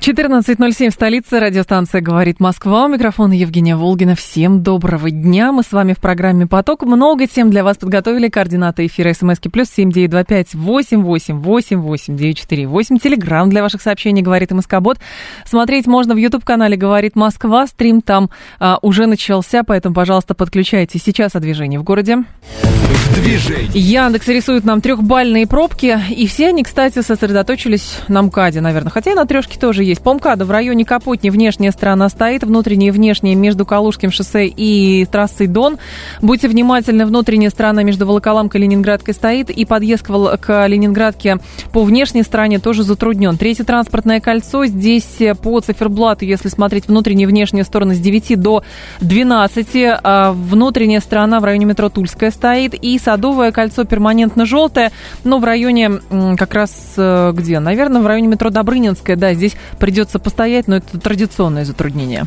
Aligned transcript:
14.07 0.00 0.88
в 0.88 0.94
столице. 0.94 1.38
Радиостанция 1.38 2.00
«Говорит 2.00 2.40
Москва». 2.40 2.86
У 2.86 2.88
микрофона 2.88 3.34
Евгения 3.34 3.76
Волгина. 3.76 4.14
Всем 4.14 4.62
доброго 4.62 5.10
дня. 5.10 5.52
Мы 5.52 5.62
с 5.62 5.72
вами 5.72 5.92
в 5.92 5.98
программе 5.98 6.46
«Поток». 6.46 6.84
Много 6.84 7.26
тем 7.26 7.50
для 7.50 7.62
вас 7.62 7.76
подготовили. 7.76 8.30
Координаты 8.30 8.86
эфира 8.86 9.12
смски 9.12 9.50
плюс 9.50 9.68
семь 9.68 9.92
девять 9.92 10.08
два 10.08 10.24
пять 10.24 10.54
восемь 10.54 11.02
восемь 11.02 11.36
восемь 11.36 11.80
восемь 11.80 12.16
девять 12.16 12.38
четыре 12.38 12.66
восемь. 12.66 12.96
Телеграмм 12.96 13.50
для 13.50 13.60
ваших 13.60 13.82
сообщений 13.82 14.22
«Говорит 14.22 14.52
Москобот». 14.52 14.96
Смотреть 15.44 15.86
можно 15.86 16.14
в 16.14 16.16
YouTube-канале 16.16 16.78
«Говорит 16.78 17.14
Москва». 17.14 17.66
Стрим 17.66 18.00
там 18.00 18.30
а, 18.58 18.78
уже 18.80 19.04
начался, 19.04 19.64
поэтому, 19.64 19.94
пожалуйста, 19.94 20.32
подключайтесь. 20.32 21.02
Сейчас 21.02 21.36
о 21.36 21.40
движении 21.40 21.76
в 21.76 21.82
городе. 21.82 22.24
В 22.62 23.14
движении. 23.22 23.76
Яндекс 23.76 24.28
рисует 24.28 24.64
нам 24.64 24.80
трехбальные 24.80 25.46
пробки. 25.46 26.00
И 26.10 26.26
все 26.26 26.48
они, 26.48 26.62
кстати, 26.62 27.02
сосредоточились 27.02 27.98
на 28.08 28.22
МКАДе, 28.22 28.62
наверное. 28.62 28.90
Хотя 28.90 29.10
и 29.10 29.14
на 29.14 29.26
трешке 29.26 29.58
тоже 29.58 29.89
есть. 29.90 30.02
По 30.02 30.20
в 30.20 30.50
районе 30.50 30.84
Капотни 30.84 31.30
внешняя 31.30 31.70
сторона 31.70 32.08
стоит, 32.08 32.44
внутренняя 32.44 32.88
и 32.88 32.92
внешняя 32.92 33.34
между 33.34 33.64
Калужским 33.66 34.10
шоссе 34.10 34.46
и 34.46 35.04
трассой 35.06 35.46
Дон. 35.46 35.78
Будьте 36.20 36.48
внимательны, 36.48 37.06
внутренняя 37.06 37.50
сторона 37.50 37.82
между 37.82 38.06
Волоколамкой 38.06 38.60
и 38.60 38.64
Ленинградкой 38.64 39.14
стоит, 39.14 39.50
и 39.50 39.64
подъезд 39.64 40.06
к 40.06 40.66
Ленинградке 40.66 41.38
по 41.72 41.82
внешней 41.82 42.22
стороне 42.22 42.58
тоже 42.58 42.82
затруднен. 42.82 43.36
Третье 43.36 43.64
транспортное 43.64 44.20
кольцо 44.20 44.66
здесь 44.66 45.18
по 45.42 45.60
циферблату, 45.60 46.24
если 46.24 46.48
смотреть 46.48 46.88
внутреннюю 46.88 47.28
и 47.28 47.30
внешнюю 47.30 47.64
стороны, 47.64 47.94
с 47.94 47.98
9 47.98 48.40
до 48.40 48.62
12. 49.00 49.68
А 50.02 50.32
внутренняя 50.32 51.00
сторона 51.00 51.40
в 51.40 51.44
районе 51.44 51.66
метро 51.66 51.88
Тульская 51.88 52.30
стоит, 52.30 52.74
и 52.74 52.98
Садовое 52.98 53.52
кольцо 53.52 53.84
перманентно 53.84 54.46
желтое, 54.46 54.92
но 55.24 55.38
в 55.38 55.44
районе 55.44 56.00
как 56.38 56.54
раз 56.54 56.94
э, 56.96 57.32
где? 57.34 57.60
Наверное, 57.60 58.02
в 58.02 58.06
районе 58.06 58.28
метро 58.28 58.50
Добрынинская, 58.50 59.16
да, 59.16 59.34
здесь 59.34 59.56
придется 59.80 60.20
постоять, 60.20 60.68
но 60.68 60.76
это 60.76 61.00
традиционное 61.00 61.64
затруднение. 61.64 62.26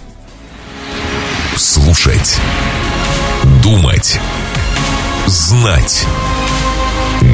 Слушать. 1.56 2.38
Думать. 3.62 4.20
Знать. 5.28 6.06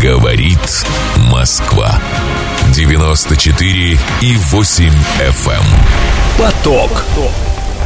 Говорит 0.03 0.85
Москва. 1.31 1.99
94 2.75 3.99
и 4.21 4.35
8 4.35 4.93
FM. 5.19 5.51
Эм. 5.51 5.63
Поток. 6.37 7.03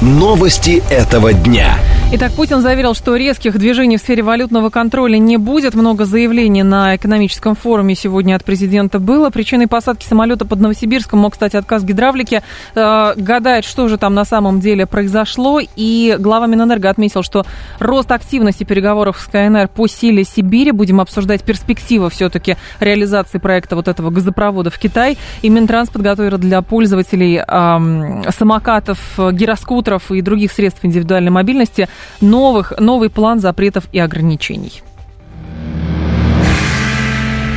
Новости 0.01 0.83
этого 0.89 1.31
дня. 1.31 1.77
Итак, 2.15 2.33
Путин 2.33 2.61
заверил, 2.61 2.93
что 2.93 3.15
резких 3.15 3.57
движений 3.57 3.97
в 3.97 3.99
сфере 3.99 4.21
валютного 4.21 4.69
контроля 4.69 5.17
не 5.17 5.37
будет. 5.37 5.73
Много 5.73 6.05
заявлений 6.05 6.61
на 6.61 6.95
экономическом 6.95 7.55
форуме 7.55 7.95
сегодня 7.95 8.35
от 8.35 8.45
президента 8.45 8.99
было. 8.99 9.31
Причиной 9.31 9.65
посадки 9.65 10.05
самолета 10.05 10.45
под 10.45 10.59
Новосибирском 10.59 11.17
мог 11.17 11.33
стать 11.33 11.55
отказ 11.55 11.83
гидравлики. 11.83 12.43
Э, 12.75 13.13
гадает, 13.17 13.65
что 13.65 13.87
же 13.87 13.97
там 13.97 14.13
на 14.13 14.25
самом 14.25 14.59
деле 14.59 14.85
произошло. 14.85 15.59
И 15.75 16.15
глава 16.19 16.45
Минэнерго 16.45 16.87
отметил, 16.87 17.23
что 17.23 17.47
рост 17.79 18.11
активности 18.11 18.63
переговоров 18.63 19.19
с 19.19 19.25
КНР 19.25 19.69
по 19.69 19.87
силе 19.87 20.23
Сибири. 20.23 20.69
Будем 20.69 21.01
обсуждать 21.01 21.41
перспективы 21.41 22.11
все-таки 22.11 22.57
реализации 22.79 23.39
проекта 23.39 23.75
вот 23.75 23.87
этого 23.87 24.11
газопровода 24.11 24.69
в 24.69 24.77
Китай. 24.77 25.17
И 25.41 25.49
Минтранс 25.49 25.89
подготовил 25.89 26.37
для 26.37 26.61
пользователей 26.61 27.37
э, 27.37 28.31
самокатов, 28.37 28.99
гироскутеров 29.17 30.11
и 30.11 30.21
других 30.21 30.51
средств 30.51 30.85
индивидуальной 30.85 31.31
мобильности– 31.31 31.89
новых, 32.21 32.73
новый 32.79 33.09
план 33.09 33.39
запретов 33.39 33.85
и 33.91 33.99
ограничений. 33.99 34.81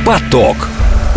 Поток. 0.05 0.55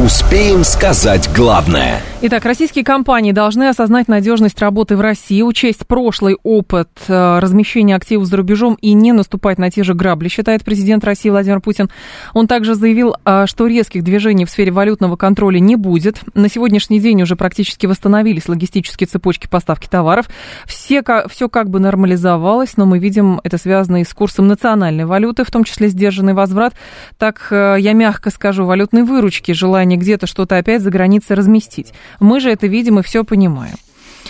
Успеем 0.00 0.64
сказать 0.64 1.28
главное– 1.34 2.00
Итак, 2.22 2.44
российские 2.44 2.84
компании 2.84 3.32
должны 3.32 3.70
осознать 3.70 4.06
надежность 4.06 4.60
работы 4.60 4.94
в 4.94 5.00
России, 5.00 5.40
учесть 5.40 5.86
прошлый 5.86 6.36
опыт 6.42 6.90
э, 7.08 7.38
размещения 7.38 7.96
активов 7.96 8.26
за 8.26 8.36
рубежом 8.36 8.74
и 8.74 8.92
не 8.92 9.12
наступать 9.12 9.56
на 9.56 9.70
те 9.70 9.84
же 9.84 9.94
грабли, 9.94 10.28
считает 10.28 10.62
президент 10.62 11.02
России 11.02 11.30
Владимир 11.30 11.62
Путин. 11.62 11.88
Он 12.34 12.46
также 12.46 12.74
заявил, 12.74 13.16
э, 13.24 13.46
что 13.46 13.66
резких 13.66 14.04
движений 14.04 14.44
в 14.44 14.50
сфере 14.50 14.70
валютного 14.70 15.16
контроля 15.16 15.60
не 15.60 15.76
будет. 15.76 16.20
На 16.34 16.50
сегодняшний 16.50 17.00
день 17.00 17.22
уже 17.22 17.36
практически 17.36 17.86
восстановились 17.86 18.50
логистические 18.50 19.06
цепочки 19.06 19.46
поставки 19.46 19.88
товаров. 19.88 20.26
Все, 20.66 21.02
все 21.30 21.48
как 21.48 21.70
бы 21.70 21.80
нормализовалось, 21.80 22.76
но 22.76 22.84
мы 22.84 22.98
видим, 22.98 23.40
это 23.44 23.56
связано 23.56 24.02
и 24.02 24.04
с 24.04 24.12
курсом 24.12 24.46
национальной 24.46 25.06
валюты, 25.06 25.42
в 25.44 25.50
том 25.50 25.64
числе 25.64 25.88
сдержанный 25.88 26.34
возврат. 26.34 26.74
Так, 27.16 27.46
э, 27.50 27.76
я 27.78 27.94
мягко 27.94 28.28
скажу, 28.28 28.66
валютной 28.66 29.04
выручки, 29.04 29.52
желание 29.52 29.89
где-то 29.96 30.26
что-то 30.26 30.56
опять 30.56 30.82
за 30.82 30.90
границей 30.90 31.36
разместить. 31.36 31.92
Мы 32.18 32.40
же 32.40 32.50
это 32.50 32.66
видим 32.66 32.98
и 32.98 33.02
все 33.02 33.24
понимаем. 33.24 33.76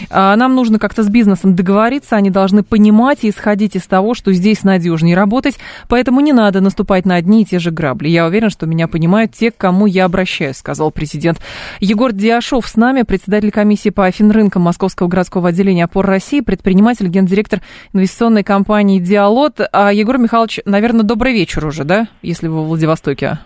А, 0.09 0.35
нам 0.37 0.55
нужно 0.55 0.79
как-то 0.79 1.03
с 1.03 1.09
бизнесом 1.09 1.55
договориться, 1.55 2.17
они 2.17 2.31
должны 2.31 2.63
понимать 2.63 3.19
и 3.23 3.31
исходить 3.31 3.77
из 3.77 3.87
того, 3.87 4.15
что 4.15 4.33
здесь 4.33 4.63
надежнее 4.63 5.17
работать, 5.17 5.59
поэтому 5.89 6.21
не 6.21 6.33
надо 6.33 6.61
наступать 6.61 7.05
на 7.05 7.17
одни 7.17 7.43
и 7.43 7.45
те 7.45 7.59
же 7.59 7.71
грабли. 7.71 8.09
Я 8.09 8.27
уверен, 8.27 8.51
что 8.51 8.67
меня 8.67 8.89
понимают 8.89 9.33
те, 9.33 9.51
к 9.51 9.57
кому 9.57 9.87
я 9.87 10.05
обращаюсь, 10.05 10.57
сказал 10.57 10.91
президент. 10.91 11.41
Егор 11.81 12.13
Диашов 12.13 12.67
с 12.67 12.77
нами, 12.77 13.03
председатель 13.03 13.51
комиссии 13.51 13.91
по 13.91 14.11
финрынкам 14.11 14.63
Московского 14.63 15.09
городского 15.09 15.51
отделения 15.51 15.85
«Опор 15.85 16.07
России», 16.07 16.41
предприниматель, 16.41 17.09
гендиректор 17.09 17.61
инвестиционной 17.93 18.45
компании 18.45 19.01
«Диалот». 19.01 19.61
А, 19.73 19.93
Егор 19.93 20.19
Михайлович, 20.19 20.61
наверное, 20.65 21.03
добрый 21.03 21.33
вечер 21.33 21.67
уже, 21.67 21.85
да, 21.85 22.09
если 22.23 22.49
вы 22.49 22.63
в 22.63 22.69
Владивостоке? 22.69 23.39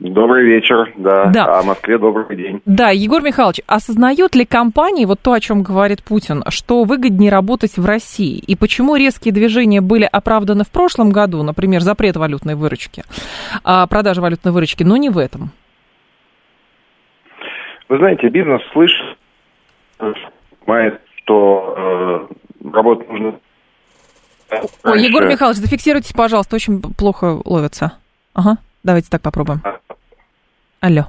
Добрый 0.00 0.46
вечер, 0.46 0.94
да. 0.96 1.26
да. 1.26 1.58
А 1.58 1.62
Москве 1.62 1.98
добрый 1.98 2.34
день. 2.34 2.62
Да, 2.64 2.88
Егор 2.88 3.22
Михайлович, 3.22 3.60
осознают 3.66 4.34
ли 4.34 4.46
компании, 4.46 5.04
вот 5.04 5.20
то, 5.20 5.34
о 5.34 5.40
чем 5.40 5.62
говорит 5.62 6.02
Путин, 6.02 6.42
что 6.48 6.84
выгоднее 6.84 7.30
работать 7.30 7.76
в 7.76 7.84
России? 7.84 8.38
И 8.38 8.56
почему 8.56 8.96
резкие 8.96 9.34
движения 9.34 9.82
были 9.82 10.08
оправданы 10.10 10.64
в 10.64 10.70
прошлом 10.70 11.10
году, 11.10 11.42
например, 11.42 11.82
запрет 11.82 12.16
валютной 12.16 12.54
выручки, 12.54 13.02
а, 13.62 13.86
продажи 13.86 14.22
валютной 14.22 14.52
выручки, 14.52 14.84
но 14.84 14.96
не 14.96 15.10
в 15.10 15.18
этом? 15.18 15.50
Вы 17.90 17.98
знаете, 17.98 18.28
бизнес 18.28 18.62
слышит, 18.72 19.18
понимает, 20.64 21.02
что 21.16 22.28
э, 22.64 22.68
работать 22.72 23.08
нужно... 23.10 23.34
Ой, 24.84 25.02
Егор 25.02 25.26
Михайлович, 25.26 25.58
зафиксируйтесь, 25.58 26.14
пожалуйста, 26.14 26.56
очень 26.56 26.80
плохо 26.80 27.38
ловится. 27.44 27.98
Ага, 28.32 28.56
давайте 28.82 29.10
так 29.10 29.20
попробуем. 29.20 29.60
Алло. 30.80 31.06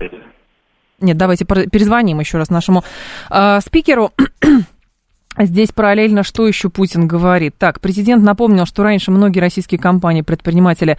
Нет, 1.00 1.18
давайте 1.18 1.46
перезвоним 1.46 2.20
еще 2.20 2.38
раз 2.38 2.50
нашему 2.50 2.84
э, 3.30 3.60
спикеру. 3.62 4.12
Здесь 5.38 5.70
параллельно 5.72 6.24
что 6.24 6.46
еще 6.46 6.70
Путин 6.70 7.08
говорит? 7.08 7.56
Так, 7.58 7.80
президент 7.80 8.22
напомнил, 8.22 8.66
что 8.66 8.84
раньше 8.84 9.12
многие 9.12 9.40
российские 9.40 9.80
компании, 9.80 10.22
предприниматели 10.22 10.98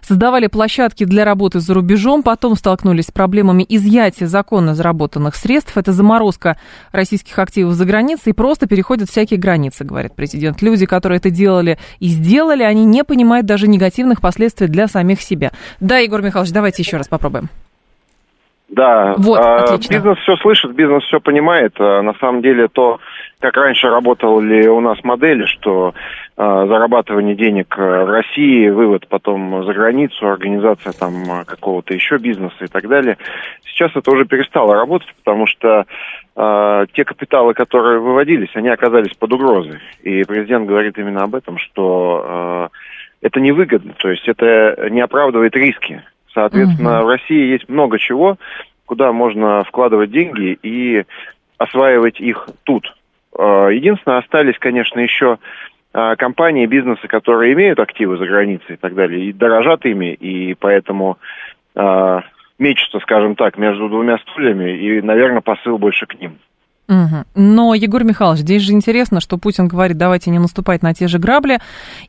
создавали 0.00 0.46
площадки 0.46 1.04
для 1.04 1.24
работы 1.26 1.60
за 1.60 1.74
рубежом, 1.74 2.22
потом 2.22 2.56
столкнулись 2.56 3.06
с 3.06 3.10
проблемами 3.10 3.64
изъятия 3.68 4.26
законно 4.26 4.74
заработанных 4.74 5.36
средств. 5.36 5.76
Это 5.76 5.92
заморозка 5.92 6.56
российских 6.92 7.38
активов 7.38 7.74
за 7.74 7.84
границей 7.84 8.30
и 8.30 8.34
просто 8.34 8.66
переходят 8.66 9.10
всякие 9.10 9.38
границы, 9.38 9.84
говорит 9.84 10.14
президент. 10.14 10.62
Люди, 10.62 10.86
которые 10.86 11.18
это 11.18 11.30
делали 11.30 11.78
и 12.00 12.08
сделали, 12.08 12.62
они 12.62 12.86
не 12.86 13.04
понимают 13.04 13.46
даже 13.46 13.68
негативных 13.68 14.20
последствий 14.22 14.66
для 14.66 14.88
самих 14.88 15.20
себя. 15.20 15.52
Да, 15.78 15.98
Егор 15.98 16.22
Михайлович, 16.22 16.52
давайте 16.52 16.82
еще 16.82 16.96
раз 16.96 17.06
попробуем. 17.06 17.50
Да, 18.68 19.14
вот, 19.18 19.38
а, 19.38 19.76
бизнес 19.76 20.18
все 20.20 20.36
слышит, 20.36 20.74
бизнес 20.74 21.04
все 21.04 21.20
понимает. 21.20 21.74
А, 21.78 22.00
на 22.02 22.14
самом 22.14 22.40
деле 22.40 22.68
то, 22.68 22.98
как 23.38 23.56
раньше 23.56 23.88
работали 23.88 24.66
у 24.66 24.80
нас 24.80 24.98
модели, 25.04 25.44
что 25.44 25.94
а, 26.36 26.66
зарабатывание 26.66 27.34
денег 27.34 27.76
в 27.76 28.10
России, 28.10 28.70
вывод 28.70 29.06
потом 29.08 29.64
за 29.64 29.72
границу, 29.74 30.26
организация 30.26 30.92
там 30.92 31.44
какого-то 31.44 31.92
еще 31.92 32.16
бизнеса 32.16 32.56
и 32.62 32.66
так 32.66 32.88
далее. 32.88 33.18
Сейчас 33.66 33.90
это 33.94 34.10
уже 34.10 34.24
перестало 34.24 34.74
работать, 34.74 35.12
потому 35.22 35.46
что 35.46 35.84
э, 36.36 36.86
те 36.92 37.04
капиталы, 37.04 37.52
которые 37.52 37.98
выводились, 37.98 38.50
они 38.54 38.68
оказались 38.68 39.14
под 39.14 39.32
угрозой. 39.32 39.80
И 40.02 40.22
президент 40.24 40.66
говорит 40.66 40.96
именно 40.96 41.24
об 41.24 41.34
этом, 41.34 41.58
что 41.58 42.70
э, 42.72 43.26
это 43.26 43.40
невыгодно, 43.40 43.94
то 43.98 44.10
есть 44.10 44.28
это 44.28 44.88
не 44.90 45.00
оправдывает 45.00 45.56
риски. 45.56 46.02
Соответственно, 46.34 46.98
угу. 46.98 47.06
в 47.06 47.08
России 47.10 47.52
есть 47.52 47.68
много 47.68 47.98
чего, 47.98 48.36
куда 48.86 49.12
можно 49.12 49.62
вкладывать 49.64 50.10
деньги 50.10 50.58
и 50.62 51.04
осваивать 51.58 52.20
их 52.20 52.48
тут. 52.64 52.92
А, 53.36 53.68
единственное, 53.68 54.18
остались, 54.18 54.58
конечно, 54.58 55.00
еще 55.00 55.38
а, 55.92 56.16
компании, 56.16 56.66
бизнесы, 56.66 57.06
которые 57.06 57.52
имеют 57.54 57.78
активы 57.78 58.18
за 58.18 58.26
границей 58.26 58.74
и 58.74 58.76
так 58.76 58.94
далее, 58.94 59.26
и 59.26 59.32
дорожат 59.32 59.84
ими, 59.86 60.12
и 60.12 60.54
поэтому 60.54 61.18
э, 61.76 62.20
мечутся, 62.58 62.98
скажем 63.00 63.36
так, 63.36 63.56
между 63.58 63.88
двумя 63.88 64.18
стульями, 64.18 64.76
и, 64.76 65.00
наверное, 65.00 65.40
посыл 65.40 65.78
больше 65.78 66.06
к 66.06 66.18
ним. 66.20 66.38
Угу. 66.86 67.24
Но, 67.34 67.74
Егор 67.74 68.04
Михайлович, 68.04 68.40
здесь 68.40 68.60
же 68.60 68.72
интересно, 68.72 69.20
что 69.20 69.38
Путин 69.38 69.68
говорит, 69.68 69.96
давайте 69.96 70.30
не 70.30 70.38
наступать 70.38 70.82
на 70.82 70.92
те 70.92 71.08
же 71.08 71.18
грабли, 71.18 71.58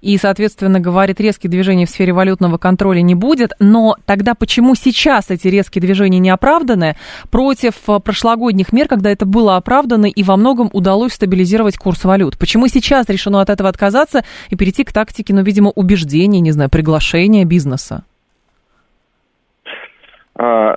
и, 0.01 0.17
соответственно, 0.17 0.81
говорит, 0.81 1.21
резких 1.21 1.49
движений 1.49 1.85
в 1.85 1.89
сфере 1.89 2.11
валютного 2.11 2.57
контроля 2.57 3.01
не 3.01 3.15
будет, 3.15 3.53
но 3.59 3.95
тогда 4.05 4.35
почему 4.35 4.75
сейчас 4.75 5.31
эти 5.31 5.47
резкие 5.47 5.81
движения 5.81 6.19
не 6.19 6.29
оправданы 6.29 6.97
против 7.31 7.73
э, 7.87 7.99
прошлогодних 7.99 8.73
мер, 8.73 8.89
когда 8.89 9.09
это 9.11 9.25
было 9.25 9.55
оправдано 9.55 10.07
и 10.07 10.23
во 10.23 10.35
многом 10.35 10.69
удалось 10.73 11.13
стабилизировать 11.13 11.77
курс 11.77 12.03
валют? 12.03 12.37
Почему 12.37 12.67
сейчас 12.67 13.07
решено 13.07 13.39
от 13.39 13.49
этого 13.49 13.69
отказаться 13.69 14.25
и 14.49 14.57
перейти 14.57 14.83
к 14.83 14.91
тактике, 14.91 15.33
ну, 15.33 15.41
видимо, 15.41 15.69
убеждения, 15.69 16.41
не 16.41 16.51
знаю, 16.51 16.69
приглашения 16.69 17.45
бизнеса? 17.45 18.03
А, 20.35 20.75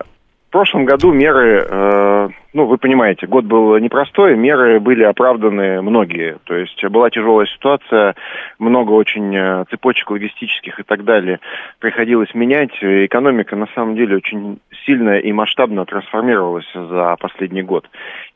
в 0.49 0.51
прошлом 0.51 0.85
году 0.85 1.13
меры, 1.13 1.67
э, 1.69 2.29
ну, 2.59 2.67
вы 2.67 2.77
понимаете, 2.77 3.29
год 3.29 3.45
был 3.45 3.79
непростой, 3.79 4.37
меры 4.37 4.81
были 4.81 5.05
оправданы 5.05 5.81
многие. 5.81 6.39
То 6.43 6.57
есть 6.57 6.85
была 6.87 7.09
тяжелая 7.09 7.47
ситуация, 7.47 8.17
много 8.59 8.91
очень 8.91 9.33
э, 9.33 9.65
цепочек 9.71 10.11
логистических 10.11 10.81
и 10.81 10.83
так 10.83 11.05
далее 11.05 11.39
приходилось 11.79 12.35
менять. 12.35 12.73
Экономика, 12.83 13.55
на 13.55 13.69
самом 13.77 13.95
деле, 13.95 14.17
очень 14.17 14.59
сильно 14.85 15.19
и 15.19 15.31
масштабно 15.31 15.85
трансформировалась 15.85 16.67
за 16.75 17.15
последний 17.21 17.63
год. 17.63 17.89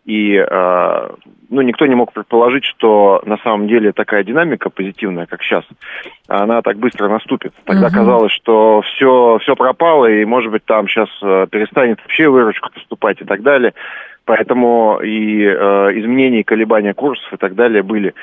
И 0.04 0.36
э, 0.36 1.08
ну, 1.48 1.60
никто 1.62 1.86
не 1.86 1.94
мог 1.94 2.12
предположить, 2.12 2.64
что 2.64 3.22
на 3.24 3.38
самом 3.38 3.68
деле 3.68 3.92
такая 3.92 4.24
динамика 4.24 4.70
позитивная, 4.70 5.26
как 5.26 5.42
сейчас, 5.42 5.64
она 6.26 6.62
так 6.62 6.78
быстро 6.78 7.08
наступит. 7.08 7.52
Тогда 7.64 7.88
uh-huh. 7.88 7.94
казалось, 7.94 8.32
что 8.32 8.82
все, 8.82 9.38
все 9.42 9.54
пропало, 9.54 10.06
и, 10.06 10.24
может 10.24 10.50
быть, 10.50 10.64
там 10.64 10.88
сейчас 10.88 11.08
э, 11.22 11.46
перестанет 11.50 12.00
вообще 12.00 12.28
выручка 12.28 12.70
поступать 12.72 13.20
и 13.20 13.24
так 13.24 13.42
далее. 13.42 13.74
Поэтому 14.24 15.00
и 15.02 15.42
э, 15.42 15.52
изменения 15.98 16.44
колебания 16.44 16.94
курсов 16.94 17.32
и 17.32 17.36
так 17.36 17.54
далее 17.54 17.82
были. 17.82 18.14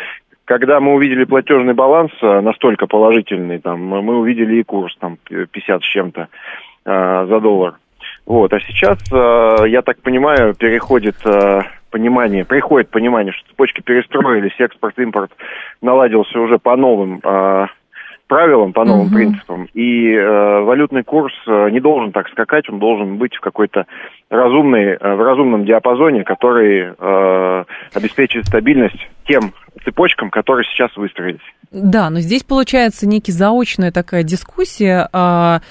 Когда 0.45 0.79
мы 0.79 0.93
увидели 0.93 1.25
платежный 1.25 1.73
баланс 1.73 2.11
э, 2.21 2.41
настолько 2.41 2.87
положительный, 2.87 3.59
там, 3.59 3.85
мы 3.85 4.17
увидели 4.17 4.57
и 4.57 4.63
курс 4.63 4.95
там 4.99 5.17
50 5.25 5.83
с 5.83 5.85
чем-то 5.85 6.27
э, 6.85 7.25
за 7.29 7.39
доллар. 7.39 7.75
Вот, 8.25 8.53
а 8.53 8.59
сейчас, 8.59 8.99
э, 9.11 9.67
я 9.67 9.81
так 9.81 10.01
понимаю, 10.01 10.53
переходит 10.55 11.15
э, 11.25 11.61
понимание, 11.91 12.45
приходит 12.45 12.89
понимание, 12.89 13.33
что 13.33 13.49
цепочки 13.49 13.81
перестроились, 13.81 14.53
экспорт-импорт 14.59 15.31
наладился 15.81 16.39
уже 16.39 16.59
по 16.59 16.75
новым 16.75 17.19
э, 17.23 17.67
правилам, 18.29 18.71
по 18.71 18.85
новым 18.85 19.07
угу. 19.07 19.15
принципам. 19.15 19.67
И 19.73 20.13
э, 20.13 20.61
валютный 20.61 21.03
курс 21.03 21.33
э, 21.47 21.69
не 21.71 21.81
должен 21.81 22.13
так 22.13 22.29
скакать, 22.29 22.69
он 22.69 22.79
должен 22.79 23.17
быть 23.17 23.35
в 23.35 23.41
какой-то 23.41 23.87
разумной, 24.29 24.93
э, 24.93 25.15
в 25.15 25.21
разумном 25.21 25.65
диапазоне, 25.65 26.23
который 26.23 26.93
э, 26.97 27.63
обеспечивает 27.93 28.45
стабильность 28.45 29.09
тем 29.27 29.51
цепочкам, 29.83 30.29
которые 30.29 30.65
сейчас 30.65 30.95
выстроились. 30.95 31.41
Да, 31.71 32.09
но 32.09 32.19
здесь 32.19 32.43
получается 32.43 33.07
некий 33.07 33.31
заочная 33.31 33.91
такая 33.91 34.23
дискуссия. 34.23 35.09
А 35.11 35.61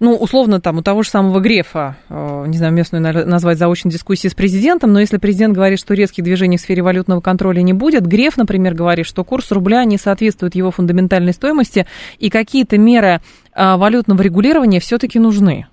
ну, 0.00 0.16
условно, 0.16 0.60
там, 0.60 0.78
у 0.78 0.82
того 0.82 1.02
же 1.02 1.10
самого 1.10 1.40
Грефа, 1.40 1.96
э, 2.08 2.44
не 2.46 2.56
знаю, 2.56 2.72
местную 2.72 3.02
назвать 3.26 3.58
заочной 3.58 3.92
дискуссии 3.92 4.28
с 4.28 4.34
президентом, 4.34 4.92
но 4.92 5.00
если 5.00 5.18
президент 5.18 5.54
говорит, 5.54 5.78
что 5.78 5.94
резких 5.94 6.24
движений 6.24 6.56
в 6.56 6.60
сфере 6.60 6.82
валютного 6.82 7.20
контроля 7.20 7.60
не 7.60 7.74
будет, 7.74 8.06
Греф, 8.06 8.36
например, 8.36 8.74
говорит, 8.74 9.06
что 9.06 9.24
курс 9.24 9.52
рубля 9.52 9.84
не 9.84 9.98
соответствует 9.98 10.54
его 10.54 10.70
фундаментальной 10.70 11.34
стоимости, 11.34 11.86
и 12.18 12.30
какие-то 12.30 12.78
меры 12.78 13.20
э, 13.54 13.76
валютного 13.76 14.22
регулирования 14.22 14.80
все-таки 14.80 15.18
нужны. 15.18 15.66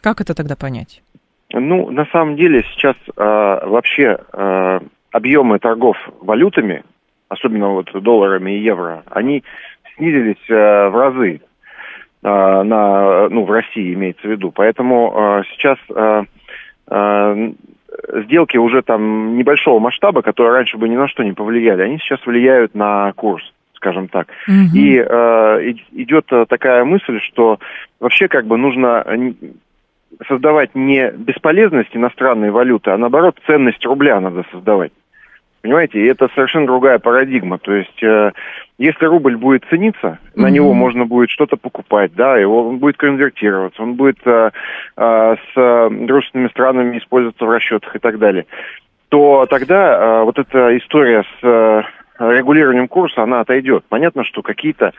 Как 0.00 0.20
это 0.20 0.34
тогда 0.34 0.56
понять? 0.56 1.02
Ну, 1.52 1.90
на 1.90 2.06
самом 2.06 2.36
деле 2.36 2.64
сейчас 2.72 2.96
э, 3.06 3.12
вообще 3.16 4.18
э, 4.32 4.80
объемы 5.10 5.58
торгов 5.58 5.96
валютами, 6.20 6.84
особенно 7.28 7.70
вот 7.70 7.90
долларами 7.92 8.52
и 8.52 8.62
евро, 8.62 9.02
они 9.10 9.42
снизились 9.96 10.48
э, 10.48 10.88
в 10.88 10.96
разы. 10.96 11.40
А, 12.22 12.62
на, 12.62 13.28
ну, 13.28 13.44
в 13.44 13.50
России 13.50 13.94
имеется 13.94 14.26
в 14.26 14.30
виду. 14.30 14.52
Поэтому 14.52 15.12
а, 15.16 15.42
сейчас 15.52 15.78
а, 15.94 16.24
сделки 18.26 18.56
уже 18.56 18.82
там 18.82 19.36
небольшого 19.36 19.78
масштаба, 19.78 20.22
которые 20.22 20.52
раньше 20.52 20.76
бы 20.76 20.88
ни 20.88 20.96
на 20.96 21.08
что 21.08 21.22
не 21.22 21.32
повлияли, 21.32 21.82
они 21.82 21.98
сейчас 21.98 22.24
влияют 22.26 22.74
на 22.74 23.12
курс 23.14 23.42
скажем 23.74 24.08
так. 24.08 24.28
Угу. 24.46 24.76
И 24.76 24.98
э, 24.98 25.72
идет 25.92 26.26
такая 26.50 26.84
мысль, 26.84 27.18
что 27.20 27.58
вообще 27.98 28.28
как 28.28 28.44
бы 28.44 28.58
нужно 28.58 29.02
создавать 30.28 30.74
не 30.74 31.10
бесполезность 31.12 31.96
иностранной 31.96 32.50
валюты, 32.50 32.90
а 32.90 32.98
наоборот 32.98 33.38
ценность 33.46 33.82
рубля 33.86 34.20
надо 34.20 34.44
создавать. 34.52 34.92
Понимаете, 35.62 36.00
и 36.00 36.06
это 36.06 36.28
совершенно 36.34 36.66
другая 36.66 36.98
парадигма. 36.98 37.58
То 37.58 37.74
есть, 37.74 38.02
э, 38.02 38.32
если 38.78 39.04
рубль 39.04 39.36
будет 39.36 39.64
цениться, 39.68 40.18
mm-hmm. 40.34 40.40
на 40.40 40.46
него 40.48 40.72
можно 40.72 41.04
будет 41.04 41.28
что-то 41.30 41.56
покупать, 41.56 42.14
да, 42.14 42.38
его, 42.38 42.68
он 42.68 42.78
будет 42.78 42.96
конвертироваться, 42.96 43.82
он 43.82 43.94
будет 43.94 44.18
э, 44.24 44.50
э, 44.96 45.36
с 45.36 45.56
э, 45.56 45.88
дружественными 45.90 46.48
странами 46.48 46.98
использоваться 46.98 47.44
в 47.44 47.50
расчетах 47.50 47.94
и 47.94 47.98
так 47.98 48.18
далее, 48.18 48.46
то 49.10 49.46
тогда 49.50 50.20
э, 50.20 50.24
вот 50.24 50.38
эта 50.38 50.78
история 50.78 51.24
с 51.24 51.44
э, 51.44 51.82
регулированием 52.20 52.88
курса, 52.88 53.22
она 53.22 53.40
отойдет. 53.40 53.84
Понятно, 53.88 54.24
что 54.24 54.40
какие-то 54.40 54.92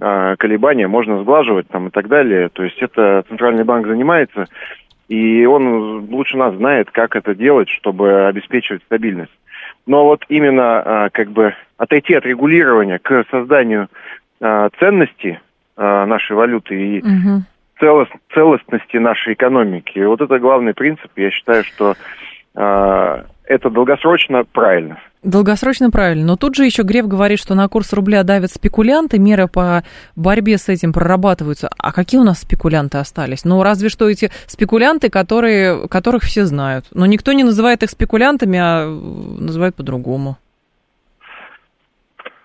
э, 0.00 0.36
колебания 0.38 0.88
можно 0.88 1.20
сглаживать 1.20 1.68
там 1.68 1.88
и 1.88 1.90
так 1.90 2.08
далее. 2.08 2.48
То 2.48 2.62
есть 2.62 2.80
это 2.80 3.24
Центральный 3.28 3.64
банк 3.64 3.86
занимается, 3.86 4.46
и 5.08 5.44
он 5.44 6.08
лучше 6.10 6.36
нас 6.36 6.54
знает, 6.54 6.90
как 6.90 7.16
это 7.16 7.34
делать, 7.34 7.68
чтобы 7.68 8.26
обеспечивать 8.26 8.82
стабильность. 8.84 9.32
Но 9.86 10.04
вот 10.04 10.24
именно 10.28 10.80
а, 10.80 11.10
как 11.10 11.30
бы 11.30 11.54
отойти 11.76 12.14
от 12.14 12.26
регулирования 12.26 12.98
к 12.98 13.24
созданию 13.30 13.88
а, 14.40 14.68
ценности 14.78 15.40
а, 15.76 16.06
нашей 16.06 16.34
валюты 16.34 16.74
и 16.74 16.98
угу. 17.00 17.42
целост, 17.78 18.12
целостности 18.34 18.96
нашей 18.96 19.34
экономики. 19.34 20.00
вот 20.00 20.20
это 20.20 20.38
главный 20.38 20.74
принцип. 20.74 21.10
Я 21.16 21.30
считаю, 21.30 21.64
что 21.64 21.94
это 22.54 23.68
долгосрочно 23.68 24.44
правильно. 24.44 24.98
Долгосрочно 25.26 25.90
правильно. 25.90 26.24
Но 26.24 26.36
тут 26.36 26.54
же 26.54 26.64
еще 26.64 26.84
Греф 26.84 27.08
говорит, 27.08 27.40
что 27.40 27.56
на 27.56 27.66
курс 27.68 27.92
рубля 27.92 28.22
давят 28.22 28.52
спекулянты, 28.52 29.18
меры 29.18 29.48
по 29.48 29.82
борьбе 30.14 30.56
с 30.56 30.68
этим 30.68 30.92
прорабатываются. 30.92 31.68
А 31.76 31.90
какие 31.90 32.20
у 32.20 32.24
нас 32.24 32.38
спекулянты 32.38 32.98
остались? 32.98 33.44
Ну, 33.44 33.60
разве 33.64 33.88
что 33.88 34.08
эти 34.08 34.30
спекулянты, 34.46 35.10
которые, 35.10 35.88
которых 35.88 36.22
все 36.22 36.46
знают. 36.46 36.86
Но 36.92 37.06
никто 37.06 37.32
не 37.32 37.42
называет 37.42 37.82
их 37.82 37.90
спекулянтами, 37.90 38.56
а 38.62 38.86
называет 38.86 39.74
по-другому. 39.74 40.38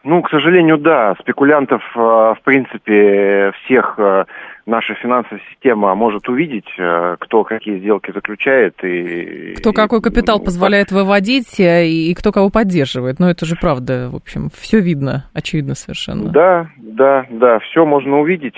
Ну, 0.03 0.21
к 0.23 0.29
сожалению, 0.29 0.77
да. 0.77 1.15
Спекулянтов, 1.19 1.81
э, 1.95 1.99
в 1.99 2.39
принципе, 2.43 3.51
всех 3.63 3.95
э, 3.97 4.25
наша 4.65 4.95
финансовая 4.95 5.41
система 5.51 5.93
может 5.93 6.27
увидеть, 6.27 6.67
э, 6.79 7.17
кто 7.19 7.43
какие 7.43 7.77
сделки 7.77 8.11
заключает 8.11 8.83
и... 8.83 9.53
Кто 9.57 9.73
какой 9.73 10.01
капитал 10.01 10.39
и, 10.39 10.45
позволяет 10.45 10.91
выводить 10.91 11.59
и 11.59 12.15
кто 12.17 12.31
кого 12.31 12.49
поддерживает. 12.49 13.19
Ну, 13.19 13.27
это 13.27 13.45
же 13.45 13.55
правда, 13.55 14.09
в 14.11 14.15
общем, 14.15 14.49
все 14.53 14.79
видно, 14.79 15.25
очевидно 15.33 15.75
совершенно. 15.75 16.29
Да, 16.31 16.67
да, 16.77 17.25
да, 17.29 17.59
все 17.59 17.85
можно 17.85 18.19
увидеть. 18.19 18.57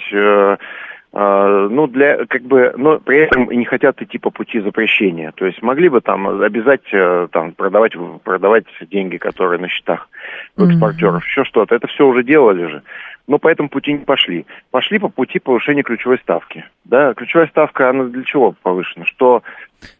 Э, 1.13 1.67
ну, 1.70 1.88
для, 1.88 2.25
как 2.25 2.41
бы, 2.43 2.74
но 2.75 3.00
при 3.00 3.20
этом 3.20 3.50
не 3.50 3.65
хотят 3.65 4.01
идти 4.01 4.17
по 4.17 4.32
пути 4.32 4.60
запрещения. 4.60 5.32
То 5.36 5.46
есть 5.46 5.62
могли 5.62 5.89
бы 5.89 6.01
там 6.01 6.27
обязать 6.41 6.84
там, 7.32 7.53
продавать, 7.53 7.93
продавать 8.24 8.65
деньги, 8.89 9.17
которые 9.17 9.60
на 9.60 9.70
счетах 9.70 10.10
у 10.58 10.65
экспортеров, 10.65 11.24
mm-hmm. 11.24 11.27
еще 11.27 11.43
что-то. 11.46 11.75
Это 11.75 11.88
все 11.88 12.08
уже 12.08 12.24
делали 12.24 12.65
же 12.67 12.84
но 13.27 13.39
по 13.39 13.48
этому 13.48 13.70
пути 13.70 13.93
не 13.93 14.00
пошли. 14.00 14.46
Пошли 14.72 15.00
по 15.00 15.08
пути 15.08 15.39
повышения 15.39 15.84
ключевой 15.84 16.17
ставки. 16.20 16.65
Да, 16.84 17.13
ключевая 17.13 17.48
ставка, 17.48 17.89
она 17.89 18.05
для 18.05 18.24
чего 18.24 18.53
повышена? 18.63 19.05
Что 19.05 19.43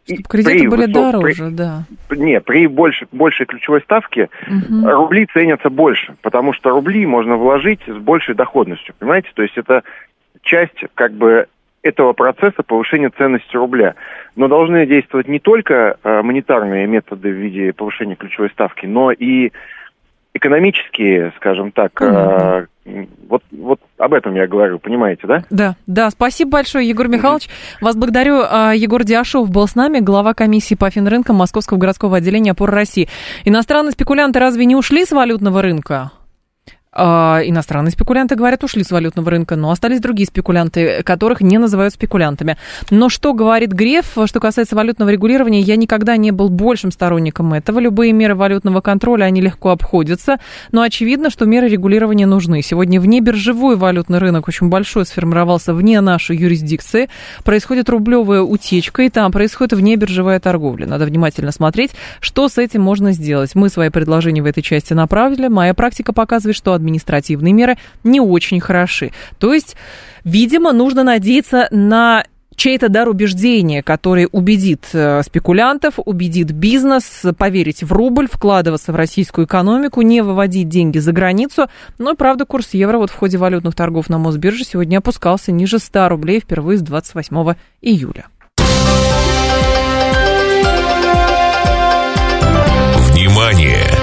Чтобы 0.06 0.24
кредиты 0.24 0.70
были 0.70 0.88
высок, 0.88 0.94
дороже, 0.94 1.46
при, 1.46 1.54
да. 1.54 1.84
Не, 2.12 2.42
при 2.42 2.68
больше, 2.68 3.08
большей 3.12 3.46
ключевой 3.46 3.82
ставке 3.82 4.30
угу. 4.48 4.88
рубли 4.88 5.26
ценятся 5.34 5.70
больше, 5.70 6.16
потому 6.22 6.54
что 6.54 6.72
рубли 6.72 7.06
можно 7.06 7.38
вложить 7.38 7.82
с 7.88 7.98
большей 7.98 8.36
доходностью, 8.36 8.94
понимаете? 9.00 9.30
То 9.34 9.42
есть 9.42 9.58
это 9.58 9.84
часть 10.42 10.78
как 10.96 11.14
бы 11.14 11.48
этого 11.84 12.14
процесса 12.14 12.64
повышения 12.64 13.10
ценности 13.10 13.56
рубля. 13.56 13.96
Но 14.36 14.48
должны 14.48 14.86
действовать 14.88 15.28
не 15.28 15.40
только 15.40 15.98
э, 16.02 16.22
монетарные 16.22 16.88
методы 16.88 17.30
в 17.30 17.36
виде 17.36 17.74
повышения 17.74 18.16
ключевой 18.16 18.50
ставки, 18.50 18.86
но 18.86 19.12
и 19.12 19.52
экономические, 20.34 21.34
скажем 21.36 21.72
так, 21.72 22.02
э, 22.02 22.66
вот, 23.30 23.44
вот 23.52 23.80
об 23.98 24.14
этом 24.14 24.34
я 24.36 24.48
говорю, 24.48 24.80
понимаете, 24.80 25.28
да? 25.28 25.44
Да, 25.50 25.76
да. 25.88 26.10
Спасибо 26.10 26.52
большое, 26.52 26.88
Егор 26.88 27.08
Михайлович. 27.08 27.50
Вас 27.82 27.96
благодарю. 27.96 28.42
А, 28.50 28.74
Егор 28.74 29.04
Диашов 29.04 29.52
был 29.52 29.68
с 29.68 29.76
нами, 29.76 30.00
глава 30.00 30.34
комиссии 30.34 30.76
по 30.76 30.90
финрынкам 30.90 31.36
Московского 31.36 31.78
городского 31.78 32.18
отделения 32.18 32.52
опор 32.52 32.72
России. 32.72 33.08
Иностранные 33.46 33.92
спекулянты 33.92 34.40
разве 34.40 34.66
не 34.66 34.76
ушли 34.76 35.06
с 35.06 35.12
валютного 35.12 35.62
рынка? 35.62 36.12
А, 36.96 37.42
иностранные 37.44 37.92
спекулянты, 37.92 38.36
говорят, 38.36 38.64
ушли 38.64 38.84
с 38.84 38.92
валютного 38.92 39.32
рынка, 39.32 39.56
но 39.56 39.72
остались 39.72 40.00
другие 40.00 40.28
спекулянты, 40.28 41.02
которых 41.04 41.42
не 41.42 41.58
называют 41.58 41.94
спекулянтами. 41.96 42.58
Но 42.92 43.10
что 43.10 43.34
говорит 43.34 43.72
Греф, 43.72 44.16
что 44.26 44.40
касается 44.40 44.76
валютного 44.76 45.10
регулирования, 45.10 45.62
я 45.62 45.76
никогда 45.76 46.18
не 46.18 46.30
был 46.30 46.50
большим 46.50 46.92
сторонником 46.92 47.54
этого. 47.54 47.80
Любые 47.80 48.14
меры 48.14 48.36
валютного 48.36 48.82
контроля, 48.82 49.24
они 49.24 49.42
легко 49.42 49.72
обходятся, 49.72 50.38
но 50.72 50.84
очевидно, 50.84 51.32
что 51.32 51.46
меры 51.46 51.68
регулирования 51.68 52.28
нужны. 52.28 52.62
Сегодня 52.62 53.02
вне 53.02 53.22
биржевой 53.22 53.76
валютный 53.76 54.20
рынок 54.20 54.48
очень 54.48 54.70
большой 54.70 55.08
сформировался 55.08 55.74
вне 55.74 56.00
нашей 56.00 56.38
юрисдикции. 56.38 57.10
Происходит 57.44 57.90
рублевая 57.90 58.42
утечка, 58.42 59.02
и 59.02 59.10
там 59.10 59.32
происходит 59.32 59.74
вне 59.74 59.96
биржевая 59.96 60.40
торговля. 60.40 60.86
Надо 60.86 61.06
внимательно 61.06 61.52
смотреть, 61.52 61.92
что 62.20 62.50
с 62.50 62.60
этим 62.60 62.82
можно 62.82 63.14
сделать. 63.14 63.56
Мы 63.56 63.70
свои 63.70 63.90
предложения 63.90 64.44
в 64.44 64.46
этой 64.46 64.62
части 64.62 64.94
направили. 64.94 65.48
Моя 65.48 65.74
практика 65.74 66.14
показывает, 66.14 66.56
что 66.56 66.74
административные 66.84 67.54
меры 67.54 67.78
не 68.04 68.20
очень 68.20 68.60
хороши. 68.60 69.12
То 69.40 69.54
есть, 69.54 69.76
видимо, 70.24 70.74
нужно 70.74 71.04
надеяться 71.04 71.68
на 71.72 72.26
чей-то 72.56 72.90
дар 72.90 73.10
убеждения, 73.10 73.82
который 73.82 74.28
убедит 74.32 74.86
э, 74.94 75.22
спекулянтов, 75.24 75.96
убедит 75.98 76.52
бизнес 76.52 77.26
поверить 77.38 77.84
в 77.84 77.92
рубль, 77.92 78.28
вкладываться 78.32 78.92
в 78.92 78.96
российскую 78.96 79.48
экономику, 79.48 80.02
не 80.02 80.22
выводить 80.22 80.70
деньги 80.70 81.00
за 81.00 81.12
границу. 81.12 81.68
Но, 81.98 82.16
правда, 82.16 82.46
курс 82.46 82.74
евро 82.74 82.98
вот 82.98 83.10
в 83.10 83.16
ходе 83.16 83.38
валютных 83.38 83.76
торгов 83.76 84.10
на 84.10 84.18
Мосбирже 84.18 84.64
сегодня 84.66 84.98
опускался 84.98 85.52
ниже 85.52 85.80
100 85.80 86.10
рублей 86.10 86.40
впервые 86.40 86.78
с 86.78 86.82
28 86.82 87.56
июля. 87.82 88.28
Внимание! 93.12 94.03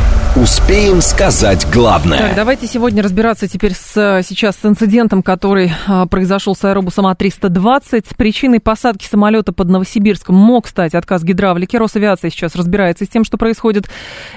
Успеем 0.37 1.01
сказать 1.01 1.67
главное. 1.73 2.17
Так, 2.17 2.35
давайте 2.35 2.65
сегодня 2.65 3.03
разбираться 3.03 3.49
теперь 3.49 3.73
с, 3.73 4.21
сейчас 4.25 4.55
с 4.55 4.65
инцидентом, 4.65 5.23
который 5.23 5.73
а, 5.87 6.05
произошел 6.05 6.55
с 6.55 6.63
аэробусом 6.63 7.05
А-320. 7.07 8.15
Причиной 8.15 8.61
посадки 8.61 9.05
самолета 9.05 9.51
под 9.51 9.67
Новосибирском 9.67 10.33
мог 10.33 10.67
стать 10.67 10.95
отказ 10.95 11.23
гидравлики. 11.23 11.75
Росавиация 11.75 12.31
сейчас 12.31 12.55
разбирается 12.55 13.03
с 13.03 13.09
тем, 13.09 13.25
что 13.25 13.37
происходит. 13.37 13.89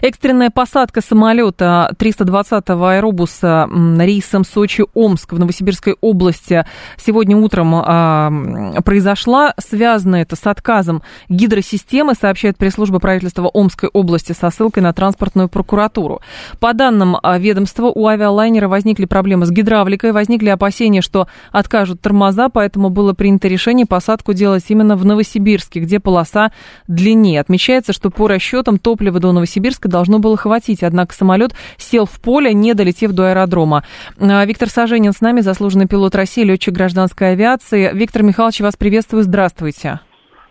Экстренная 0.02 0.50
посадка 0.50 1.00
самолета 1.00 1.94
320-го 1.96 2.86
аэробуса 2.86 3.68
рейсом 3.96 4.44
Сочи-Омск 4.44 5.32
в 5.32 5.38
Новосибирской 5.38 5.94
области 6.00 6.66
сегодня 6.96 7.36
утром 7.36 7.72
а, 7.72 8.82
произошла. 8.84 9.54
Связано 9.58 10.16
это 10.16 10.34
с 10.34 10.44
отказом 10.44 11.04
гидросистемы, 11.28 12.14
сообщает 12.20 12.56
пресс-служба 12.56 12.98
правительства 12.98 13.46
Омской 13.46 13.88
области 13.92 14.32
со 14.32 14.50
ссылкой 14.50 14.82
на 14.82 14.92
транспортную 14.92 15.48
прокуратуру 15.48 15.83
прокуратуру. 15.94 16.20
По 16.60 16.72
данным 16.72 17.16
а, 17.22 17.38
ведомства, 17.38 17.86
у 17.94 18.06
авиалайнера 18.06 18.68
возникли 18.68 19.04
проблемы 19.04 19.46
с 19.46 19.50
гидравликой, 19.50 20.12
возникли 20.12 20.48
опасения, 20.48 21.02
что 21.02 21.26
откажут 21.52 22.00
тормоза, 22.00 22.48
поэтому 22.48 22.90
было 22.90 23.12
принято 23.12 23.48
решение 23.48 23.86
посадку 23.86 24.32
делать 24.32 24.64
именно 24.68 24.96
в 24.96 25.04
Новосибирске, 25.04 25.80
где 25.80 26.00
полоса 26.00 26.52
длиннее. 26.88 27.40
Отмечается, 27.40 27.92
что 27.92 28.10
по 28.10 28.28
расчетам 28.28 28.78
топлива 28.78 29.20
до 29.20 29.32
Новосибирска 29.32 29.88
должно 29.88 30.18
было 30.18 30.36
хватить, 30.36 30.82
однако 30.82 31.14
самолет 31.14 31.54
сел 31.78 32.06
в 32.06 32.20
поле, 32.20 32.54
не 32.54 32.74
долетев 32.74 33.12
до 33.12 33.30
аэродрома. 33.30 33.84
А, 34.18 34.44
Виктор 34.44 34.68
Саженин 34.68 35.12
с 35.12 35.20
нами, 35.20 35.40
заслуженный 35.40 35.86
пилот 35.86 36.14
России, 36.14 36.44
летчик 36.44 36.74
гражданской 36.74 37.32
авиации. 37.32 37.90
Виктор 37.92 38.22
Михайлович, 38.22 38.60
вас 38.60 38.76
приветствую, 38.76 39.22
здравствуйте. 39.24 40.00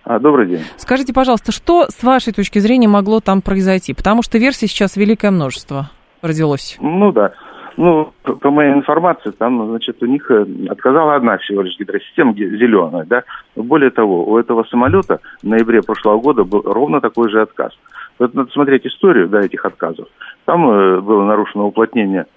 А, 0.06 0.20
добрый 0.20 0.48
день. 0.48 0.62
Скажите, 0.78 1.14
пожалуйста, 1.14 1.52
что 1.52 1.86
с 1.90 2.04
вашей 2.04 2.34
точки 2.34 2.60
зрения 2.60 2.88
могло 2.88 3.22
там 3.22 3.42
произойти? 3.42 3.94
Потому 3.94 4.22
что 4.22 4.38
версий 4.38 4.68
сейчас 4.68 4.98
великое 4.98 5.32
множество 5.32 5.92
родилось. 6.22 6.78
Ну 6.82 7.12
да. 7.12 7.34
Ну, 7.76 8.14
по, 8.22 8.34
по 8.34 8.52
моей 8.52 8.74
информации, 8.74 9.32
там, 9.32 9.68
значит, 9.68 10.04
у 10.04 10.06
них 10.06 10.30
э, 10.30 10.46
отказала 10.70 11.16
одна 11.16 11.38
всего 11.40 11.64
лишь 11.64 11.78
гидросистема, 11.80 12.34
зеленая, 12.36 13.06
да. 13.06 13.24
Более 13.56 13.90
того, 13.90 14.26
у 14.30 14.38
этого 14.38 14.64
самолета 14.66 15.20
в 15.42 15.48
ноябре 15.48 15.82
прошлого 15.82 16.20
года 16.20 16.44
был 16.44 16.62
ровно 16.62 17.02
такой 17.02 17.32
же 17.32 17.42
отказ. 17.42 17.72
Вот 18.20 18.34
надо 18.36 18.52
смотреть 18.52 18.86
историю, 18.86 19.28
да, 19.28 19.42
этих 19.42 19.66
отказов. 19.66 20.08
Там 20.46 20.70
э, 20.70 21.02
было 21.02 21.24
нарушено 21.24 21.66
уплотнение 21.66 22.28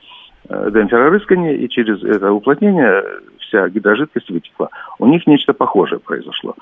э, 0.49 0.71
демпфера 0.73 1.11
рыскания, 1.11 1.53
и 1.53 1.69
через 1.69 2.03
это 2.03 2.33
уплотнение 2.33 3.03
вся 3.47 3.69
гидрожидкость 3.69 4.31
вытекла. 4.31 4.71
У 4.99 5.07
них 5.07 5.27
нечто 5.27 5.53
похожее 5.53 5.99
произошло. 5.99 6.55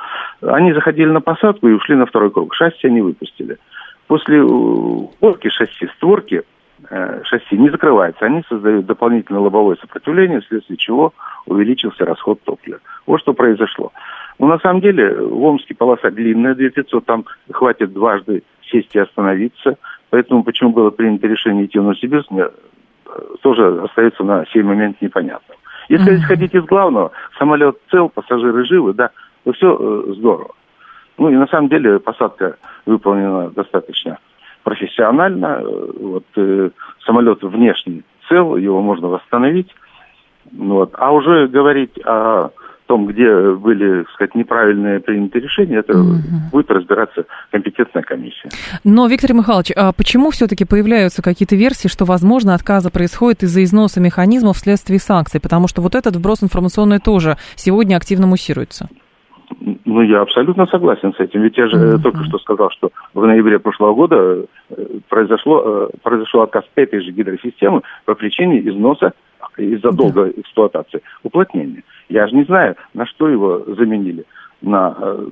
Они 0.42 0.72
заходили 0.72 1.08
на 1.08 1.20
посадку 1.20 1.68
и 1.68 1.72
ушли 1.72 1.96
на 1.96 2.06
второй 2.06 2.30
круг. 2.30 2.54
Шасси 2.54 2.86
они 2.86 3.00
выпустили. 3.00 3.58
После 4.06 4.42
уборки 4.42 5.48
шасси, 5.48 5.88
створки 5.96 6.42
э, 6.90 7.20
шасси 7.24 7.56
не 7.56 7.70
закрываются. 7.70 8.26
Они 8.26 8.42
создают 8.48 8.86
дополнительное 8.86 9.40
лобовое 9.40 9.76
сопротивление, 9.76 10.40
вследствие 10.40 10.76
чего 10.76 11.14
увеличился 11.46 12.04
расход 12.04 12.40
топлива. 12.42 12.80
Вот 13.06 13.20
что 13.20 13.32
произошло. 13.32 13.92
Но 14.38 14.46
на 14.46 14.58
самом 14.58 14.80
деле 14.80 15.14
в 15.14 15.42
Омске 15.44 15.74
полоса 15.74 16.10
длинная, 16.10 16.54
2500, 16.54 17.04
там 17.04 17.24
хватит 17.50 17.92
дважды 17.92 18.42
сесть 18.70 18.94
и 18.94 18.98
остановиться. 18.98 19.78
Поэтому 20.10 20.44
почему 20.44 20.70
было 20.70 20.90
принято 20.90 21.26
решение 21.26 21.66
идти 21.66 21.78
в 21.78 21.82
Новосибирск, 21.82 22.30
мне 22.30 22.44
э, 22.44 23.20
тоже 23.42 23.82
остается 23.82 24.22
на 24.22 24.44
сей 24.46 24.62
момент 24.62 25.00
непонятно. 25.00 25.54
Если 25.88 26.12
mm-hmm. 26.12 26.16
исходить 26.16 26.54
из 26.54 26.64
главного, 26.64 27.12
самолет 27.38 27.78
цел, 27.90 28.08
пассажиры 28.08 28.64
живы, 28.64 28.94
да, 28.94 29.10
то 29.44 29.52
все 29.52 29.76
э, 29.78 30.14
здорово. 30.16 30.52
Ну 31.18 31.30
и 31.30 31.34
на 31.34 31.46
самом 31.46 31.68
деле 31.68 32.00
посадка 32.00 32.56
выполнена 32.86 33.50
достаточно 33.50 34.18
профессионально. 34.62 35.60
Э, 35.60 35.90
вот 36.00 36.24
э, 36.36 36.70
самолет 37.04 37.42
внешний 37.42 38.02
цел, 38.28 38.56
его 38.56 38.80
можно 38.80 39.08
восстановить. 39.08 39.74
Вот. 40.52 40.90
А 40.94 41.12
уже 41.12 41.48
говорить 41.48 41.98
о 42.04 42.50
том, 42.86 43.06
где 43.06 43.52
были, 43.52 44.02
так 44.02 44.12
сказать, 44.12 44.34
неправильные 44.34 45.00
приняты 45.00 45.40
решения, 45.40 45.78
это 45.78 45.98
угу. 45.98 46.16
будет 46.52 46.70
разбираться 46.70 47.24
компетентная 47.50 48.02
комиссия. 48.02 48.48
Но, 48.84 49.06
Виктор 49.06 49.32
Михайлович, 49.32 49.72
а 49.76 49.92
почему 49.92 50.30
все-таки 50.30 50.64
появляются 50.64 51.22
какие-то 51.22 51.56
версии, 51.56 51.88
что, 51.88 52.04
возможно, 52.04 52.54
отказа 52.54 52.90
происходит 52.90 53.42
из-за 53.42 53.64
износа 53.64 54.00
механизмов 54.00 54.56
вследствие 54.56 54.98
санкций? 54.98 55.40
Потому 55.40 55.68
что 55.68 55.82
вот 55.82 55.94
этот 55.94 56.16
вброс 56.16 56.42
информационный 56.42 56.98
тоже 56.98 57.36
сегодня 57.56 57.96
активно 57.96 58.26
муссируется. 58.26 58.88
Ну, 59.60 60.02
я 60.02 60.20
абсолютно 60.22 60.66
согласен 60.66 61.14
с 61.14 61.20
этим. 61.20 61.42
Ведь 61.42 61.56
я 61.56 61.68
же 61.68 61.76
mm-hmm. 61.76 62.02
только 62.02 62.24
что 62.24 62.38
сказал, 62.38 62.70
что 62.70 62.90
в 63.12 63.26
ноябре 63.26 63.58
прошлого 63.58 63.94
года 63.94 64.46
э, 64.70 64.84
произошло, 65.08 65.62
э, 65.64 65.88
произошел 66.02 66.42
отказ 66.42 66.64
этой 66.74 67.00
же 67.00 67.12
гидросистемы 67.12 67.82
по 68.04 68.14
причине 68.14 68.60
износа 68.60 69.12
из-за 69.56 69.90
долгой 69.90 70.32
эксплуатации 70.36 71.02
уплотнения. 71.22 71.82
Я 72.08 72.26
же 72.26 72.34
не 72.34 72.44
знаю, 72.44 72.76
на 72.94 73.06
что 73.06 73.28
его 73.28 73.64
заменили. 73.74 74.24
На, 74.62 74.96
э, 74.98 75.26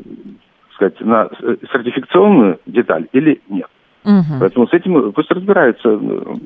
сказать, 0.74 1.00
на 1.00 1.28
сертификационную 1.72 2.58
деталь 2.66 3.08
или 3.12 3.40
нет. 3.48 3.68
Угу. 4.04 4.40
Поэтому 4.40 4.66
с 4.66 4.72
этим 4.72 5.12
пусть 5.12 5.30
разбираются 5.30 5.88
э, 5.88 6.36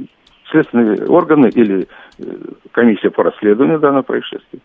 следственные 0.50 1.06
органы 1.06 1.48
или 1.48 1.88
э, 2.18 2.22
комиссия 2.72 3.10
по 3.10 3.22
расследованию 3.22 3.78
данного 3.78 4.02
происшествия. 4.02 4.60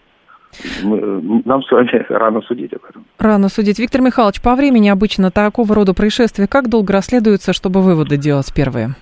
Мы, 0.83 1.41
нам 1.45 1.63
с 1.63 1.71
вами 1.71 2.05
рано 2.09 2.41
судить 2.41 2.73
об 2.73 2.83
этом. 2.89 3.05
Рано 3.17 3.49
судить. 3.49 3.79
Виктор 3.79 4.01
Михайлович, 4.01 4.41
по 4.41 4.55
времени 4.55 4.89
обычно 4.89 5.31
такого 5.31 5.73
рода 5.73 5.93
происшествия 5.93 6.47
как 6.47 6.69
долго 6.69 6.93
расследуются, 6.93 7.53
чтобы 7.53 7.81
выводы 7.81 8.17
делать 8.17 8.53
первые? 8.53 8.95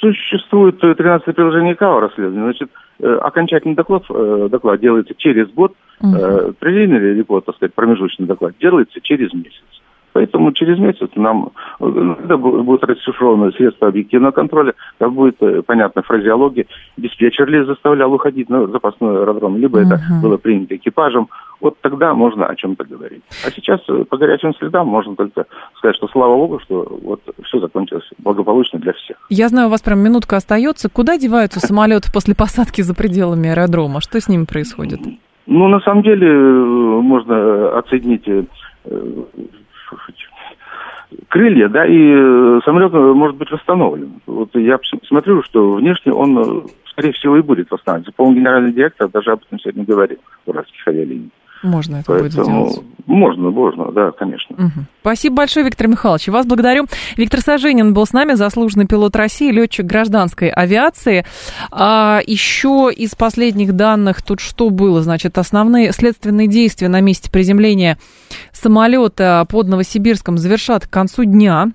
Существует 0.00 0.80
13 0.80 1.34
приложение 1.34 1.74
КАО 1.74 2.00
расследования. 2.00 2.44
Значит, 2.44 2.70
Э, 3.02 3.16
окончательный 3.22 3.74
доклад, 3.74 4.02
э, 4.10 4.48
доклад 4.50 4.80
делается 4.80 5.14
через 5.16 5.48
год, 5.48 5.72
угу. 6.00 6.52
прелиминарный 6.58 7.14
репорт, 7.14 7.46
так 7.46 7.56
сказать, 7.56 7.72
промежуточный 7.74 8.26
доклад 8.26 8.54
делается 8.60 9.00
через 9.00 9.32
месяц. 9.32 9.64
Поэтому 10.12 10.52
через 10.52 10.78
месяц 10.78 11.08
нам 11.14 11.52
когда 11.78 12.36
будет 12.36 12.82
расшифровано 12.82 13.52
средства 13.52 13.88
объективного 13.88 14.32
контроля, 14.32 14.74
когда 14.98 15.08
будет 15.08 15.38
понятна 15.66 16.02
фразеология. 16.02 16.66
Диспетчер 16.96 17.48
ли 17.48 17.64
заставлял 17.64 18.12
уходить 18.12 18.50
на 18.50 18.66
запасной 18.66 19.22
аэродром, 19.22 19.56
либо 19.56 19.80
uh-huh. 19.80 19.86
это 19.86 20.00
было 20.20 20.36
принято 20.36 20.74
экипажем. 20.74 21.28
Вот 21.60 21.78
тогда 21.80 22.14
можно 22.14 22.46
о 22.46 22.54
чем-то 22.56 22.84
говорить. 22.84 23.22
А 23.46 23.50
сейчас 23.50 23.80
по 24.08 24.16
горячим 24.16 24.54
следам 24.54 24.88
можно 24.88 25.14
только 25.14 25.46
сказать, 25.76 25.96
что 25.96 26.08
слава 26.08 26.34
богу, 26.34 26.58
что 26.60 26.98
вот 27.02 27.20
все 27.44 27.60
закончилось 27.60 28.08
благополучно 28.18 28.78
для 28.78 28.92
всех. 28.94 29.16
Я 29.28 29.48
знаю, 29.48 29.68
у 29.68 29.70
вас 29.70 29.82
прям 29.82 30.00
минутка 30.00 30.36
остается. 30.36 30.88
Куда 30.88 31.18
деваются 31.18 31.60
самолеты 31.60 32.10
после 32.12 32.34
посадки 32.34 32.80
за 32.80 32.94
пределами 32.94 33.50
аэродрома? 33.50 34.00
Что 34.00 34.20
с 34.20 34.28
ними 34.28 34.44
происходит? 34.44 35.00
Ну, 35.46 35.68
на 35.68 35.80
самом 35.80 36.02
деле, 36.02 36.30
можно 36.30 37.78
оценить 37.78 38.26
крылья, 41.28 41.68
да, 41.68 41.86
и 41.86 41.96
э, 41.96 42.60
самолет 42.64 42.92
может 42.92 43.36
быть 43.36 43.50
восстановлен. 43.50 44.20
Вот 44.26 44.54
я 44.54 44.78
смотрю, 45.08 45.42
что 45.42 45.74
внешне 45.74 46.12
он, 46.12 46.38
э, 46.38 46.68
скорее 46.90 47.12
всего, 47.12 47.36
и 47.36 47.42
будет 47.42 47.70
восстанавливаться. 47.70 48.12
По-моему, 48.16 48.40
генеральный 48.40 48.72
директор 48.72 49.08
даже 49.08 49.32
об 49.32 49.42
этом 49.42 49.58
сегодня 49.58 49.84
говорил, 49.84 50.18
уральских 50.46 50.86
авиалиний. 50.86 51.30
Можно 51.62 51.96
это 51.96 52.06
Поэтому 52.06 52.64
будет 52.64 52.72
сделать. 52.72 52.86
Можно, 53.06 53.50
можно, 53.50 53.90
да, 53.92 54.12
конечно. 54.12 54.54
Угу. 54.54 54.84
Спасибо 55.00 55.36
большое, 55.36 55.66
Виктор 55.66 55.88
Михайлович. 55.88 56.28
Вас 56.28 56.46
благодарю. 56.46 56.86
Виктор 57.16 57.40
Саженин 57.40 57.92
был 57.92 58.06
с 58.06 58.12
нами, 58.12 58.34
заслуженный 58.34 58.86
пилот 58.86 59.16
России, 59.16 59.50
летчик 59.50 59.84
гражданской 59.84 60.48
авиации. 60.48 61.24
А 61.72 62.20
еще 62.24 62.90
из 62.94 63.14
последних 63.14 63.74
данных 63.74 64.22
тут 64.22 64.40
что 64.40 64.70
было? 64.70 65.02
Значит, 65.02 65.38
основные 65.38 65.92
следственные 65.92 66.46
действия 66.46 66.88
на 66.88 67.00
месте 67.00 67.30
приземления 67.30 67.98
самолета 68.52 69.44
под 69.48 69.66
Новосибирском 69.68 70.38
завершат 70.38 70.86
к 70.86 70.90
концу 70.90 71.24
дня. 71.24 71.72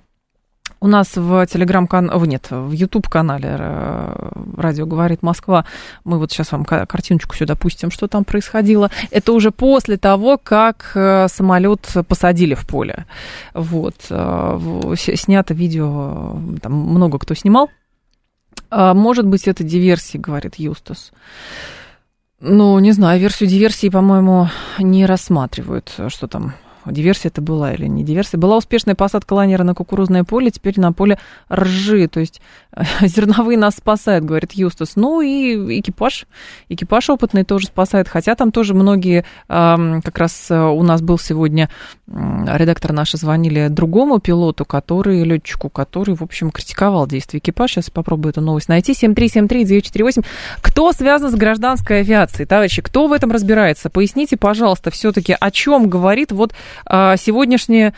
У 0.86 0.88
нас 0.88 1.16
в 1.16 1.48
телеграм-канале, 1.48 2.28
нет, 2.28 2.52
в 2.52 2.72
YouTube-канале 2.72 3.56
э, 3.58 4.30
«Радио 4.56 4.86
говорит 4.86 5.24
Москва», 5.24 5.66
мы 6.04 6.20
вот 6.20 6.32
сейчас 6.32 6.52
вам 6.52 6.64
картиночку 6.64 7.36
сюда 7.36 7.56
пустим, 7.56 7.90
что 7.90 8.08
там 8.08 8.24
происходило. 8.24 8.92
Это 9.10 9.34
уже 9.34 9.50
после 9.50 9.98
того, 9.98 10.38
как 10.38 10.92
э, 10.94 11.28
самолет 11.28 11.92
посадили 12.08 12.54
в 12.54 12.68
поле. 12.68 13.08
Вот. 13.56 13.96
Э, 14.12 14.94
снято 14.96 15.56
видео, 15.56 16.40
там 16.62 16.74
много 16.74 17.18
кто 17.18 17.34
снимал. 17.34 17.72
А, 18.70 18.94
может 18.94 19.26
быть, 19.26 19.48
это 19.48 19.64
диверсия, 19.64 20.22
говорит 20.22 20.60
Юстас. 20.60 21.14
Ну, 22.40 22.78
не 22.78 22.92
знаю, 22.92 23.20
версию 23.20 23.50
диверсии, 23.50 23.90
по-моему, 23.90 24.50
не 24.78 25.08
рассматривают, 25.08 25.92
что 26.10 26.28
там 26.28 26.54
диверсия 26.88 27.30
это 27.30 27.42
была 27.42 27.74
или 27.74 27.86
не 27.88 28.04
диверсия. 28.04 28.40
Была 28.40 28.58
успешная 28.58 28.96
посадка 28.96 29.34
лайнера 29.34 29.64
на 29.64 29.74
кукурузное 29.74 30.24
поле, 30.24 30.52
теперь 30.52 30.80
на 30.80 30.94
поле 30.94 31.18
ржи. 31.52 32.08
То 32.08 32.20
есть 32.20 32.42
зерновые 33.02 33.58
нас 33.58 33.76
спасают, 33.76 34.26
говорит 34.26 34.54
Юстас. 34.54 34.96
Ну 34.96 35.22
и 35.22 35.80
экипаж, 35.80 36.26
экипаж 36.70 37.10
опытный 37.10 37.44
тоже 37.44 37.68
спасает. 37.68 38.08
Хотя 38.08 38.36
там 38.36 38.52
тоже 38.52 38.74
многие, 38.74 39.26
как 39.48 40.18
раз 40.18 40.50
э, 40.50 40.60
у 40.60 40.84
нас 40.84 41.02
был 41.02 41.18
сегодня 41.18 41.70
редактор 42.08 42.94
наши 42.94 43.18
звонили 43.18 43.68
другому 43.70 44.20
пилоту, 44.20 44.66
который, 44.66 45.24
летчику, 45.24 45.70
который, 45.70 46.16
в 46.16 46.22
общем, 46.22 46.52
критиковал 46.52 47.08
действия 47.08 47.40
экипажа. 47.40 47.76
Сейчас 47.76 47.90
попробую 47.90 48.32
эту 48.32 48.42
новость 48.42 48.70
найти. 48.70 48.94
7373948. 48.94 50.26
Кто 50.62 50.92
связан 50.92 51.32
с 51.32 51.36
гражданской 51.36 52.02
авиацией? 52.02 52.48
Товарищи, 52.48 52.82
кто 52.82 53.08
в 53.08 53.14
этом 53.14 53.32
разбирается? 53.32 53.90
Поясните, 53.90 54.38
пожалуйста, 54.38 54.92
все-таки, 54.92 55.36
о 55.40 55.52
чем 55.52 55.90
говорит 55.90 56.32
вот 56.32 56.54
а, 56.86 57.18
сегодняшнее 57.18 57.94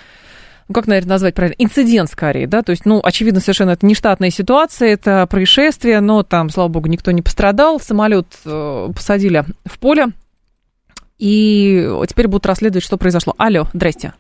ну, 0.68 0.74
как, 0.74 0.88
наверное, 0.88 1.12
назвать 1.12 1.34
правильно, 1.34 1.56
инцидент 1.60 2.10
скорее, 2.10 2.46
да, 2.46 2.62
то 2.62 2.72
есть, 2.72 2.86
ну, 2.86 3.00
очевидно, 3.02 3.40
совершенно 3.40 3.72
это 3.72 3.86
нештатная 3.86 4.32
ситуация, 4.32 4.90
это 4.90 5.26
происшествие, 5.26 6.02
но 6.02 6.24
там, 6.24 6.50
слава 6.50 6.68
богу, 6.68 6.90
никто 6.90 7.12
не 7.12 7.22
пострадал, 7.22 7.80
самолет 7.80 8.28
э, 8.46 8.88
посадили 8.94 9.46
в 9.66 9.80
поле, 9.80 10.08
и 11.18 11.90
теперь 12.08 12.28
будут 12.28 12.46
расследовать, 12.46 12.84
что 12.84 12.98
произошло. 12.98 13.34
Алло, 13.38 13.64
здрасте. 13.74 14.14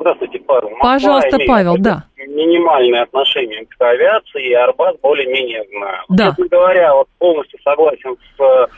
Здравствуйте, 0.00 0.38
Павел. 0.40 0.70
Москва 0.70 0.92
Пожалуйста, 0.94 1.38
Павел, 1.46 1.76
да. 1.78 2.04
Минимальное 2.16 3.02
отношение 3.02 3.66
к 3.66 3.80
авиации, 3.80 4.50
и 4.50 4.54
Арбат 4.54 4.96
более-менее 5.02 5.64
знаю. 5.70 6.02
Да. 6.08 6.28
Честно 6.30 6.48
говоря, 6.48 6.94
вот 6.94 7.08
полностью 7.18 7.58
согласен 7.62 8.16
с 8.36 8.68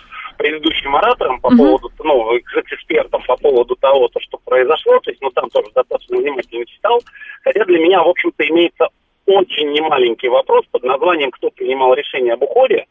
предыдущим 0.43 0.97
оратором 0.97 1.41
по 1.41 1.47
угу. 1.47 1.57
поводу, 1.57 1.91
ну, 2.03 2.33
с 2.35 2.73
экспертом 2.73 3.23
по 3.23 3.37
поводу 3.37 3.77
того, 3.77 4.09
то, 4.09 4.19
что 4.21 4.39
произошло, 4.45 4.99
то 4.99 5.11
есть, 5.11 5.23
ну, 5.23 5.31
там 5.31 5.49
тоже 5.51 5.69
достаточно 5.73 6.19
внимательно 6.19 6.67
читал, 6.67 7.01
хотя 7.45 7.65
для 7.65 7.79
меня, 7.79 8.03
в 8.03 8.09
общем-то, 8.09 8.49
имеется 8.49 8.89
очень 9.27 9.71
немаленький 9.71 10.29
вопрос 10.29 10.65
под 10.73 10.83
названием 10.83 11.31
«Кто 11.31 11.51
принимал 11.51 11.95
решение 11.95 12.35
об 12.35 12.43
уходе?». 12.43 12.87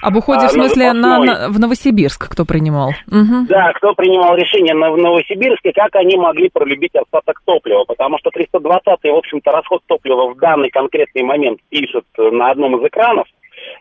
Об 0.00 0.16
уходе, 0.16 0.46
а, 0.46 0.48
в 0.48 0.52
смысле, 0.52 0.94
на, 0.94 1.18
на, 1.18 1.48
в 1.50 1.60
Новосибирск 1.60 2.30
кто 2.32 2.46
принимал? 2.46 2.90
Угу. 3.08 3.46
Да, 3.48 3.72
кто 3.74 3.92
принимал 3.92 4.34
решение 4.34 4.74
на, 4.74 4.90
в 4.90 4.96
Новосибирске, 4.96 5.72
как 5.72 5.94
они 5.96 6.16
могли 6.16 6.48
пролюбить 6.48 6.94
остаток 6.94 7.42
топлива, 7.44 7.84
потому 7.84 8.16
что 8.18 8.30
320-й, 8.30 9.10
в 9.10 9.16
общем-то, 9.16 9.52
расход 9.52 9.82
топлива 9.86 10.32
в 10.32 10.38
данный 10.38 10.70
конкретный 10.70 11.22
момент 11.22 11.60
пишет 11.68 12.04
на 12.16 12.50
одном 12.50 12.80
из 12.80 12.86
экранов, 12.86 13.26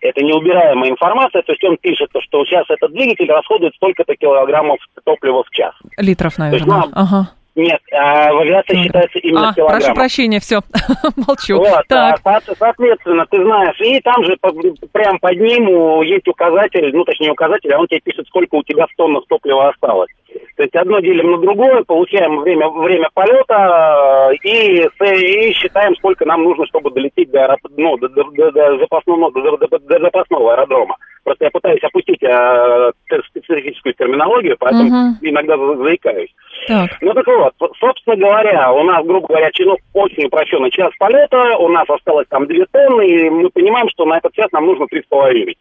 это 0.02 0.24
неубираемая 0.24 0.92
информация, 0.92 1.42
то 1.42 1.52
есть 1.52 1.64
он 1.64 1.78
пишет, 1.78 2.10
что 2.20 2.46
сейчас 2.46 2.66
этот 2.70 2.92
двигатель 2.92 3.32
расходует 3.32 3.76
столько-то 3.76 4.16
килограммов 4.16 4.80
топлива 5.04 5.44
в 5.44 5.50
час. 5.52 5.74
Литров, 5.98 6.38
наверное. 6.38 6.76
есть, 6.82 6.88
ну, 6.88 6.92
ага. 6.94 7.30
Нет, 7.56 7.80
а 7.94 8.34
в 8.34 8.40
авиации 8.40 8.74
Килограмм. 8.74 8.84
считается 8.84 9.20
именно 9.20 9.50
а, 9.50 9.54
килограмм. 9.54 9.80
прошу 9.80 9.96
прощения, 9.96 10.40
все, 10.42 10.60
молчу. 11.16 11.58
Вот, 11.58 11.88
так. 11.88 12.20
А, 12.26 12.42
соответственно, 12.42 13.26
ты 13.32 13.42
знаешь, 13.42 13.80
и 13.80 14.00
там 14.02 14.26
же 14.26 14.38
прям 14.92 15.20
под 15.20 15.40
ним 15.40 16.02
есть 16.02 16.28
указатель, 16.28 16.94
ну, 16.94 17.06
точнее, 17.06 17.32
указатель, 17.32 17.72
а 17.74 17.80
он 17.80 17.88
тебе 17.88 18.02
пишет, 18.02 18.28
сколько 18.28 18.56
у 18.56 18.64
тебя 18.64 18.86
в 18.86 18.96
тоннах 18.98 19.24
топлива 19.30 19.70
осталось. 19.70 20.10
То 20.58 20.64
есть 20.64 20.76
одно 20.76 21.00
делим 21.00 21.32
на 21.32 21.38
другое, 21.38 21.84
получаем 21.84 22.40
время, 22.42 22.68
время 22.70 23.10
полета 23.14 24.32
и, 24.44 24.82
и 24.84 25.54
считаем, 25.54 25.96
сколько 25.96 26.26
нам 26.26 26.44
нужно, 26.44 26.66
чтобы 26.68 26.92
долететь 26.92 27.32
до, 27.32 27.46
аэроп... 27.46 27.60
ну, 27.78 27.98
до, 27.98 28.10
до, 28.10 28.24
до, 28.32 28.52
до, 28.52 28.78
запасного, 28.80 29.32
до, 29.32 29.58
до, 29.58 29.80
до 29.80 30.00
запасного 30.00 30.54
аэродрома. 30.54 30.98
Просто 31.26 31.46
я 31.46 31.52
пытаюсь 31.52 31.84
опустить 31.84 32.22
э, 32.22 32.92
специфическую 33.30 33.96
терминологию, 33.96 34.56
поэтому 34.60 34.90
uh-huh. 34.90 35.14
иногда 35.22 35.58
заикаюсь. 35.58 36.30
Так. 36.68 36.92
Ну 37.02 37.14
так 37.14 37.26
вот, 37.26 37.45
собственно 37.80 38.16
говоря, 38.16 38.72
у 38.72 38.84
нас, 38.84 39.06
грубо 39.06 39.28
говоря, 39.28 39.52
чинов 39.52 39.78
очень 39.94 40.26
упрощенный 40.26 40.72
час 40.72 40.92
полета, 40.98 41.58
у 41.58 41.68
нас 41.70 41.90
осталось 41.90 42.28
там 42.30 42.48
две 42.48 42.66
тонны, 42.72 43.08
и 43.08 43.30
мы 43.30 43.50
понимаем, 43.50 43.88
что 43.90 44.06
на 44.06 44.18
этот 44.18 44.34
час 44.34 44.52
нам 44.52 44.66
нужно 44.66 44.88
три 44.88 45.02
с 45.02 45.06
половиной. 45.08 45.58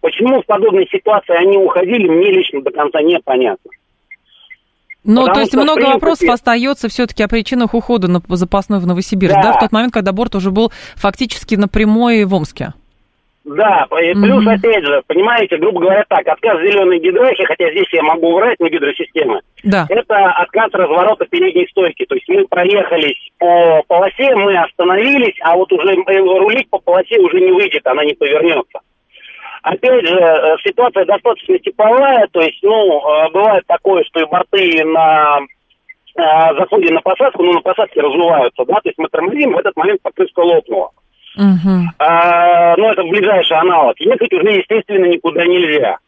Почему 0.00 0.42
в 0.42 0.46
подобной 0.46 0.88
ситуации 0.90 1.34
они 1.34 1.56
уходили, 1.56 2.08
мне 2.08 2.30
лично 2.30 2.62
до 2.62 2.70
конца 2.70 3.02
непонятно. 3.02 3.70
Ну, 5.04 5.26
то 5.26 5.40
есть 5.40 5.54
много 5.54 5.74
принципе... 5.76 5.94
вопросов 5.94 6.28
остается 6.28 6.88
все-таки 6.88 7.22
о 7.22 7.28
причинах 7.28 7.72
ухода 7.72 8.08
на 8.08 8.20
запасной 8.28 8.78
в 8.78 8.86
Новосибирск, 8.86 9.36
да. 9.36 9.42
да, 9.42 9.52
в 9.54 9.60
тот 9.60 9.72
момент, 9.72 9.94
когда 9.94 10.12
борт 10.12 10.34
уже 10.34 10.50
был 10.50 10.70
фактически 10.96 11.54
на 11.54 11.66
прямой 11.66 12.24
в 12.24 12.34
Омске. 12.34 12.74
Да, 13.48 13.86
и 13.98 14.12
плюс, 14.12 14.46
mm-hmm. 14.46 14.54
опять 14.54 14.84
же, 14.84 15.02
понимаете, 15.06 15.56
грубо 15.56 15.80
говоря 15.80 16.04
так, 16.06 16.26
отказ 16.26 16.60
зеленой 16.60 16.98
гидрохи, 16.98 17.44
хотя 17.44 17.70
здесь 17.70 17.88
я 17.92 18.02
могу 18.02 18.34
врать 18.34 18.60
на 18.60 18.68
гидросистемы, 18.68 19.40
да. 19.64 19.86
это 19.88 20.16
отказ 20.16 20.68
разворота 20.72 21.24
передней 21.24 21.66
стойки. 21.68 22.04
То 22.04 22.14
есть 22.14 22.28
мы 22.28 22.46
проехались 22.46 23.16
по 23.38 23.82
полосе, 23.88 24.34
мы 24.34 24.54
остановились, 24.58 25.36
а 25.40 25.56
вот 25.56 25.72
уже 25.72 25.94
э, 25.94 26.18
рулить 26.18 26.68
по 26.68 26.78
полосе 26.78 27.18
уже 27.20 27.40
не 27.40 27.50
выйдет, 27.50 27.86
она 27.86 28.04
не 28.04 28.12
повернется. 28.12 28.80
Опять 29.62 30.06
же, 30.06 30.16
э, 30.16 30.56
ситуация 30.64 31.06
достаточно 31.06 31.58
типовая, 31.58 32.28
то 32.30 32.40
есть, 32.42 32.58
ну, 32.62 33.00
э, 33.00 33.30
бывает 33.32 33.64
такое, 33.66 34.04
что 34.04 34.20
и 34.20 34.26
борты 34.26 34.84
на 34.84 35.38
заходе 36.14 36.92
на 36.92 37.00
посадку, 37.00 37.44
ну, 37.44 37.52
на 37.52 37.60
посадке 37.60 38.00
размываются, 38.00 38.64
да, 38.64 38.74
то 38.74 38.88
есть 38.88 38.98
мы 38.98 39.08
тормозим, 39.08 39.52
в 39.52 39.58
этот 39.58 39.76
момент 39.76 40.02
покрышка 40.02 40.40
лопнула. 40.40 40.90
Uh-huh. 41.38 41.84
А, 42.00 42.76
ну, 42.76 42.90
это 42.90 43.04
ближайший 43.04 43.56
аналог. 43.56 43.94
Ехать 44.00 44.32
уже, 44.32 44.58
естественно, 44.58 45.06
никуда 45.06 45.46
нельзя. 45.46 45.98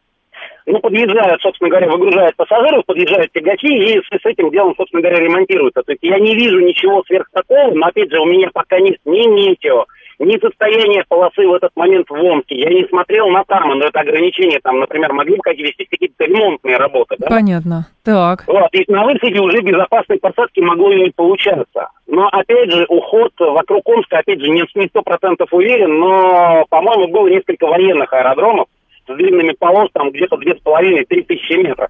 Ну, 0.65 0.79
подъезжают, 0.79 1.41
собственно 1.41 1.69
говоря, 1.69 1.89
выгружают 1.89 2.35
пассажиров, 2.35 2.85
подъезжают 2.85 3.31
тягачи, 3.31 3.67
и 3.67 3.99
с, 3.99 4.21
с 4.21 4.25
этим 4.25 4.51
делом, 4.51 4.75
собственно 4.77 5.01
говоря, 5.01 5.19
ремонтируются. 5.19 5.81
То 5.83 5.91
есть 5.91 6.03
я 6.03 6.19
не 6.19 6.35
вижу 6.35 6.59
ничего 6.59 7.03
сверх 7.07 7.27
такого, 7.33 7.73
но, 7.73 7.87
опять 7.87 8.11
же, 8.11 8.19
у 8.19 8.25
меня 8.25 8.49
пока 8.53 8.79
нет 8.79 8.97
ни 9.05 9.27
метео, 9.27 9.85
ни 10.19 10.37
состояние 10.39 11.03
полосы 11.07 11.47
в 11.47 11.53
этот 11.53 11.71
момент 11.75 12.07
в 12.09 12.13
Омске. 12.13 12.55
Я 12.55 12.69
не 12.69 12.85
смотрел 12.87 13.27
на 13.29 13.43
там, 13.43 13.69
но 13.69 13.85
это 13.85 14.01
ограничения, 14.01 14.59
там, 14.61 14.79
например, 14.79 15.13
могли 15.13 15.37
бы 15.37 15.41
вести 15.53 15.85
какие-то 15.85 16.25
ремонтные 16.25 16.77
работы. 16.77 17.15
Да? 17.17 17.27
Понятно. 17.27 17.87
Так. 18.03 18.43
Вот, 18.47 18.69
и 18.73 18.83
на 18.87 19.03
выходе 19.03 19.39
уже 19.39 19.61
безопасной 19.61 20.19
посадки 20.19 20.59
могло 20.59 20.91
и 20.91 21.01
не 21.01 21.11
получаться. 21.11 21.89
Но, 22.07 22.27
опять 22.27 22.71
же, 22.71 22.85
уход 22.87 23.31
вокруг 23.39 23.87
Омска, 23.87 24.19
опять 24.19 24.41
же, 24.41 24.49
не 24.49 24.63
сто 24.87 25.01
процентов 25.01 25.49
уверен, 25.51 25.97
но, 25.99 26.65
по-моему, 26.69 27.07
было 27.07 27.27
несколько 27.27 27.65
военных 27.65 28.13
аэродромов 28.13 28.67
с 29.13 29.17
длинными 29.17 29.53
полос, 29.57 29.89
там 29.93 30.11
где-то 30.11 30.37
две 30.37 30.55
с 30.55 30.59
половиной, 30.59 31.05
три 31.05 31.23
тысячи 31.23 31.53
метров. 31.53 31.89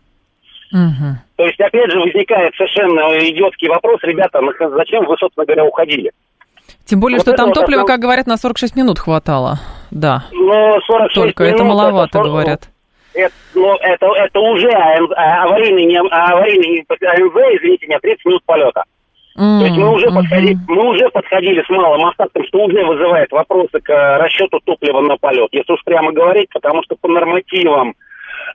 Угу. 0.72 1.16
То 1.36 1.46
есть, 1.46 1.60
опять 1.60 1.92
же, 1.92 2.00
возникает 2.00 2.56
совершенно 2.56 3.02
идиотский 3.30 3.68
вопрос, 3.68 4.00
ребята, 4.04 4.40
зачем 4.76 5.06
вы, 5.06 5.18
собственно 5.18 5.46
говоря, 5.46 5.66
уходили? 5.66 6.12
Тем 6.86 7.00
более, 7.00 7.18
вот 7.18 7.24
что 7.24 7.34
там 7.34 7.52
топлива, 7.52 7.84
как 7.84 8.00
говорят, 8.00 8.28
на 8.28 8.38
46 8.38 8.76
минут 8.76 9.00
хватало. 9.00 9.60
Да. 9.92 10.24
Ну, 10.32 10.80
46 10.82 11.14
Только 11.16 11.44
минут, 11.44 11.56
это 11.56 11.64
маловато, 11.64 12.20
это, 12.20 12.28
говорят. 12.28 12.70
Это, 13.14 13.34
ну, 13.56 13.76
это, 13.76 14.06
это 14.16 14.40
уже 14.40 14.70
а, 14.70 15.44
аварийный, 15.44 15.86
не, 15.86 15.98
аварийный 15.98 16.86
АМВ, 16.90 17.36
извините 17.58 17.88
меня, 17.88 18.00
30 18.00 18.26
минут 18.26 18.44
полета. 18.46 18.84
То 19.36 19.66
есть 19.66 19.78
мы 19.78 19.94
уже, 19.94 20.08
mm-hmm. 20.08 20.16
подходили, 20.16 20.58
мы 20.68 20.90
уже 20.90 21.10
подходили 21.10 21.64
с 21.64 21.70
малым 21.70 22.06
остатком, 22.06 22.44
что 22.46 22.66
уже 22.66 22.84
вызывает 22.84 23.32
вопросы 23.32 23.80
к 23.80 24.18
расчету 24.18 24.60
топлива 24.64 25.02
на 25.02 25.18
полет. 25.18 25.50
Если 25.52 25.72
уж 25.72 25.84
прямо 25.84 26.12
говорить, 26.12 26.50
потому 26.54 26.84
что 26.84 26.96
по 27.00 27.08
нормативам 27.08 27.96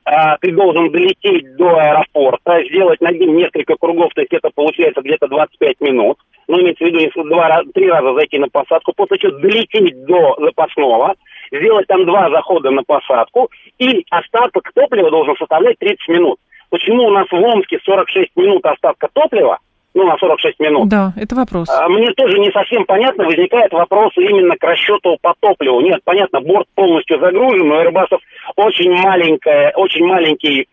а, 0.04 0.36
ты 0.38 0.52
должен 0.52 0.90
долететь 0.90 1.56
до 1.56 1.78
аэропорта, 1.78 2.62
сделать 2.68 3.00
над 3.00 3.18
ним 3.18 3.36
несколько 3.36 3.76
кругов, 3.76 4.12
то 4.14 4.20
есть 4.20 4.32
это 4.32 4.50
получается 4.54 5.00
где-то 5.00 5.28
25 5.28 5.80
минут 5.80 6.18
ну, 6.48 6.60
имеется 6.60 6.84
в 6.84 6.86
виду, 6.86 6.98
если 6.98 7.22
два, 7.22 7.62
три 7.74 7.88
раза 7.88 8.14
зайти 8.14 8.38
на 8.38 8.48
посадку, 8.48 8.92
после 8.96 9.18
чего 9.18 9.38
долететь 9.38 10.04
до 10.04 10.36
запасного, 10.38 11.14
сделать 11.50 11.86
там 11.86 12.04
два 12.04 12.30
захода 12.30 12.70
на 12.70 12.82
посадку, 12.84 13.50
и 13.78 14.04
остаток 14.10 14.70
топлива 14.74 15.10
должен 15.10 15.36
составлять 15.36 15.78
30 15.78 16.08
минут. 16.08 16.38
почему 16.70 17.04
у 17.04 17.10
нас 17.10 17.26
в 17.30 17.34
Омске 17.34 17.78
46 17.84 18.36
минут 18.36 18.64
остатка 18.64 19.08
топлива, 19.12 19.58
ну, 19.96 20.04
на 20.04 20.16
46 20.18 20.60
минут. 20.60 20.88
Да, 20.88 21.12
это 21.16 21.34
вопрос. 21.34 21.70
А, 21.70 21.88
мне 21.88 22.12
тоже 22.12 22.38
не 22.38 22.50
совсем 22.50 22.84
понятно, 22.84 23.24
возникает 23.24 23.72
вопрос 23.72 24.12
именно 24.16 24.54
к 24.56 24.62
расчету 24.62 25.16
по 25.22 25.34
топливу. 25.40 25.80
Нет, 25.80 26.00
понятно, 26.04 26.42
борт 26.42 26.66
полностью 26.74 27.18
загружен, 27.18 27.70
у 27.70 27.74
Airbus 27.74 28.18
очень 28.56 28.92
маленькая, 28.92 29.72
очень 29.74 30.04
маленький 30.04 30.68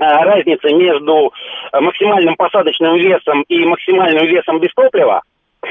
а, 0.00 0.24
разница 0.24 0.74
между 0.74 1.32
максимальным 1.72 2.34
посадочным 2.36 2.96
весом 2.96 3.42
и 3.46 3.64
максимальным 3.66 4.24
весом 4.26 4.58
без 4.58 4.72
топлива. 4.74 5.20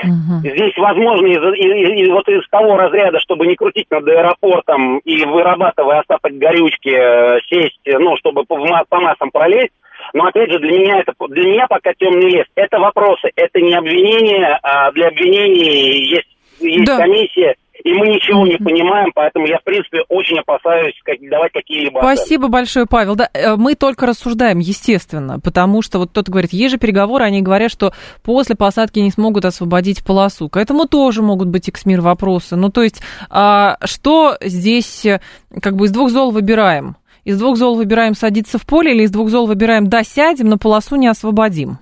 Угу. 0.03 0.39
Здесь, 0.43 0.77
возможно, 0.77 1.25
из, 1.25 1.37
из, 1.37 2.05
из, 2.05 2.09
вот 2.09 2.27
из 2.27 2.47
того 2.49 2.77
разряда, 2.77 3.19
чтобы 3.19 3.47
не 3.47 3.55
крутить 3.55 3.89
над 3.89 4.07
аэропортом 4.07 4.99
и 4.99 5.25
вырабатывая 5.25 6.01
остаток 6.01 6.37
горючки, 6.37 6.89
э, 6.89 7.39
сесть, 7.49 7.79
ну, 7.85 8.15
чтобы 8.17 8.43
по, 8.43 8.57
по 8.89 8.99
массам 8.99 9.31
пролезть, 9.31 9.71
но 10.13 10.25
опять 10.25 10.51
же, 10.51 10.59
для 10.59 10.79
меня 10.79 10.99
это 10.99 11.13
для 11.29 11.49
меня 11.49 11.67
пока 11.67 11.93
темный 11.93 12.29
лес. 12.29 12.45
Это 12.55 12.79
вопросы, 12.79 13.29
это 13.35 13.61
не 13.61 13.73
обвинение, 13.73 14.57
а 14.63 14.91
для 14.91 15.07
обвинений 15.07 16.09
есть, 16.09 16.37
есть 16.59 16.85
да. 16.85 16.97
комиссия, 16.97 17.55
и 17.85 17.93
мы 17.93 18.07
ничего 18.07 18.47
не 18.47 18.57
понимаем, 18.57 19.11
поэтому 19.13 19.45
я, 19.45 19.59
в 19.59 19.63
принципе, 19.63 19.99
очень 20.09 20.39
опасаюсь 20.39 20.95
давать 21.29 21.51
какие-либо... 21.53 21.99
Спасибо 21.99 22.47
большое, 22.47 22.87
Павел. 22.87 23.15
Да, 23.15 23.29
э, 23.31 23.55
мы 23.57 23.75
только 23.75 24.07
рассуждаем, 24.07 24.57
естественно, 24.57 25.39
потому 25.39 25.83
что 25.83 25.99
вот 25.99 26.09
кто-то 26.09 26.31
говорит, 26.31 26.51
есть 26.51 26.71
же 26.71 26.79
переговоры, 26.79 27.25
они 27.25 27.43
говорят, 27.43 27.69
что 27.69 27.93
после 28.23 28.55
посадки 28.55 28.97
не 28.97 29.11
смогут 29.11 29.45
освободить 29.45 30.03
полосу. 30.03 30.49
К 30.49 30.57
этому 30.57 30.87
тоже 30.87 31.21
могут 31.21 31.49
быть 31.49 31.69
эксмир 31.69 32.01
вопросы. 32.01 32.55
Ну, 32.55 32.69
то 32.69 32.81
есть, 32.81 33.03
а, 33.29 33.77
что 33.83 34.35
здесь, 34.41 35.05
э, 35.05 35.19
как 35.61 35.75
бы 35.75 35.85
из 35.85 35.91
двух 35.91 36.09
зол 36.09 36.31
выбираем? 36.31 36.95
Из 37.25 37.39
двух 37.39 37.57
зол 37.57 37.75
выбираем 37.75 38.13
садиться 38.13 38.59
в 38.59 38.65
поле 38.65 38.93
или 38.93 39.03
из 39.03 39.11
двух 39.11 39.29
зол 39.29 39.47
выбираем 39.47 39.87
да, 39.87 40.03
сядем, 40.03 40.47
но 40.47 40.57
полосу 40.57 40.95
не 40.95 41.07
освободим? 41.07 41.79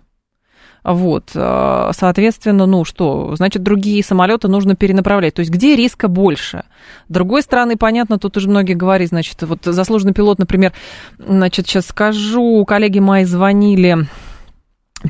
Вот, 0.83 1.31
э, 1.33 1.91
соответственно, 1.93 2.65
ну 2.65 2.83
что, 2.83 3.35
значит, 3.35 3.63
другие 3.63 4.03
самолеты 4.03 4.47
нужно 4.49 4.75
перенаправлять. 4.75 5.33
То 5.33 5.39
есть 5.39 5.51
где 5.51 5.75
риска 5.75 6.07
больше? 6.07 6.63
С 7.07 7.13
другой 7.13 7.41
стороны, 7.41 7.77
понятно, 7.77 8.19
тут 8.19 8.35
уже 8.35 8.49
многие 8.49 8.73
говорят, 8.73 9.09
значит, 9.09 9.41
вот 9.43 9.59
заслуженный 9.63 10.13
пилот, 10.13 10.39
например, 10.39 10.73
значит, 11.17 11.67
сейчас 11.67 11.87
скажу, 11.87 12.65
коллеги 12.65 12.99
мои 12.99 13.23
звонили 13.23 14.07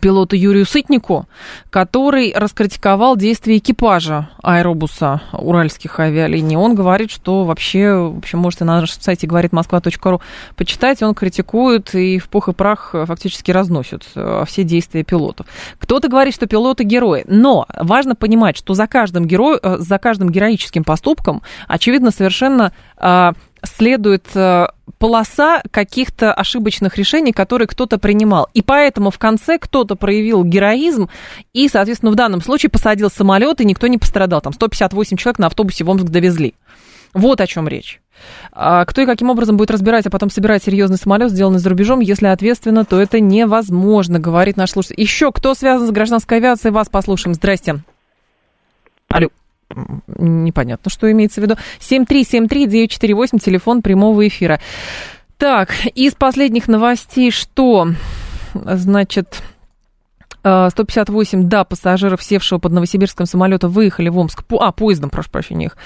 пилоту 0.02 0.36
Юрию 0.36 0.66
Сытнику, 0.66 1.28
который 1.70 2.34
раскритиковал 2.36 3.16
действия 3.16 3.58
экипажа 3.58 4.30
аэробуса 4.42 5.22
уральских 5.34 6.00
авиалиний. 6.00 6.56
Он 6.56 6.76
говорит, 6.76 7.12
что 7.12 7.44
вообще, 7.44 7.94
в 7.94 8.18
общем, 8.18 8.40
можете 8.40 8.66
на 8.66 8.82
нашем 8.82 9.02
сайте 9.02 9.28
говорит 9.28 9.54
москва.ру 9.54 10.22
почитать, 10.56 11.02
он 11.04 11.14
критикует 11.14 11.94
и 11.96 12.20
в 12.20 12.30
пух 12.30 12.50
и 12.50 12.54
прах 12.54 12.96
фактически 13.06 13.52
разносит 13.52 14.04
э, 14.16 14.44
все 14.48 14.64
действия 14.64 15.04
пилотов. 15.04 15.46
Кто-то 15.80 16.08
говорит, 16.08 16.34
что 16.34 16.48
пилоты 16.48 16.84
герои, 16.84 17.24
но 17.28 17.66
важно 17.78 18.16
понимать, 18.16 18.58
что 18.58 18.74
за 18.74 18.88
каждым, 18.88 19.26
герой, 19.26 19.60
э, 19.62 19.78
за 19.80 19.98
каждым 20.00 20.30
героическим 20.30 20.84
поступком, 20.84 21.42
очевидно, 21.68 22.12
совершенно 22.12 22.74
а, 22.98 23.34
следует 23.64 24.26
э, 24.36 24.68
полоса 24.98 25.62
каких-то 25.72 26.34
ошибочных 26.34 26.98
решений, 26.98 27.32
которые 27.32 27.68
кто-то 27.68 27.98
принимал. 27.98 28.50
И 28.54 28.62
поэтому 28.62 29.12
в 29.12 29.18
конце 29.18 29.58
кто-то 29.58 29.96
проявил 29.96 30.44
героизм 30.44 31.10
и, 31.54 31.68
соответственно, 31.68 32.12
в 32.12 32.16
данном 32.16 32.42
случае 32.42 32.70
посадил 32.70 33.10
самолет, 33.10 33.62
и 33.62 33.66
никто 33.66 33.88
не 33.88 33.98
пострадал. 33.98 34.42
Там 34.42 34.54
158 34.54 35.18
человек 35.18 35.40
на 35.40 35.48
автобусе 35.48 35.84
в 35.84 35.90
Омск 35.90 36.06
довезли. 36.06 36.54
Вот 37.14 37.42
о 37.42 37.48
чем 37.48 37.68
речь. 37.68 38.02
А 38.52 38.86
кто 38.86 39.02
и 39.02 39.06
каким 39.06 39.30
образом 39.30 39.58
будет 39.58 39.72
разбирать, 39.72 40.06
а 40.08 40.10
потом 40.10 40.30
собирать 40.30 40.64
серьезный 40.64 40.98
самолет, 40.98 41.32
сделанный 41.32 41.60
за 41.60 41.70
рубежом, 41.70 42.00
если 42.00 42.28
ответственно, 42.28 42.86
то 42.86 43.00
это 43.00 43.20
невозможно, 43.20 44.20
говорит 44.20 44.58
наш 44.58 44.72
слушатель. 44.72 45.00
Еще 45.00 45.32
кто 45.32 45.54
связан 45.54 45.88
с 45.88 45.92
гражданской 45.92 46.38
авиацией, 46.38 46.74
вас 46.74 46.90
послушаем. 46.90 47.34
Здрасте. 47.34 47.84
Алло 49.10 49.30
непонятно, 50.18 50.90
что 50.90 51.12
имеется 51.12 51.42
в 51.42 51.44
виду. 51.44 51.56
7373948, 51.80 53.40
телефон 53.40 53.82
прямого 53.82 54.28
эфира. 54.28 54.60
Так, 55.38 55.72
из 55.96 56.14
последних 56.14 56.68
новостей 56.68 57.32
что? 57.32 57.90
Значит, 58.54 59.44
158, 60.44 61.40
э, 61.40 61.44
да, 61.44 61.64
пассажиров, 61.64 62.22
севшего 62.22 62.60
под 62.60 62.74
Новосибирском 62.74 63.26
самолета, 63.26 63.70
выехали 63.70 64.10
в 64.10 64.18
Омск. 64.18 64.44
А, 64.60 64.72
поездом, 64.72 65.10
прошу 65.10 65.30
прощения, 65.30 65.66
их. 65.68 65.78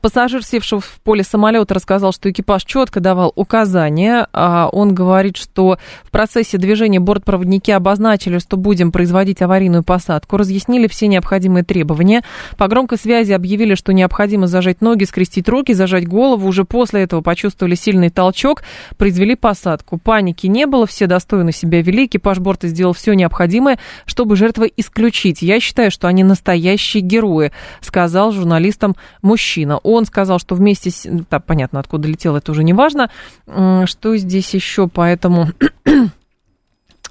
Пассажир, 0.00 0.42
севшего 0.42 0.80
в 0.80 1.00
поле 1.04 1.22
самолета, 1.22 1.74
рассказал, 1.74 2.12
что 2.12 2.30
экипаж 2.30 2.64
четко 2.64 3.00
давал 3.00 3.32
указания. 3.36 4.26
А 4.32 4.68
он 4.72 4.94
говорит, 4.94 5.36
что 5.36 5.78
в 6.02 6.10
процессе 6.10 6.56
движения 6.56 6.98
бортпроводники 6.98 7.70
обозначили, 7.70 8.38
что 8.38 8.56
будем 8.56 8.90
производить 8.90 9.42
аварийную 9.42 9.82
посадку, 9.82 10.38
разъяснили 10.38 10.86
все 10.86 11.08
необходимые 11.08 11.64
требования. 11.64 12.22
По 12.56 12.68
громкой 12.68 12.98
связи 12.98 13.32
объявили, 13.32 13.74
что 13.74 13.92
необходимо 13.92 14.46
зажать 14.46 14.80
ноги, 14.80 15.04
скрестить 15.04 15.48
руки, 15.48 15.74
зажать 15.74 16.08
голову. 16.08 16.48
Уже 16.48 16.64
после 16.64 17.02
этого 17.02 17.20
почувствовали 17.20 17.74
сильный 17.74 18.08
толчок, 18.08 18.62
произвели 18.96 19.34
посадку. 19.34 19.98
Паники 19.98 20.46
не 20.46 20.66
было, 20.66 20.86
все 20.86 21.06
достойно 21.06 21.52
себя 21.52 21.82
вели. 21.82 22.06
Экипаж 22.06 22.38
борта 22.38 22.68
сделал 22.68 22.94
все 22.94 23.12
необходимое, 23.12 23.78
чтобы 24.06 24.36
жертвы 24.36 24.72
исключить. 24.76 25.42
Я 25.42 25.60
считаю, 25.60 25.90
что 25.90 26.08
они 26.08 26.24
настоящие 26.24 27.02
герои, 27.02 27.52
сказал 27.80 28.32
журналистам 28.32 28.96
мужчина. 29.22 29.78
Он 29.78 30.06
сказал, 30.06 30.38
что 30.38 30.54
вместе 30.54 30.90
с... 30.90 31.06
Да, 31.30 31.40
понятно, 31.40 31.80
откуда 31.80 32.08
летел, 32.08 32.36
это 32.36 32.52
уже 32.52 32.64
не 32.64 32.72
важно. 32.72 33.10
Что 33.46 34.16
здесь 34.16 34.54
еще 34.54 34.88
по 34.88 35.02
этому 35.02 35.48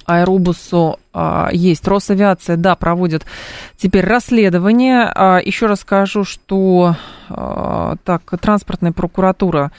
аэробусу 0.05 0.99
а, 1.13 1.49
есть. 1.51 1.87
Росавиация, 1.87 2.57
да, 2.57 2.75
проводит 2.75 3.25
теперь 3.77 4.05
расследование. 4.05 5.11
А, 5.13 5.39
еще 5.43 5.65
раз 5.65 5.81
скажу, 5.81 6.23
что 6.23 6.95
а, 7.29 7.95
так, 8.03 8.21
транспортная 8.39 8.91
прокуратура 8.91 9.71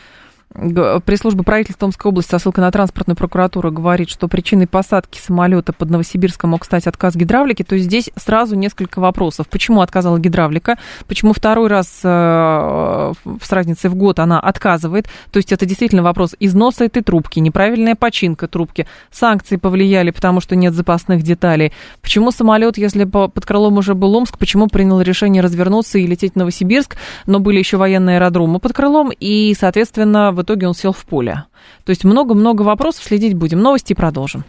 Пресс-служба 0.56 1.42
правительства 1.42 1.80
Томской 1.80 2.08
области 2.08 2.30
со 2.30 2.38
ссылкой 2.38 2.62
на 2.62 2.70
транспортную 2.70 3.16
прокуратуру 3.16 3.70
говорит, 3.70 4.08
что 4.08 4.26
причиной 4.26 4.66
посадки 4.66 5.18
самолета 5.18 5.72
под 5.72 5.90
Новосибирском 5.90 6.50
мог 6.50 6.64
стать 6.64 6.86
отказ 6.86 7.14
гидравлики. 7.14 7.62
То 7.62 7.74
есть 7.74 7.86
здесь 7.86 8.10
сразу 8.16 8.56
несколько 8.56 9.00
вопросов. 9.00 9.48
Почему 9.48 9.82
отказала 9.82 10.18
гидравлика? 10.18 10.78
Почему 11.06 11.34
второй 11.34 11.68
раз 11.68 12.00
э, 12.02 13.12
с 13.42 13.52
разницей 13.52 13.90
в 13.90 13.96
год 13.96 14.18
она 14.18 14.40
отказывает? 14.40 15.08
То 15.30 15.38
есть 15.38 15.52
это 15.52 15.66
действительно 15.66 16.02
вопрос 16.02 16.34
износа 16.40 16.84
этой 16.84 17.02
трубки, 17.02 17.38
неправильная 17.38 17.94
починка 17.94 18.48
трубки, 18.48 18.86
санкции 19.10 19.56
повлияли, 19.56 20.10
потому 20.10 20.40
что 20.40 20.56
нет 20.56 20.72
запасных 20.72 21.22
деталей. 21.22 21.72
Почему 22.00 22.30
самолет, 22.30 22.78
если 22.78 23.04
под 23.04 23.44
крылом 23.44 23.76
уже 23.76 23.94
был 23.94 24.14
Омск, 24.16 24.38
почему 24.38 24.68
принял 24.68 25.00
решение 25.02 25.42
развернуться 25.42 25.98
и 25.98 26.06
лететь 26.06 26.32
в 26.32 26.36
Новосибирск, 26.36 26.96
но 27.26 27.40
были 27.40 27.58
еще 27.58 27.76
военные 27.76 28.16
аэродромы 28.16 28.58
под 28.58 28.72
крылом, 28.72 29.10
и, 29.10 29.54
соответственно, 29.58 30.32
в 30.32 30.45
итоге 30.46 30.68
он 30.68 30.74
сел 30.74 30.92
в 30.92 31.04
поле. 31.04 31.44
То 31.84 31.90
есть 31.90 32.04
много-много 32.04 32.62
вопросов, 32.62 33.04
следить 33.04 33.34
будем. 33.34 33.60
Новости 33.60 33.92
продолжим. 33.92 34.44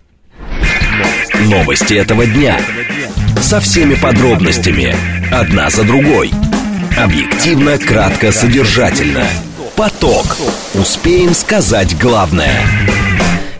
Новости 1.45 1.95
этого 1.95 2.25
дня. 2.25 2.59
Со 3.41 3.59
всеми 3.59 3.95
подробностями. 3.95 4.95
Одна 5.31 5.69
за 5.69 5.83
другой. 5.83 6.31
Объективно, 6.97 7.77
кратко, 7.77 8.31
содержательно. 8.31 9.25
Поток. 9.75 10.37
Успеем 10.73 11.33
сказать 11.33 11.97
главное. 11.99 12.96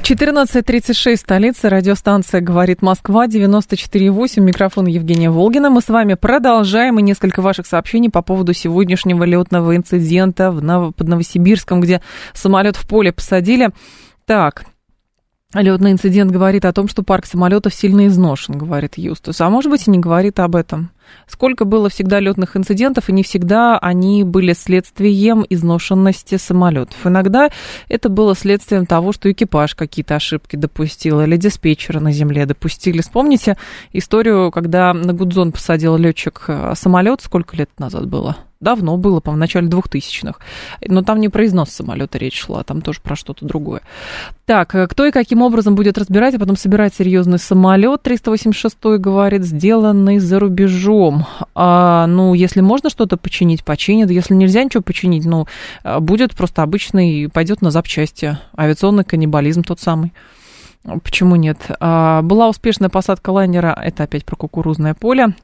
14.36, 0.10 1.17
столица, 1.17 1.70
радиостанция 1.70 2.39
«Говорит 2.39 2.82
Москва», 2.82 3.28
94.8, 3.28 4.39
микрофон 4.39 4.86
Евгения 4.86 5.30
Волгина. 5.30 5.70
Мы 5.70 5.82
с 5.82 5.89
вами 5.89 6.13
продолжаем, 6.13 6.98
и 6.98 7.02
несколько 7.02 7.41
ваших 7.41 7.67
сообщений 7.67 8.10
по 8.10 8.22
поводу 8.22 8.54
сегодняшнего 8.54 9.26
летного 9.26 9.76
инцидента 9.76 10.52
в 10.52 10.63
Нов... 10.63 10.96
под 10.96 11.10
Новосибирском, 11.10 11.82
где 11.82 12.02
самолет 12.34 12.78
в 12.78 12.88
поле 12.88 13.12
посадили. 13.12 13.72
Так, 14.26 14.63
Летный 15.54 15.91
инцидент 15.91 16.32
говорит 16.32 16.63
о 16.63 16.72
том, 16.72 16.88
что 16.88 17.04
парк 17.04 17.26
самолетов 17.26 17.74
сильно 17.74 18.08
изношен, 18.08 18.58
говорит 18.58 18.98
Юстус. 18.98 19.41
А 19.41 19.50
может 19.50 19.70
быть 19.72 19.88
и 19.88 19.91
не 19.91 19.98
говорит 19.98 20.39
об 20.39 20.56
этом. 20.56 20.91
Сколько 21.28 21.65
было 21.65 21.89
всегда 21.89 22.20
летных 22.20 22.56
инцидентов, 22.56 23.10
и 23.10 23.13
не 23.13 23.24
всегда 23.24 23.78
они 23.78 24.24
были 24.24 24.54
следствием 24.54 25.46
изношенности 25.50 26.36
самолетов. 26.36 26.98
Иногда 27.06 27.50
это 27.89 28.10
было 28.10 28.36
следствием 28.36 28.86
того, 28.86 29.12
что 29.12 29.32
экипаж 29.32 29.76
какие-то 29.76 30.15
ошибки 30.15 30.56
допустил, 30.56 31.22
или 31.22 31.38
диспетчеры 31.38 32.00
на 32.00 32.12
земле 32.12 32.46
допустили. 32.46 33.02
Вспомните 33.02 33.58
историю, 33.93 34.52
когда 34.52 34.93
на 34.93 35.13
Гудзон 35.13 35.52
посадил 35.52 35.98
летчик 35.98 36.46
э, 36.48 36.74
самолет, 36.76 37.22
сколько 37.22 37.56
лет 37.56 37.70
назад 37.78 38.08
было? 38.08 38.38
Давно 38.60 38.98
было, 38.98 39.20
по-моему, 39.20 39.38
в 39.38 39.41
начале 39.41 39.67
2000-х. 39.67 40.39
Но 40.88 41.02
там 41.04 41.20
не 41.20 41.30
про 41.30 41.46
износ 41.46 41.70
самолета 41.70 42.17
речь 42.17 42.39
шла, 42.39 42.63
там 42.63 42.82
тоже 42.82 43.00
про 43.02 43.15
что-то 43.15 43.46
другое. 43.46 43.82
Так, 44.46 44.76
э, 44.76 44.88
кто 44.88 45.06
и 45.06 45.12
каким 45.12 45.41
образом 45.41 45.76
будет 45.76 45.98
разбирать, 45.98 46.36
а 46.36 46.39
потом 46.39 46.58
собирать 46.58 46.93
серьезный 46.96 47.39
самолет, 47.39 48.04
386 48.04 48.78
говорит, 49.00 49.43
сделанный 49.43 50.20
за 50.20 50.39
рубежом. 50.39 51.26
А, 51.54 52.08
ну, 52.08 52.34
если 52.34 52.62
можно 52.62 52.89
что-то 52.89 53.17
починить, 53.17 53.63
починит. 53.63 54.10
Если 54.10 54.34
нельзя 54.34 54.63
ничего 54.63 54.82
починить, 54.82 55.26
ну, 55.26 55.48
э, 55.84 56.00
будет 56.00 56.36
просто 56.36 56.63
обычный, 56.63 57.30
пойдет 57.30 57.62
на 57.62 57.72
запчасти. 57.72 58.38
Авиационный 58.58 59.04
каннибализм 59.04 59.63
тот 59.63 59.80
самый. 59.80 60.13
Почему 61.04 61.36
нет? 61.36 61.58
А, 61.80 62.22
была 62.22 62.48
успешная 62.48 62.89
посадка 62.89 63.32
лайнера, 63.32 63.78
это 63.84 64.04
опять 64.04 64.26
про 64.26 64.36
кукурузное 64.36 64.93
поле. 64.93 65.36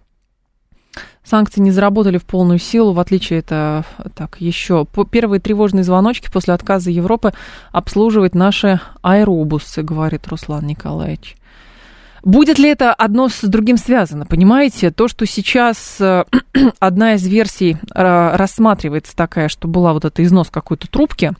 Санкции 1.24 1.62
не 1.62 1.72
заработали 1.72 2.18
в 2.18 2.26
полную 2.26 2.60
силу, 2.60 2.92
в 2.92 3.00
отличие 3.00 3.40
это 3.40 3.86
так 4.16 4.38
еще 4.40 4.86
первые 5.10 5.40
тревожные 5.40 5.84
звоночки 5.84 6.30
после 6.32 6.54
отказа 6.54 6.92
Европы 6.92 7.34
обслуживать 7.72 8.36
наши 8.36 8.82
аэробусы, 9.02 9.84
говорит 9.84 10.28
Руслан 10.28 10.68
Николаевич. 10.68 11.38
Будет 12.24 12.58
ли 12.58 12.70
это 12.70 12.94
одно 12.94 13.28
с 13.28 13.42
другим 13.42 13.76
связано? 13.78 14.26
Понимаете, 14.26 14.92
то, 14.92 15.10
что 15.10 15.26
сейчас 15.26 15.98
э, 16.00 16.24
одна 16.80 17.16
из 17.16 17.28
версий 17.28 17.74
э, 17.74 18.36
рассматривается 18.36 19.14
такая, 19.14 19.50
что 19.50 19.68
была 19.68 19.92
вот 19.92 20.06
эта 20.06 20.24
износ 20.24 20.50
какой-то 20.50 20.88
трубки, 20.90 21.34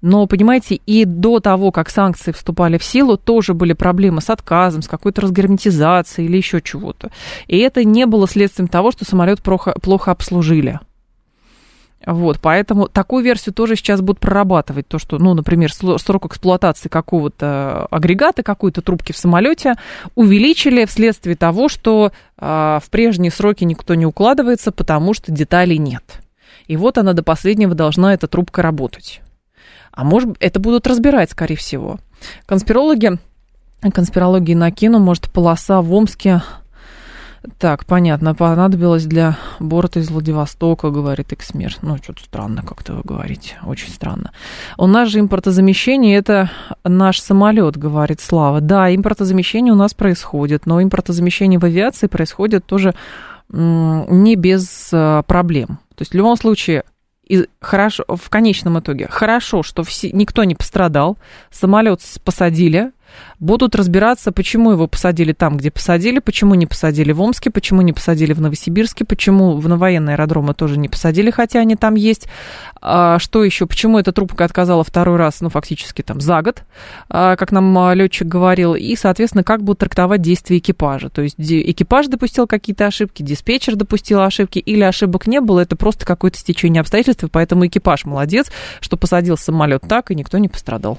но, 0.00 0.26
понимаете, 0.26 0.76
и 0.86 1.04
до 1.04 1.40
того, 1.40 1.72
как 1.72 1.90
санкции 1.90 2.32
вступали 2.32 2.78
в 2.78 2.84
силу, 2.84 3.16
тоже 3.16 3.54
были 3.54 3.72
проблемы 3.72 4.20
с 4.20 4.30
отказом, 4.30 4.82
с 4.82 4.88
какой-то 4.88 5.22
разгерметизацией 5.22 6.28
или 6.28 6.36
еще 6.36 6.60
чего-то. 6.60 7.10
И 7.46 7.58
это 7.58 7.84
не 7.84 8.06
было 8.06 8.28
следствием 8.28 8.68
того, 8.68 8.92
что 8.92 9.04
самолет 9.04 9.42
плохо, 9.42 9.74
плохо 9.80 10.12
обслужили. 10.12 10.80
Вот, 12.06 12.38
поэтому 12.40 12.88
такую 12.88 13.24
версию 13.24 13.54
тоже 13.54 13.74
сейчас 13.74 14.00
будут 14.00 14.20
прорабатывать. 14.20 14.86
То, 14.86 14.98
что, 14.98 15.18
ну, 15.18 15.34
например, 15.34 15.72
срок 15.72 16.26
эксплуатации 16.26 16.88
какого-то 16.88 17.86
агрегата, 17.90 18.44
какой-то 18.44 18.82
трубки 18.82 19.12
в 19.12 19.16
самолете 19.16 19.74
увеличили 20.14 20.84
вследствие 20.84 21.34
того, 21.34 21.68
что 21.68 22.12
э, 22.38 22.78
в 22.82 22.90
прежние 22.90 23.32
сроки 23.32 23.64
никто 23.64 23.94
не 23.94 24.06
укладывается, 24.06 24.70
потому 24.70 25.12
что 25.12 25.32
деталей 25.32 25.78
нет. 25.78 26.20
И 26.68 26.76
вот 26.76 26.98
она 26.98 27.14
до 27.14 27.24
последнего 27.24 27.74
должна, 27.74 28.14
эта 28.14 28.28
трубка, 28.28 28.62
работать. 28.62 29.20
А 29.98 30.04
может, 30.04 30.36
это 30.38 30.60
будут 30.60 30.86
разбирать, 30.86 31.32
скорее 31.32 31.56
всего. 31.56 31.98
Конспирологи, 32.46 33.18
конспирологии 33.80 34.54
накину, 34.54 35.00
может, 35.00 35.28
полоса 35.28 35.82
в 35.82 35.92
Омске 35.92 36.40
так, 37.58 37.84
понятно, 37.84 38.32
понадобилось 38.36 39.06
для 39.06 39.36
борта 39.58 39.98
из 39.98 40.08
Владивостока, 40.08 40.90
говорит 40.90 41.32
Эксмир. 41.32 41.74
Ну, 41.82 41.96
что-то 41.96 42.22
странно 42.22 42.62
как-то 42.62 42.94
вы 42.94 43.02
говорите, 43.02 43.56
очень 43.66 43.90
странно. 43.90 44.30
У 44.76 44.86
нас 44.86 45.08
же 45.08 45.18
импортозамещение, 45.18 46.16
это 46.16 46.48
наш 46.84 47.20
самолет, 47.20 47.76
говорит 47.76 48.20
Слава. 48.20 48.60
Да, 48.60 48.94
импортозамещение 48.94 49.72
у 49.72 49.76
нас 49.76 49.94
происходит, 49.94 50.64
но 50.64 50.80
импортозамещение 50.80 51.58
в 51.58 51.64
авиации 51.64 52.06
происходит 52.06 52.64
тоже 52.66 52.94
не 53.50 54.36
без 54.36 54.90
э, 54.92 55.24
проблем. 55.26 55.80
То 55.96 56.02
есть 56.02 56.12
в 56.12 56.14
любом 56.14 56.36
случае 56.36 56.84
и 57.28 57.46
хорошо, 57.60 58.04
в 58.08 58.30
конечном 58.30 58.78
итоге 58.80 59.06
хорошо, 59.08 59.62
что 59.62 59.82
все, 59.82 60.10
никто 60.12 60.44
не 60.44 60.54
пострадал, 60.54 61.18
самолет 61.50 62.00
посадили, 62.24 62.92
будут 63.40 63.74
разбираться, 63.74 64.32
почему 64.32 64.72
его 64.72 64.86
посадили 64.86 65.32
там, 65.32 65.56
где 65.56 65.70
посадили, 65.70 66.18
почему 66.18 66.54
не 66.54 66.66
посадили 66.66 67.12
в 67.12 67.20
Омске, 67.20 67.50
почему 67.50 67.82
не 67.82 67.92
посадили 67.92 68.32
в 68.32 68.40
Новосибирске, 68.40 69.04
почему 69.04 69.56
в 69.56 69.68
военные 69.78 70.14
аэродромы 70.14 70.54
тоже 70.54 70.78
не 70.78 70.88
посадили, 70.88 71.30
хотя 71.30 71.60
они 71.60 71.76
там 71.76 71.94
есть. 71.94 72.28
А, 72.80 73.18
что 73.18 73.44
еще? 73.44 73.66
Почему 73.66 73.98
эта 73.98 74.12
трубка 74.12 74.44
отказала 74.44 74.82
второй 74.84 75.16
раз, 75.16 75.40
ну, 75.40 75.48
фактически 75.48 76.02
там 76.02 76.20
за 76.20 76.42
год, 76.42 76.64
а, 77.08 77.36
как 77.36 77.52
нам 77.52 77.76
а, 77.78 77.94
летчик 77.94 78.26
говорил, 78.26 78.74
и, 78.74 78.96
соответственно, 78.96 79.44
как 79.44 79.62
будут 79.62 79.78
трактовать 79.80 80.22
действия 80.22 80.58
экипажа. 80.58 81.08
То 81.08 81.22
есть 81.22 81.36
экипаж 81.38 82.06
допустил 82.08 82.46
какие-то 82.46 82.86
ошибки, 82.86 83.22
диспетчер 83.22 83.76
допустил 83.76 84.20
ошибки, 84.20 84.58
или 84.58 84.82
ошибок 84.82 85.26
не 85.26 85.40
было, 85.40 85.60
это 85.60 85.76
просто 85.76 86.04
какое-то 86.06 86.38
стечение 86.38 86.80
обстоятельств, 86.80 87.24
поэтому 87.30 87.66
экипаж 87.66 88.04
молодец, 88.04 88.50
что 88.80 88.96
посадил 88.96 89.36
самолет 89.36 89.82
так, 89.88 90.10
и 90.10 90.14
никто 90.14 90.38
не 90.38 90.48
пострадал. 90.48 90.98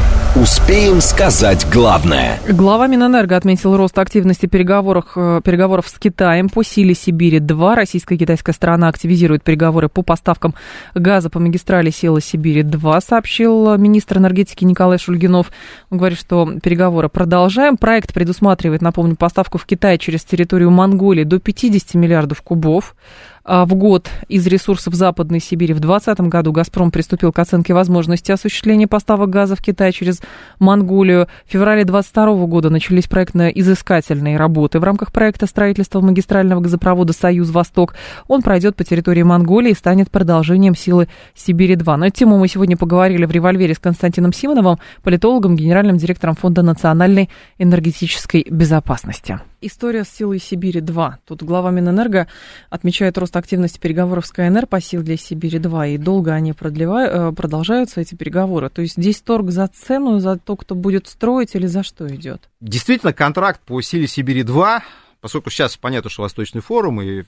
Успеем 0.33 1.01
сказать 1.01 1.67
главное. 1.69 2.39
Глава 2.47 2.87
Минэнерго 2.87 3.35
отметил 3.35 3.75
рост 3.75 3.99
активности 3.99 4.45
переговоров, 4.45 5.07
э, 5.17 5.41
переговоров 5.43 5.89
с 5.89 5.99
Китаем 5.99 6.47
по 6.47 6.63
силе 6.63 6.93
Сибири-2. 6.93 7.75
Российская 7.75 8.17
китайская 8.17 8.53
сторона 8.53 8.87
активизирует 8.87 9.43
переговоры 9.43 9.89
по 9.89 10.03
поставкам 10.03 10.55
газа 10.95 11.29
по 11.29 11.39
магистрали 11.39 11.89
сила 11.89 12.21
Сибири-2, 12.21 13.01
сообщил 13.05 13.75
министр 13.75 14.19
энергетики 14.19 14.63
Николай 14.63 14.99
Шульгинов. 14.99 15.51
Он 15.89 15.97
говорит, 15.97 16.17
что 16.17 16.49
переговоры 16.63 17.09
продолжаем. 17.09 17.75
Проект 17.75 18.13
предусматривает, 18.13 18.81
напомню, 18.81 19.17
поставку 19.17 19.57
в 19.57 19.65
Китай 19.65 19.97
через 19.97 20.23
территорию 20.23 20.71
Монголии 20.71 21.25
до 21.25 21.39
50 21.39 21.95
миллиардов 21.95 22.41
кубов. 22.41 22.95
А, 23.43 23.65
в 23.65 23.73
год 23.73 24.09
из 24.27 24.45
ресурсов 24.45 24.93
Западной 24.93 25.39
Сибири. 25.39 25.73
В 25.73 25.79
2020 25.79 26.29
году 26.29 26.51
«Газпром» 26.51 26.91
приступил 26.91 27.31
к 27.31 27.39
оценке 27.39 27.73
возможности 27.73 28.31
осуществления 28.31 28.87
поставок 28.87 29.31
газа 29.31 29.55
в 29.55 29.61
Китай 29.61 29.91
через 29.91 30.21
Монголию. 30.59 31.27
В 31.47 31.51
феврале 31.51 31.83
2022 31.83 32.45
года 32.45 32.69
начались 32.69 33.07
проектно-изыскательные 33.07 34.37
работы. 34.37 34.79
В 34.79 34.83
рамках 34.83 35.11
проекта 35.11 35.47
строительства 35.47 36.01
магистрального 36.01 36.61
газопровода 36.61 37.13
«Союз-Восток» 37.13 37.95
он 38.27 38.43
пройдет 38.43 38.75
по 38.75 38.83
территории 38.83 39.23
Монголии 39.23 39.71
и 39.71 39.75
станет 39.75 40.11
продолжением 40.11 40.75
силы 40.75 41.07
Сибири-2. 41.35 41.95
На 41.95 42.07
эту 42.07 42.17
тему 42.17 42.37
мы 42.37 42.47
сегодня 42.47 42.77
поговорили 42.77 43.25
в 43.25 43.31
«Револьвере» 43.31 43.73
с 43.73 43.79
Константином 43.79 44.33
Симоновым, 44.33 44.77
политологом, 45.01 45.55
генеральным 45.55 45.97
директором 45.97 46.35
Фонда 46.35 46.61
национальной 46.61 47.29
энергетической 47.57 48.45
безопасности. 48.47 49.39
История 49.63 50.03
с 50.03 50.09
силой 50.09 50.39
Сибири-2. 50.39 51.13
Тут 51.23 51.43
глава 51.43 51.69
Минэнерго 51.69 52.27
отмечает 52.71 53.19
рост 53.19 53.37
активности 53.37 53.77
переговоров 53.77 54.25
с 54.25 54.31
КНР 54.31 54.65
по 54.65 54.81
силе 54.81 55.15
Сибири-2, 55.15 55.93
и 55.93 55.97
долго 55.99 56.33
они 56.33 56.53
продлевают, 56.53 57.13
э, 57.13 57.31
продолжаются, 57.35 58.01
эти 58.01 58.15
переговоры. 58.15 58.71
То 58.71 58.81
есть 58.81 58.97
здесь 58.97 59.21
торг 59.21 59.51
за 59.51 59.67
цену, 59.67 60.17
за 60.17 60.39
то, 60.39 60.55
кто 60.55 60.73
будет 60.73 61.07
строить, 61.07 61.53
или 61.53 61.67
за 61.67 61.83
что 61.83 62.07
идет? 62.07 62.49
Действительно, 62.59 63.13
контракт 63.13 63.61
по 63.61 63.79
силе 63.81 64.07
Сибири-2, 64.07 64.81
поскольку 65.19 65.51
сейчас 65.51 65.77
понятно, 65.77 66.09
что 66.09 66.23
Восточный 66.23 66.61
форум, 66.61 66.99
и 66.99 67.25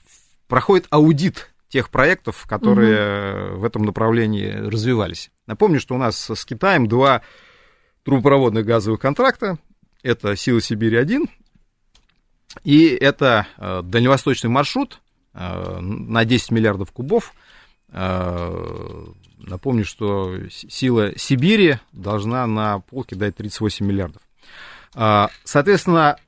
проходит 0.48 0.88
аудит 0.90 1.54
тех 1.68 1.88
проектов, 1.88 2.46
которые 2.48 3.52
угу. 3.52 3.60
в 3.60 3.64
этом 3.64 3.82
направлении 3.82 4.50
развивались. 4.50 5.30
Напомню, 5.46 5.78
что 5.78 5.94
у 5.94 5.98
нас 5.98 6.30
с 6.30 6.44
Китаем 6.44 6.88
два 6.88 7.22
трубопроводных 8.02 8.66
газовых 8.66 8.98
контракта. 8.98 9.56
Это 10.02 10.34
«Сила 10.34 10.60
Сибири-1» 10.60 11.28
И 12.62 12.88
это 12.88 13.46
э, 13.58 13.82
дальневосточный 13.82 14.50
маршрут 14.50 15.00
э, 15.34 15.78
на 15.80 16.24
10 16.24 16.50
миллиардов 16.52 16.92
кубов. 16.92 17.34
Э, 17.88 19.06
напомню, 19.38 19.84
что 19.84 20.34
сила 20.50 21.18
Сибири 21.18 21.78
должна 21.92 22.46
на 22.46 22.78
полке 22.80 23.16
дать 23.16 23.36
38 23.36 23.84
миллиардов. 23.86 24.22
Соответственно, 25.42 26.18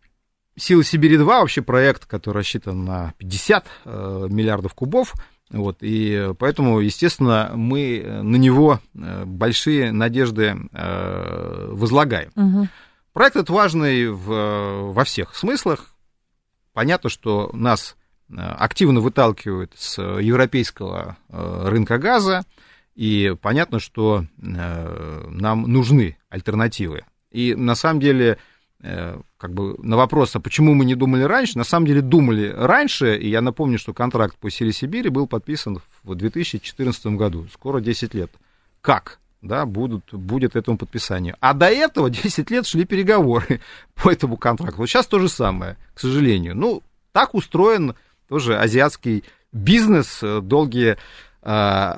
Сила 0.58 0.82
Сибири-2 0.82 1.24
вообще 1.24 1.62
проект, 1.62 2.06
который 2.06 2.38
рассчитан 2.38 2.84
на 2.84 3.12
50 3.18 3.66
миллиардов 3.84 4.74
кубов. 4.74 5.14
Вот, 5.50 5.76
и 5.82 6.32
поэтому, 6.38 6.80
естественно, 6.80 7.52
мы 7.54 8.02
на 8.04 8.34
него 8.34 8.80
большие 8.94 9.92
надежды 9.92 10.56
возлагаем. 10.72 12.32
Угу. 12.34 12.68
Проект 13.12 13.36
этот 13.36 13.50
важный 13.50 14.08
в, 14.08 14.92
во 14.92 15.04
всех 15.04 15.36
смыслах. 15.36 15.94
Понятно, 16.76 17.08
что 17.08 17.48
нас 17.54 17.96
э, 18.28 18.34
активно 18.36 19.00
выталкивают 19.00 19.72
с 19.76 19.96
европейского 19.98 21.16
э, 21.30 21.68
рынка 21.70 21.96
газа, 21.96 22.44
и 22.94 23.34
понятно, 23.40 23.80
что 23.80 24.26
э, 24.36 25.26
нам 25.30 25.62
нужны 25.62 26.18
альтернативы. 26.28 27.06
И 27.30 27.54
на 27.54 27.76
самом 27.76 28.00
деле, 28.00 28.36
как 29.38 29.54
бы 29.54 29.74
на 29.78 29.96
вопрос, 29.96 30.36
а 30.36 30.40
почему 30.40 30.74
мы 30.74 30.84
не 30.84 30.94
думали 30.94 31.22
раньше, 31.22 31.56
на 31.56 31.64
самом 31.64 31.86
деле 31.86 32.02
думали 32.02 32.54
раньше, 32.54 33.16
и 33.16 33.30
я 33.30 33.40
напомню, 33.40 33.78
что 33.78 33.94
контракт 33.94 34.36
по 34.36 34.50
Силе 34.50 34.72
Сибири 34.72 35.08
был 35.08 35.26
подписан 35.26 35.80
в 36.02 36.14
2014 36.14 37.06
году, 37.06 37.48
скоро 37.54 37.80
10 37.80 38.12
лет. 38.12 38.30
Как? 38.82 39.18
Да, 39.46 39.66
будут, 39.66 40.12
будет 40.12 40.56
этому 40.56 40.78
подписанию. 40.78 41.36
А 41.40 41.54
до 41.54 41.66
этого 41.66 42.10
10 42.10 42.50
лет 42.50 42.66
шли 42.66 42.84
переговоры 42.84 43.60
по 43.94 44.10
этому 44.10 44.36
контракту. 44.36 44.78
Вот 44.78 44.86
сейчас 44.86 45.06
то 45.06 45.18
же 45.18 45.28
самое, 45.28 45.76
к 45.94 46.00
сожалению. 46.00 46.56
Ну, 46.56 46.82
так 47.12 47.34
устроен 47.34 47.94
тоже 48.28 48.58
азиатский 48.58 49.24
бизнес, 49.52 50.22
э, 50.22 50.40
долгие 50.40 50.98
э, 51.42 51.92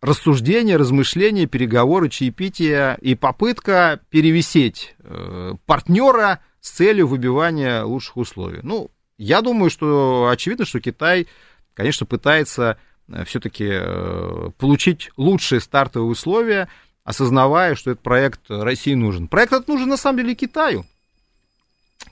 рассуждения, 0.00 0.76
размышления, 0.76 1.46
переговоры, 1.46 2.08
чаепития 2.08 2.94
и 2.94 3.14
попытка 3.14 4.00
перевесить 4.08 4.94
э, 5.00 5.54
партнера 5.66 6.40
с 6.60 6.70
целью 6.70 7.06
выбивания 7.06 7.84
лучших 7.84 8.16
условий. 8.16 8.60
Ну, 8.62 8.90
я 9.18 9.42
думаю, 9.42 9.70
что 9.70 10.28
очевидно, 10.32 10.64
что 10.64 10.80
Китай, 10.80 11.26
конечно, 11.74 12.06
пытается 12.06 12.78
все-таки 13.26 13.68
э, 13.70 14.50
получить 14.58 15.10
лучшие 15.16 15.60
стартовые 15.60 16.10
условия, 16.10 16.68
осознавая, 17.04 17.74
что 17.74 17.92
этот 17.92 18.02
проект 18.02 18.40
России 18.48 18.94
нужен. 18.94 19.28
Проект 19.28 19.52
этот 19.52 19.68
нужен 19.68 19.88
на 19.88 19.96
самом 19.96 20.18
деле 20.18 20.34
Китаю. 20.34 20.84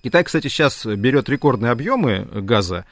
Китай, 0.03 0.25
кстати, 0.25 0.49
сейчас 0.49 0.85
берет 0.85 1.29
рекордные 1.29 1.73
объемы 1.73 2.29
газа. 2.33 2.85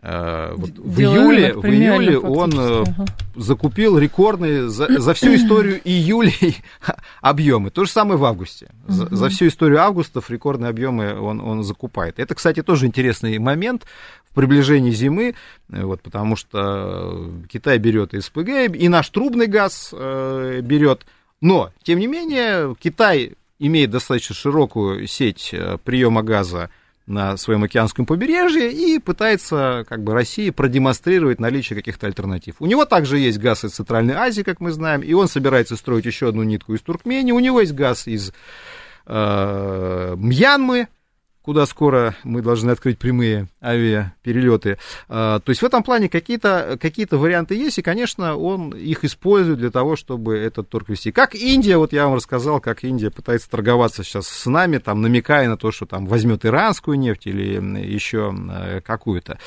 Э, 0.00 0.52
вот 0.54 0.70
в 0.70 1.00
июле, 1.00 1.54
в 1.54 1.66
июле 1.66 2.18
он 2.18 2.52
э, 2.52 2.82
ага. 2.82 3.04
закупил 3.34 3.98
рекордные 3.98 4.68
за, 4.68 5.00
за 5.00 5.14
всю 5.14 5.34
историю 5.34 5.80
июля 5.84 6.32
объемы. 7.20 7.70
То 7.70 7.84
же 7.84 7.90
самое 7.90 8.16
в 8.16 8.24
августе. 8.24 8.68
За, 8.86 9.06
угу. 9.06 9.16
за 9.16 9.28
всю 9.28 9.48
историю 9.48 9.80
августов 9.80 10.30
рекордные 10.30 10.70
объемы 10.70 11.18
он, 11.20 11.40
он 11.40 11.64
закупает. 11.64 12.20
Это, 12.20 12.34
кстати, 12.36 12.62
тоже 12.62 12.86
интересный 12.86 13.38
момент 13.38 13.86
в 14.30 14.34
приближении 14.34 14.92
зимы, 14.92 15.34
э, 15.70 15.82
вот, 15.82 16.00
потому 16.00 16.36
что 16.36 17.30
Китай 17.48 17.78
берет 17.78 18.14
СПГ, 18.16 18.72
и 18.72 18.88
наш 18.88 19.08
трубный 19.08 19.48
газ 19.48 19.92
э, 19.92 20.60
берет. 20.62 21.06
Но, 21.40 21.70
тем 21.82 21.98
не 21.98 22.06
менее, 22.06 22.76
Китай 22.78 23.32
имеет 23.58 23.90
достаточно 23.90 24.34
широкую 24.36 25.08
сеть 25.08 25.52
приема 25.84 26.22
газа 26.22 26.70
на 27.08 27.36
своем 27.36 27.64
океанском 27.64 28.06
побережье 28.06 28.70
и 28.70 28.98
пытается 28.98 29.84
как 29.88 30.02
бы 30.02 30.12
России 30.12 30.50
продемонстрировать 30.50 31.40
наличие 31.40 31.76
каких-то 31.76 32.06
альтернатив. 32.06 32.56
У 32.60 32.66
него 32.66 32.84
также 32.84 33.18
есть 33.18 33.38
газ 33.38 33.64
из 33.64 33.72
Центральной 33.72 34.14
Азии, 34.14 34.42
как 34.42 34.60
мы 34.60 34.70
знаем, 34.72 35.00
и 35.00 35.12
он 35.14 35.28
собирается 35.28 35.76
строить 35.76 36.04
еще 36.04 36.28
одну 36.28 36.42
нитку 36.42 36.74
из 36.74 36.82
Туркмении. 36.82 37.32
У 37.32 37.40
него 37.40 37.60
есть 37.60 37.72
газ 37.72 38.06
из 38.06 38.32
э, 39.06 40.14
Мьянмы, 40.16 40.88
куда 41.48 41.64
скоро 41.64 42.14
мы 42.24 42.42
должны 42.42 42.72
открыть 42.72 42.98
прямые 42.98 43.48
авиаперелеты. 43.62 44.76
А, 45.08 45.40
то 45.40 45.48
есть 45.48 45.62
в 45.62 45.64
этом 45.64 45.82
плане 45.82 46.10
какие-то 46.10 46.76
какие 46.78 47.06
варианты 47.10 47.54
есть, 47.54 47.78
и, 47.78 47.82
конечно, 47.82 48.36
он 48.36 48.68
их 48.72 49.02
использует 49.02 49.58
для 49.58 49.70
того, 49.70 49.96
чтобы 49.96 50.36
этот 50.36 50.68
торг 50.68 50.90
вести. 50.90 51.10
Как 51.10 51.34
Индия, 51.34 51.78
вот 51.78 51.94
я 51.94 52.04
вам 52.04 52.16
рассказал, 52.16 52.60
как 52.60 52.84
Индия 52.84 53.10
пытается 53.10 53.48
торговаться 53.48 54.04
сейчас 54.04 54.28
с 54.28 54.44
нами, 54.44 54.76
там, 54.76 55.00
намекая 55.00 55.48
на 55.48 55.56
то, 55.56 55.72
что 55.72 55.86
там 55.86 56.04
возьмет 56.04 56.44
иранскую 56.44 56.98
нефть 56.98 57.26
или 57.26 57.58
еще 57.82 58.36
э, 58.36 58.82
какую-то. 58.82 59.38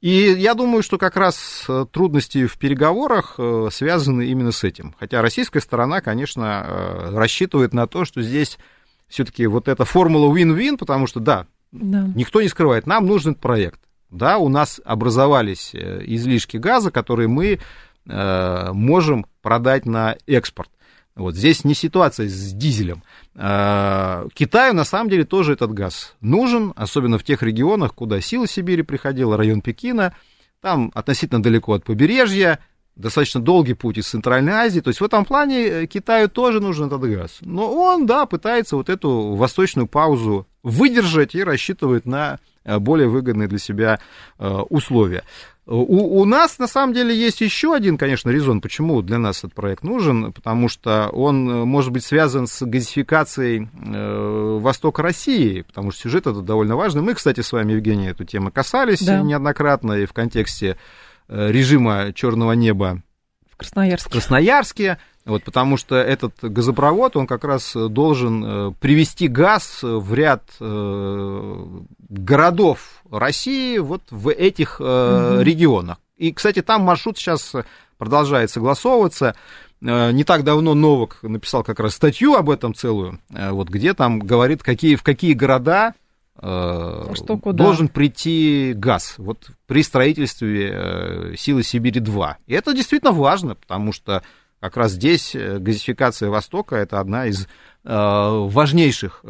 И 0.00 0.36
я 0.38 0.54
думаю, 0.54 0.84
что 0.84 0.96
как 0.96 1.16
раз 1.16 1.66
трудности 1.90 2.46
в 2.46 2.56
переговорах 2.56 3.34
э, 3.36 3.68
связаны 3.72 4.26
именно 4.26 4.52
с 4.52 4.62
этим. 4.62 4.94
Хотя 4.96 5.22
российская 5.22 5.60
сторона, 5.60 6.02
конечно, 6.02 6.64
э, 6.64 7.16
рассчитывает 7.16 7.74
на 7.74 7.88
то, 7.88 8.04
что 8.04 8.22
здесь 8.22 8.60
все-таки 9.08 9.46
вот 9.46 9.68
эта 9.68 9.84
формула 9.84 10.34
win-win, 10.34 10.76
потому 10.76 11.06
что, 11.06 11.20
да, 11.20 11.46
да, 11.72 12.10
никто 12.14 12.40
не 12.40 12.48
скрывает, 12.48 12.86
нам 12.86 13.06
нужен 13.06 13.34
проект. 13.34 13.80
Да, 14.10 14.38
у 14.38 14.48
нас 14.48 14.80
образовались 14.84 15.74
э, 15.74 16.02
излишки 16.06 16.56
газа, 16.56 16.90
которые 16.90 17.28
мы 17.28 17.58
э, 18.06 18.72
можем 18.72 19.26
продать 19.42 19.84
на 19.84 20.16
экспорт. 20.26 20.70
Вот 21.14 21.34
здесь 21.34 21.64
не 21.64 21.74
ситуация 21.74 22.26
с 22.28 22.52
дизелем. 22.52 23.02
Э, 23.34 24.26
Китаю 24.32 24.72
на 24.72 24.84
самом 24.84 25.10
деле 25.10 25.24
тоже 25.24 25.52
этот 25.52 25.72
газ 25.72 26.16
нужен, 26.22 26.72
особенно 26.74 27.18
в 27.18 27.24
тех 27.24 27.42
регионах, 27.42 27.94
куда 27.94 28.20
сила 28.22 28.46
Сибири 28.46 28.82
приходила, 28.82 29.36
район 29.36 29.60
Пекина. 29.60 30.14
Там 30.62 30.90
относительно 30.94 31.42
далеко 31.42 31.74
от 31.74 31.84
побережья, 31.84 32.60
достаточно 32.98 33.40
долгий 33.40 33.74
путь 33.74 33.98
из 33.98 34.08
Центральной 34.08 34.52
Азии. 34.52 34.80
То 34.80 34.88
есть 34.88 35.00
в 35.00 35.04
этом 35.04 35.24
плане 35.24 35.66
э, 35.66 35.86
Китаю 35.86 36.28
тоже 36.28 36.60
нужен 36.60 36.88
этот 36.88 37.00
газ. 37.00 37.38
Но 37.40 37.72
он, 37.72 38.06
да, 38.06 38.26
пытается 38.26 38.76
вот 38.76 38.88
эту 38.88 39.34
восточную 39.34 39.86
паузу 39.86 40.46
выдержать 40.62 41.34
и 41.34 41.42
рассчитывает 41.42 42.04
на 42.04 42.38
э, 42.64 42.78
более 42.78 43.08
выгодные 43.08 43.48
для 43.48 43.58
себя 43.58 44.00
э, 44.38 44.48
условия. 44.68 45.22
У, 45.70 46.22
у 46.22 46.24
нас, 46.24 46.58
на 46.58 46.66
самом 46.66 46.94
деле, 46.94 47.14
есть 47.14 47.42
еще 47.42 47.74
один, 47.74 47.98
конечно, 47.98 48.30
резон, 48.30 48.62
почему 48.62 49.02
для 49.02 49.18
нас 49.18 49.40
этот 49.40 49.52
проект 49.52 49.84
нужен, 49.84 50.32
потому 50.32 50.70
что 50.70 51.10
он 51.10 51.44
может 51.68 51.92
быть 51.92 52.04
связан 52.04 52.46
с 52.46 52.64
газификацией 52.64 53.68
э, 53.74 54.58
востока 54.60 55.02
России, 55.02 55.60
потому 55.60 55.90
что 55.90 56.02
сюжет 56.02 56.26
это 56.26 56.40
довольно 56.40 56.74
важный. 56.74 57.02
Мы, 57.02 57.12
кстати, 57.12 57.42
с 57.42 57.52
вами, 57.52 57.74
Евгений, 57.74 58.08
эту 58.08 58.24
тему 58.24 58.50
касались 58.50 59.02
да. 59.02 59.20
неоднократно 59.20 59.92
и 59.92 60.06
в 60.06 60.14
контексте 60.14 60.78
режима 61.28 62.12
черного 62.14 62.52
неба 62.52 63.02
в 63.50 63.56
Красноярске. 63.56 64.08
В 64.08 64.12
Красноярске 64.12 64.98
вот, 65.28 65.44
потому 65.44 65.76
что 65.76 65.96
этот 65.96 66.36
газопровод, 66.40 67.14
он 67.16 67.26
как 67.26 67.44
раз 67.44 67.74
должен 67.74 68.44
э, 68.44 68.72
привести 68.80 69.28
газ 69.28 69.80
в 69.82 70.14
ряд 70.14 70.44
э, 70.58 71.66
городов 72.08 73.02
России 73.10 73.76
вот 73.76 74.02
в 74.10 74.30
этих 74.30 74.80
угу. 74.80 74.86
регионах. 75.42 75.98
И, 76.16 76.32
кстати, 76.32 76.62
там 76.62 76.80
маршрут 76.82 77.18
сейчас 77.18 77.52
продолжает 77.98 78.50
согласовываться. 78.50 79.36
Не 79.80 80.24
так 80.24 80.44
давно 80.44 80.74
Новок 80.74 81.18
написал 81.22 81.62
как 81.62 81.78
раз 81.78 81.94
статью 81.94 82.34
об 82.34 82.50
этом 82.50 82.74
целую, 82.74 83.20
вот, 83.28 83.68
где 83.68 83.94
там 83.94 84.18
говорит, 84.18 84.62
какие, 84.62 84.96
в 84.96 85.04
какие 85.04 85.34
города 85.34 85.94
Э, 86.40 87.12
что 87.14 87.36
куда? 87.36 87.64
должен 87.64 87.88
прийти 87.88 88.72
газ 88.74 89.14
вот 89.18 89.48
при 89.66 89.82
строительстве 89.82 90.70
э, 90.72 91.34
силы 91.36 91.62
Сибири-2. 91.62 92.34
И 92.46 92.54
это 92.54 92.72
действительно 92.74 93.12
важно, 93.12 93.56
потому 93.56 93.92
что 93.92 94.22
как 94.60 94.76
раз 94.76 94.92
здесь 94.92 95.34
э, 95.34 95.58
газификация 95.58 96.30
Востока 96.30 96.76
это 96.76 97.00
одна 97.00 97.26
из 97.26 97.46
важнейших 97.84 99.24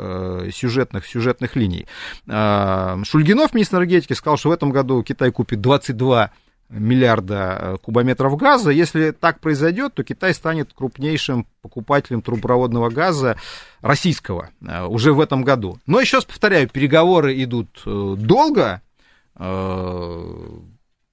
сюжетных, 0.53 1.07
сюжетных 1.07 1.55
линий. 1.55 1.87
Шульгинов, 2.27 3.55
министр 3.55 3.77
энергетики, 3.77 4.15
сказал, 4.15 4.37
что 4.37 4.49
в 4.49 4.53
этом 4.53 4.71
году 4.71 5.01
Китай 5.05 5.31
купит 5.31 5.61
22 5.61 6.33
миллиарда 6.69 7.59
э, 7.61 7.77
кубометров 7.83 8.37
газа. 8.37 8.71
Если 8.71 9.11
так 9.13 9.41
произойдет, 9.41 9.95
то 9.95 10.05
Китай 10.05 10.35
станет 10.35 10.73
крупнейшим 10.75 11.47
покупателем 11.63 12.21
трубопроводного 12.23 12.91
газа 12.91 13.37
российского 13.81 14.51
э, 14.61 14.85
уже 14.85 15.13
в 15.13 15.21
этом 15.21 15.45
году. 15.45 15.79
Но 15.87 16.01
еще 16.01 16.19
раз 16.19 16.25
повторяю, 16.25 16.69
переговоры 16.69 17.43
идут 17.43 17.69
э, 17.87 18.15
долго. 18.19 18.83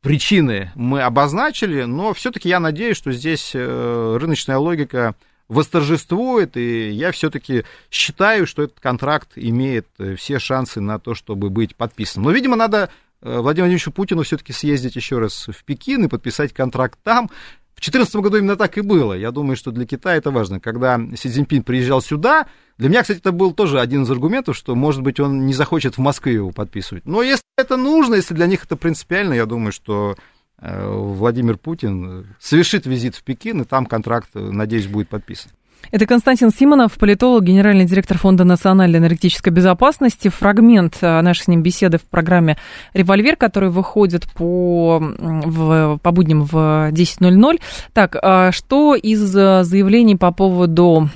Причины 0.02 0.72
мы 0.74 1.02
обозначили, 1.04 1.84
но 1.84 2.12
все-таки 2.16 2.50
я 2.50 2.60
надеюсь, 2.60 2.98
что 2.98 3.12
здесь 3.12 3.54
рыночная 3.54 4.58
логика 4.58 5.14
восторжествует, 5.48 6.58
и 6.58 6.90
я 6.90 7.12
все-таки 7.12 7.66
считаю, 7.92 8.48
что 8.48 8.64
этот 8.64 8.80
контракт 8.80 9.34
имеет 9.36 9.86
все 10.18 10.40
шансы 10.40 10.82
на 10.82 10.98
то, 10.98 11.14
чтобы 11.14 11.52
быть 11.52 11.76
подписан. 11.76 12.24
Но, 12.24 12.32
видимо, 12.32 12.56
надо 12.56 12.90
Владимиру 13.26 13.44
Владимировичу 13.44 13.92
Путину 13.92 14.22
все-таки 14.22 14.54
съездить 14.54 14.96
еще 14.96 15.18
раз 15.18 15.48
в 15.48 15.64
Пекин 15.64 16.06
и 16.06 16.08
подписать 16.08 16.54
контракт 16.54 17.00
там. 17.04 17.28
В 17.74 17.82
2014 17.82 18.16
году 18.18 18.38
именно 18.38 18.56
так 18.56 18.78
и 18.78 18.82
было. 18.82 19.14
Я 19.14 19.32
думаю, 19.32 19.58
что 19.58 19.72
для 19.72 19.86
Китая 19.86 20.18
это 20.18 20.30
важно. 20.32 20.60
Когда 20.60 20.98
Си 20.98 21.30
Цзиньпин 21.30 21.64
приезжал 21.64 22.02
сюда, 22.02 22.46
для 22.78 22.90
меня, 22.90 23.02
кстати, 23.02 23.20
это 23.20 23.32
был 23.32 23.54
тоже 23.54 23.82
один 23.82 24.04
из 24.04 24.12
аргументов, 24.12 24.56
что, 24.56 24.76
может 24.76 25.02
быть, 25.02 25.20
он 25.20 25.46
не 25.46 25.54
захочет 25.54 25.96
в 25.96 26.02
Москве 26.02 26.36
его 26.36 26.52
подписывать. 26.52 27.06
Но 27.06 27.24
если 27.24 27.44
это 27.58 27.76
нужно, 27.76 28.16
если 28.16 28.34
для 28.34 28.46
них 28.46 28.64
это 28.64 28.78
принципиально, 28.78 29.34
я 29.34 29.46
думаю, 29.46 29.72
что 29.72 30.16
э, 30.60 30.88
Владимир 30.88 31.58
Путин 31.58 32.28
совершит 32.40 32.86
визит 32.86 33.16
в 33.16 33.24
Пекин, 33.24 33.62
и 33.62 33.66
там 33.66 33.88
контракт, 33.88 34.30
надеюсь, 34.34 34.88
будет 34.88 35.10
подписан. 35.10 35.52
Это 35.92 36.06
Константин 36.06 36.50
Симонов, 36.52 36.94
политолог, 36.94 37.44
генеральный 37.44 37.86
директор 37.86 38.18
Фонда 38.18 38.44
национальной 38.44 39.00
энергетической 39.00 39.50
безопасности. 39.50 40.30
Фрагмент 40.30 40.98
э, 41.02 41.22
нашей 41.22 41.44
с 41.44 41.48
ним 41.48 41.62
беседы 41.62 41.98
в 41.98 42.04
программе 42.04 42.58
«Револьвер», 42.94 43.36
который 43.36 43.70
выходит 43.70 44.32
по, 44.34 45.00
в, 45.00 46.00
по 46.02 46.12
будням 46.12 46.44
в 46.44 46.90
10.00. 46.92 47.62
Так, 47.94 48.16
а 48.22 48.52
что 48.52 48.96
из 48.96 49.36
э, 49.36 49.64
заявлений 49.64 50.16
по 50.16 50.32
поводу 50.32 51.10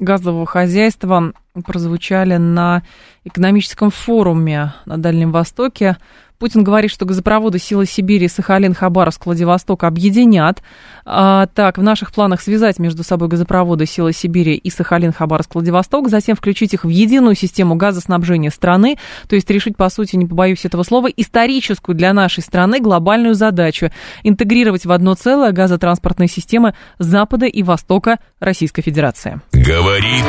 газового 0.00 0.46
хозяйства 0.46 1.32
прозвучали 1.66 2.36
на 2.36 2.82
экономическом 3.24 3.90
форуме 3.90 4.74
на 4.86 4.96
Дальнем 4.96 5.32
Востоке? 5.32 5.96
Путин 6.38 6.62
говорит, 6.62 6.92
что 6.92 7.04
газопроводы 7.04 7.58
«Сила 7.58 7.84
Сибири», 7.84 8.28
Сахалин, 8.28 8.72
Хабаровск, 8.72 9.26
Владивосток 9.26 9.82
объединят. 9.82 10.62
А, 11.04 11.46
так, 11.48 11.78
в 11.78 11.82
наших 11.82 12.12
планах 12.12 12.40
связать 12.40 12.78
между 12.78 13.02
собой 13.02 13.26
газопроводы 13.26 13.86
«Сила 13.86 14.12
Сибири» 14.12 14.54
и 14.54 14.70
Сахалин, 14.70 15.12
Хабаровск, 15.12 15.56
Владивосток, 15.56 16.08
затем 16.08 16.36
включить 16.36 16.74
их 16.74 16.84
в 16.84 16.88
единую 16.88 17.34
систему 17.34 17.74
газоснабжения 17.74 18.50
страны, 18.50 18.98
то 19.28 19.34
есть 19.34 19.50
решить, 19.50 19.76
по 19.76 19.88
сути, 19.90 20.14
не 20.14 20.26
побоюсь 20.26 20.64
этого 20.64 20.84
слова, 20.84 21.08
историческую 21.08 21.96
для 21.96 22.12
нашей 22.12 22.44
страны 22.44 22.78
глобальную 22.78 23.34
задачу– 23.34 23.90
интегрировать 24.22 24.86
в 24.86 24.92
одно 24.92 25.14
целое 25.14 25.50
газотранспортные 25.50 26.28
системы 26.28 26.74
Запада 27.00 27.46
и 27.46 27.64
Востока 27.64 28.18
Российской 28.38 28.82
Федерации. 28.82 29.40
Говорит 29.52 30.24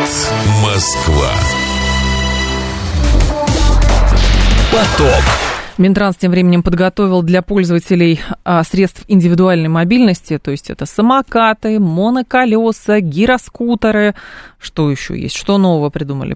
Москва. 0.63 1.29
Поток. 4.71 5.48
Минтранс 5.79 6.17
тем 6.17 6.31
временем 6.31 6.61
подготовил 6.61 7.21
для 7.21 7.41
пользователей 7.41 8.19
а, 8.43 8.65
средств 8.65 9.05
индивидуальной 9.07 9.69
мобильности, 9.69 10.37
то 10.37 10.51
есть 10.51 10.69
это 10.69 10.85
самокаты, 10.85 11.79
моноколеса, 11.79 12.99
гироскутеры. 12.99 14.13
Что 14.59 14.91
еще 14.91 15.17
есть? 15.17 15.37
Что 15.37 15.57
нового 15.57 15.89
придумали? 15.89 16.35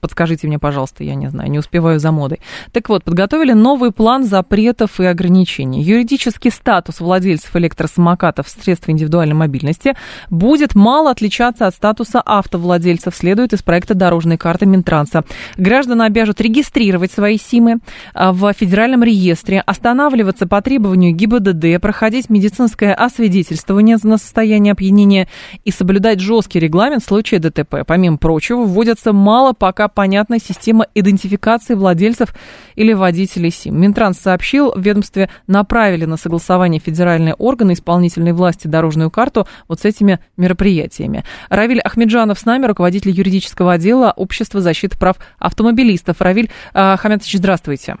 Подскажите 0.00 0.48
мне, 0.48 0.58
пожалуйста, 0.58 1.04
я 1.04 1.14
не 1.14 1.30
знаю, 1.30 1.48
не 1.52 1.60
успеваю 1.60 2.00
за 2.00 2.10
модой. 2.10 2.40
Так 2.72 2.88
вот, 2.88 3.04
подготовили 3.04 3.52
новый 3.52 3.92
план 3.92 4.24
запретов 4.24 4.98
и 4.98 5.04
ограничений. 5.04 5.80
Юридический 5.80 6.50
статус 6.50 6.98
владельцев 6.98 7.54
электросамокатов 7.54 8.48
средств 8.48 8.88
индивидуальной 8.88 9.36
мобильности 9.36 9.94
будет 10.30 10.74
мало 10.74 11.12
отличаться 11.12 11.68
от 11.68 11.76
статуса 11.76 12.20
автовладельцев, 12.26 13.14
следует 13.14 13.52
из 13.52 13.62
проекта 13.62 13.94
дорожной 13.94 14.36
карты 14.36 14.66
Минтранса. 14.66 15.22
Граждан 15.56 16.02
обяжут 16.02 16.40
регистрировать 16.40 17.12
свои 17.12 17.38
СИМы 17.38 17.78
а, 18.14 18.32
в 18.32 18.52
федеральном 18.52 18.79
федеральном 18.80 19.02
реестре, 19.02 19.60
останавливаться 19.60 20.46
по 20.46 20.62
требованию 20.62 21.14
ГИБДД, 21.14 21.82
проходить 21.82 22.30
медицинское 22.30 22.94
освидетельствование 22.94 23.98
на 24.02 24.16
состояние 24.16 24.72
опьянения 24.72 25.28
и 25.66 25.70
соблюдать 25.70 26.20
жесткий 26.20 26.60
регламент 26.60 27.02
в 27.02 27.06
случае 27.06 27.40
ДТП. 27.40 27.84
Помимо 27.86 28.16
прочего, 28.16 28.62
вводится 28.62 29.12
мало 29.12 29.52
пока 29.52 29.88
понятная 29.88 30.38
система 30.38 30.86
идентификации 30.94 31.74
владельцев 31.74 32.34
или 32.74 32.94
водителей 32.94 33.50
СИМ. 33.50 33.78
Минтранс 33.78 34.18
сообщил, 34.18 34.72
в 34.72 34.80
ведомстве 34.80 35.28
направили 35.46 36.06
на 36.06 36.16
согласование 36.16 36.80
федеральные 36.80 37.34
органы 37.34 37.74
исполнительной 37.74 38.32
власти 38.32 38.66
дорожную 38.66 39.10
карту 39.10 39.46
вот 39.68 39.80
с 39.80 39.84
этими 39.84 40.20
мероприятиями. 40.38 41.24
Равиль 41.50 41.80
Ахмеджанов 41.80 42.38
с 42.38 42.46
нами, 42.46 42.64
руководитель 42.64 43.10
юридического 43.10 43.74
отдела 43.74 44.14
Общества 44.16 44.62
защиты 44.62 44.96
прав 44.96 45.16
автомобилистов. 45.38 46.22
Равиль 46.22 46.48
э, 46.72 46.96
Хамятович, 46.96 47.34
здравствуйте. 47.36 47.96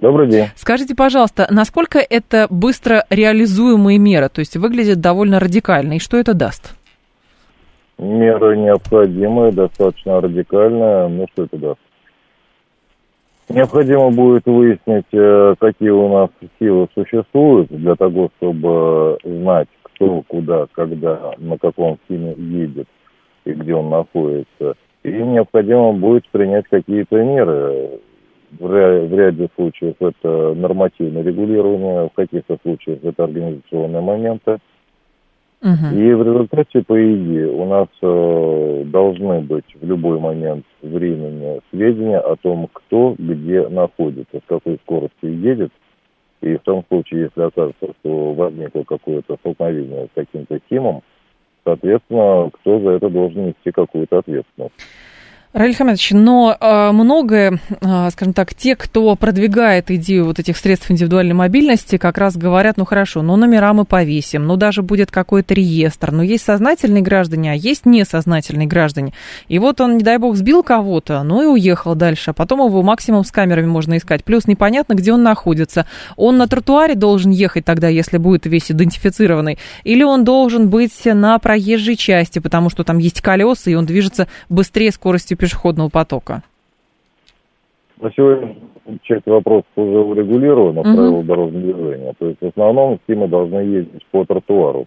Добрый 0.00 0.28
день. 0.28 0.46
Скажите, 0.56 0.94
пожалуйста, 0.94 1.46
насколько 1.50 1.98
это 1.98 2.46
быстро 2.48 3.04
реализуемые 3.10 3.98
меры? 3.98 4.30
То 4.30 4.38
есть 4.38 4.56
выглядит 4.56 5.00
довольно 5.00 5.38
радикально. 5.38 5.94
И 5.94 5.98
что 5.98 6.16
это 6.16 6.32
даст? 6.32 6.74
Меры 7.98 8.56
необходимые, 8.56 9.52
достаточно 9.52 10.22
радикальные. 10.22 11.08
Ну, 11.08 11.26
что 11.32 11.44
это 11.44 11.56
даст? 11.58 11.80
Необходимо 13.50 14.10
будет 14.10 14.46
выяснить, 14.46 15.12
э, 15.12 15.54
какие 15.58 15.90
у 15.90 16.08
нас 16.08 16.30
силы 16.58 16.88
существуют 16.94 17.68
для 17.68 17.94
того, 17.94 18.30
чтобы 18.38 19.18
знать, 19.22 19.68
кто, 19.82 20.22
куда, 20.22 20.66
когда, 20.72 21.34
на 21.36 21.58
каком 21.58 21.98
фильме 22.08 22.32
едет 22.38 22.88
и 23.44 23.52
где 23.52 23.74
он 23.74 23.90
находится. 23.90 24.76
И 25.02 25.10
необходимо 25.10 25.92
будет 25.92 26.26
принять 26.30 26.66
какие-то 26.70 27.16
меры 27.22 28.00
в 28.58 29.14
ряде 29.14 29.48
случаев 29.54 29.94
это 30.00 30.54
нормативное 30.54 31.22
регулирование, 31.22 32.08
в 32.08 32.12
каких-то 32.14 32.58
случаях 32.62 32.98
это 33.02 33.24
организационные 33.24 34.02
моменты. 34.02 34.58
Угу. 35.62 35.94
И 35.94 36.14
в 36.14 36.22
результате, 36.22 36.82
по 36.82 36.98
идее, 36.98 37.48
у 37.48 37.66
нас 37.66 37.88
э, 38.00 38.84
должны 38.86 39.40
быть 39.40 39.66
в 39.74 39.84
любой 39.84 40.18
момент 40.18 40.64
времени 40.80 41.60
сведения 41.70 42.18
о 42.18 42.36
том, 42.36 42.68
кто 42.72 43.14
где 43.18 43.68
находится, 43.68 44.38
с 44.38 44.48
какой 44.48 44.78
скоростью 44.82 45.38
едет. 45.38 45.70
И 46.40 46.56
в 46.56 46.60
том 46.60 46.82
случае, 46.88 47.24
если 47.24 47.42
окажется, 47.42 47.92
что 48.00 48.32
возникло 48.32 48.84
какое-то 48.84 49.36
столкновение 49.36 50.06
с 50.06 50.10
каким-то 50.14 50.58
тимом, 50.70 51.02
соответственно, 51.64 52.50
кто 52.50 52.80
за 52.80 52.90
это 52.92 53.10
должен 53.10 53.48
нести 53.48 53.70
какую-то 53.70 54.18
ответственность. 54.18 54.74
Раиль 55.52 55.74
Хамедович, 55.74 56.12
но 56.12 56.56
э, 56.60 56.92
многое, 56.92 57.58
э, 57.68 58.10
скажем 58.12 58.34
так, 58.34 58.54
те, 58.54 58.76
кто 58.76 59.16
продвигает 59.16 59.90
идею 59.90 60.26
вот 60.26 60.38
этих 60.38 60.56
средств 60.56 60.88
индивидуальной 60.92 61.34
мобильности, 61.34 61.98
как 61.98 62.18
раз 62.18 62.36
говорят, 62.36 62.76
ну 62.76 62.84
хорошо, 62.84 63.20
ну 63.22 63.34
номера 63.34 63.72
мы 63.72 63.84
повесим, 63.84 64.46
ну 64.46 64.54
даже 64.54 64.82
будет 64.82 65.10
какой-то 65.10 65.52
реестр, 65.54 66.12
но 66.12 66.22
есть 66.22 66.44
сознательные 66.44 67.02
граждане, 67.02 67.50
а 67.50 67.54
есть 67.56 67.84
несознательные 67.84 68.68
граждане. 68.68 69.12
И 69.48 69.58
вот 69.58 69.80
он, 69.80 69.96
не 69.96 70.04
дай 70.04 70.18
бог, 70.18 70.36
сбил 70.36 70.62
кого-то, 70.62 71.24
ну 71.24 71.42
и 71.42 71.46
уехал 71.46 71.96
дальше, 71.96 72.30
а 72.30 72.32
потом 72.32 72.64
его 72.64 72.84
максимум 72.84 73.24
с 73.24 73.32
камерами 73.32 73.66
можно 73.66 73.96
искать. 73.96 74.22
Плюс 74.22 74.46
непонятно, 74.46 74.94
где 74.94 75.12
он 75.12 75.24
находится. 75.24 75.84
Он 76.14 76.38
на 76.38 76.46
тротуаре 76.46 76.94
должен 76.94 77.32
ехать 77.32 77.64
тогда, 77.64 77.88
если 77.88 78.18
будет 78.18 78.46
весь 78.46 78.70
идентифицированный, 78.70 79.58
или 79.82 80.04
он 80.04 80.22
должен 80.22 80.70
быть 80.70 81.04
на 81.06 81.36
проезжей 81.40 81.96
части, 81.96 82.38
потому 82.38 82.70
что 82.70 82.84
там 82.84 82.98
есть 82.98 83.20
колеса, 83.20 83.68
и 83.68 83.74
он 83.74 83.84
движется 83.84 84.28
быстрее 84.48 84.92
скоростью 84.92 85.39
пешеходного 85.40 85.88
потока? 85.88 86.42
На 88.00 88.10
сегодня 88.12 88.56
часть 89.02 89.26
вопросов 89.26 89.66
уже 89.76 89.98
урегулирована, 89.98 90.80
угу. 90.80 90.94
правила 90.94 91.22
дорожного 91.22 91.62
движения. 91.62 92.14
То 92.18 92.26
есть 92.28 92.40
в 92.40 92.46
основном 92.46 92.98
все 93.04 93.14
мы 93.14 93.28
должны 93.28 93.58
ездить 93.58 94.06
по 94.10 94.24
тротуару. 94.24 94.86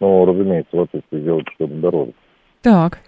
Ну, 0.00 0.24
разумеется, 0.24 0.76
в 0.76 0.80
отсутствие 0.80 1.22
сделать 1.22 1.44
пешеходную 1.44 1.80
дорогу. 1.80 2.12
Так. 2.62 3.00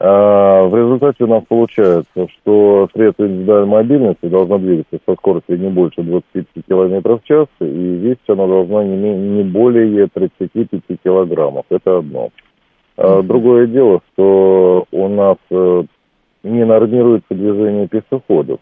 А, 0.00 0.66
в 0.66 0.76
результате 0.76 1.24
у 1.24 1.26
нас 1.26 1.44
получается, 1.48 2.26
что 2.28 2.88
средство 2.92 3.26
индивидуальной 3.26 3.68
мобильности 3.68 4.26
должно 4.26 4.58
двигаться 4.58 4.98
со 5.06 5.14
скоростью 5.14 5.60
не 5.60 5.68
больше 5.68 6.02
25 6.02 6.46
км 6.66 7.16
в 7.16 7.24
час, 7.24 7.46
и 7.60 7.64
весить 7.64 8.28
оно 8.28 8.46
должно 8.46 8.82
не, 8.82 9.14
не 9.14 9.42
более 9.44 10.08
35 10.08 10.68
килограммов. 11.02 11.64
Это 11.70 11.98
одно. 11.98 12.30
А, 12.96 13.22
другое 13.22 13.66
дело, 13.66 14.00
что 14.12 14.84
у 14.90 15.08
нас 15.08 15.36
э, 15.50 15.84
не 16.44 16.64
нормируется 16.64 17.34
движение 17.34 17.88
пешеходов. 17.88 18.60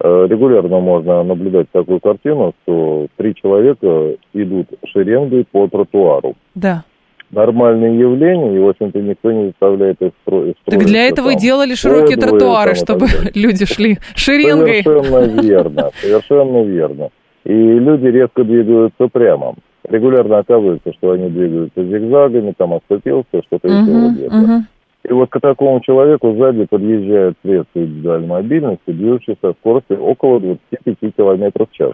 Э, 0.00 0.26
регулярно 0.28 0.80
можно 0.80 1.22
наблюдать 1.22 1.70
такую 1.70 2.00
картину, 2.00 2.52
что 2.62 3.06
три 3.16 3.34
человека 3.34 4.16
идут 4.34 4.66
шеренгой 4.86 5.46
по 5.50 5.68
тротуару. 5.68 6.34
Да. 6.54 6.84
Нормальное 7.30 7.92
явление, 7.92 8.56
и, 8.56 8.58
в 8.58 8.68
общем-то, 8.68 9.00
никто 9.00 9.32
не 9.32 9.46
заставляет 9.46 10.02
их 10.02 10.12
строить. 10.22 10.56
Так 10.66 10.84
для 10.84 11.08
этого 11.08 11.30
и 11.30 11.36
делали 11.36 11.74
широкие 11.74 12.16
тротуары, 12.16 12.74
чтобы 12.74 13.06
люди 13.34 13.64
шли 13.64 13.98
шеренгой. 14.14 14.82
Совершенно 14.82 15.40
верно, 15.42 15.90
совершенно 16.00 16.62
верно. 16.64 17.08
И 17.44 17.52
люди 17.52 18.06
резко 18.06 18.44
двигаются 18.44 19.08
прямо. 19.08 19.54
Регулярно 19.88 20.38
оказывается, 20.38 20.92
что 20.94 21.12
они 21.12 21.28
двигаются 21.28 21.84
зигзагами, 21.84 22.54
там 22.56 22.74
оступился, 22.74 23.42
что-то 23.46 23.68
еще 23.68 24.28
uh-huh, 24.28 24.60
и 25.08 25.12
вот 25.12 25.30
к 25.30 25.40
такому 25.40 25.80
человеку 25.80 26.34
сзади 26.34 26.64
подъезжает 26.64 27.36
средство 27.42 27.78
индивидуальной 27.80 28.28
мобильности, 28.28 28.80
движущееся 28.86 29.38
со 29.42 29.52
скоростью 29.52 30.02
около 30.02 30.40
25 30.40 30.96
км 31.14 31.66
в 31.66 31.76
час. 31.76 31.92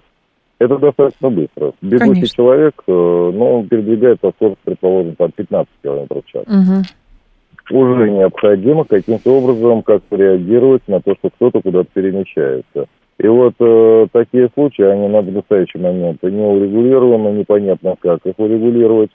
Это 0.61 0.79
достаточно 0.79 1.31
быстро. 1.31 1.73
Бегущий 1.81 2.13
Конечно. 2.13 2.37
человек, 2.37 2.75
э, 2.87 2.93
ну, 2.93 3.67
передвигается 3.69 4.29
со 4.29 4.33
скоростью, 4.33 4.63
предположим, 4.65 5.17
там 5.17 5.33
15 5.33 5.69
км 5.83 6.21
в 6.21 6.27
час. 6.31 6.45
Угу. 6.47 7.79
Уже 7.81 8.11
необходимо 8.11 8.85
каким-то 8.85 9.31
образом 9.31 9.83
как-то 9.83 10.17
реагировать 10.17 10.83
на 10.87 11.01
то, 11.01 11.15
что 11.15 11.31
кто-то 11.31 11.63
куда-то 11.63 11.89
перемещается. 11.93 12.87
И 13.19 13.27
вот 13.27 13.55
э, 13.59 14.07
такие 14.13 14.51
случаи, 14.55 14.83
они 14.83 15.09
на 15.09 15.23
настоящий 15.23 15.79
момент 15.79 16.23
не 16.23 16.43
урегулированы, 16.43 17.39
непонятно 17.39 17.97
как 17.99 18.25
их 18.25 18.35
урегулировать. 18.39 19.11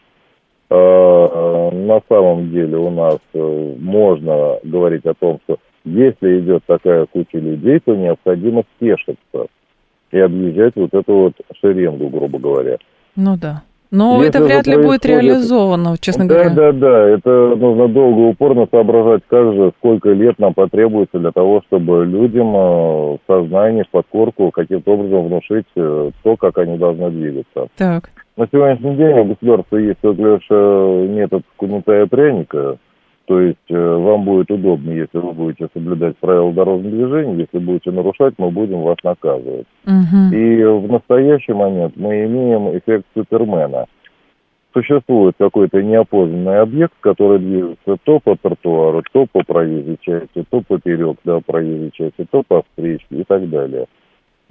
Э, 0.69 1.69
на 1.71 2.01
самом 2.09 2.49
деле 2.49 2.77
у 2.77 2.89
нас 2.89 3.19
э, 3.33 3.75
можно 3.79 4.57
говорить 4.63 5.05
о 5.05 5.13
том, 5.13 5.39
что 5.43 5.57
если 5.83 6.39
идет 6.39 6.63
такая 6.65 7.05
куча 7.05 7.37
людей, 7.37 7.79
то 7.85 7.95
необходимо 7.95 8.63
спешиться 8.75 9.47
и 10.11 10.17
объезжать 10.17 10.73
вот 10.75 10.93
эту 10.93 11.13
вот 11.13 11.33
шеренгу, 11.61 12.09
грубо 12.09 12.39
говоря. 12.39 12.77
Ну 13.15 13.37
да. 13.37 13.61
Но 13.91 14.15
Если 14.23 14.29
это 14.29 14.43
вряд 14.43 14.65
ли 14.65 14.77
будет 14.77 15.05
реализовано, 15.05 15.95
честно 16.01 16.27
да, 16.27 16.33
говоря. 16.33 16.49
Да, 16.49 16.71
да, 16.71 16.79
да. 16.79 17.09
Это 17.09 17.55
нужно 17.55 17.87
долго, 17.87 18.21
упорно 18.21 18.67
соображать, 18.71 19.21
как 19.27 19.53
же, 19.53 19.71
сколько 19.77 20.09
лет 20.09 20.39
нам 20.39 20.55
потребуется 20.55 21.19
для 21.19 21.31
того, 21.31 21.61
чтобы 21.67 22.05
людям 22.05 22.55
э, 22.55 22.59
в 22.59 23.19
сознании, 23.27 23.83
в 23.83 23.89
подкорку 23.91 24.49
каким-то 24.49 24.93
образом 24.93 25.27
внушить 25.27 25.67
то, 25.75 26.35
как 26.39 26.57
они 26.57 26.79
должны 26.79 27.11
двигаться. 27.11 27.67
Так. 27.77 28.09
На 28.37 28.47
сегодняшний 28.51 28.95
день 28.97 29.17
у 29.19 29.25
государства 29.25 29.77
есть 29.77 29.99
только 30.01 30.21
лишь 30.21 30.47
э, 30.49 31.07
метод 31.09 31.43
кнута 31.57 32.01
и 32.01 32.05
пряника, 32.05 32.77
то 33.25 33.39
есть 33.39 33.57
э, 33.69 33.75
вам 33.75 34.25
будет 34.25 34.51
удобно, 34.51 34.91
если 34.91 35.17
вы 35.19 35.31
будете 35.31 35.69
соблюдать 35.73 36.17
правила 36.17 36.51
дорожного 36.51 36.93
движения, 36.93 37.39
если 37.39 37.59
будете 37.59 37.91
нарушать, 37.91 38.33
мы 38.37 38.51
будем 38.51 38.81
вас 38.81 38.97
наказывать. 39.03 39.67
Угу. 39.85 40.35
И 40.35 40.63
в 40.63 40.91
настоящий 40.91 41.53
момент 41.53 41.93
мы 41.95 42.25
имеем 42.25 42.77
эффект 42.77 43.05
Супермена. 43.15 43.85
Существует 44.73 45.35
какой-то 45.39 45.81
неопознанный 45.81 46.59
объект, 46.59 46.93
который 46.99 47.39
движется 47.39 47.95
то 48.03 48.19
по 48.19 48.35
тротуару, 48.35 49.01
то 49.13 49.25
по 49.31 49.43
проезжей 49.43 49.97
части, 50.01 50.43
то 50.49 50.59
поперек 50.59 51.17
да, 51.23 51.39
проезжей 51.39 51.91
части, 51.93 52.27
то 52.29 52.43
по 52.45 52.63
встречке 52.63 53.15
и 53.15 53.23
так 53.23 53.49
далее. 53.49 53.85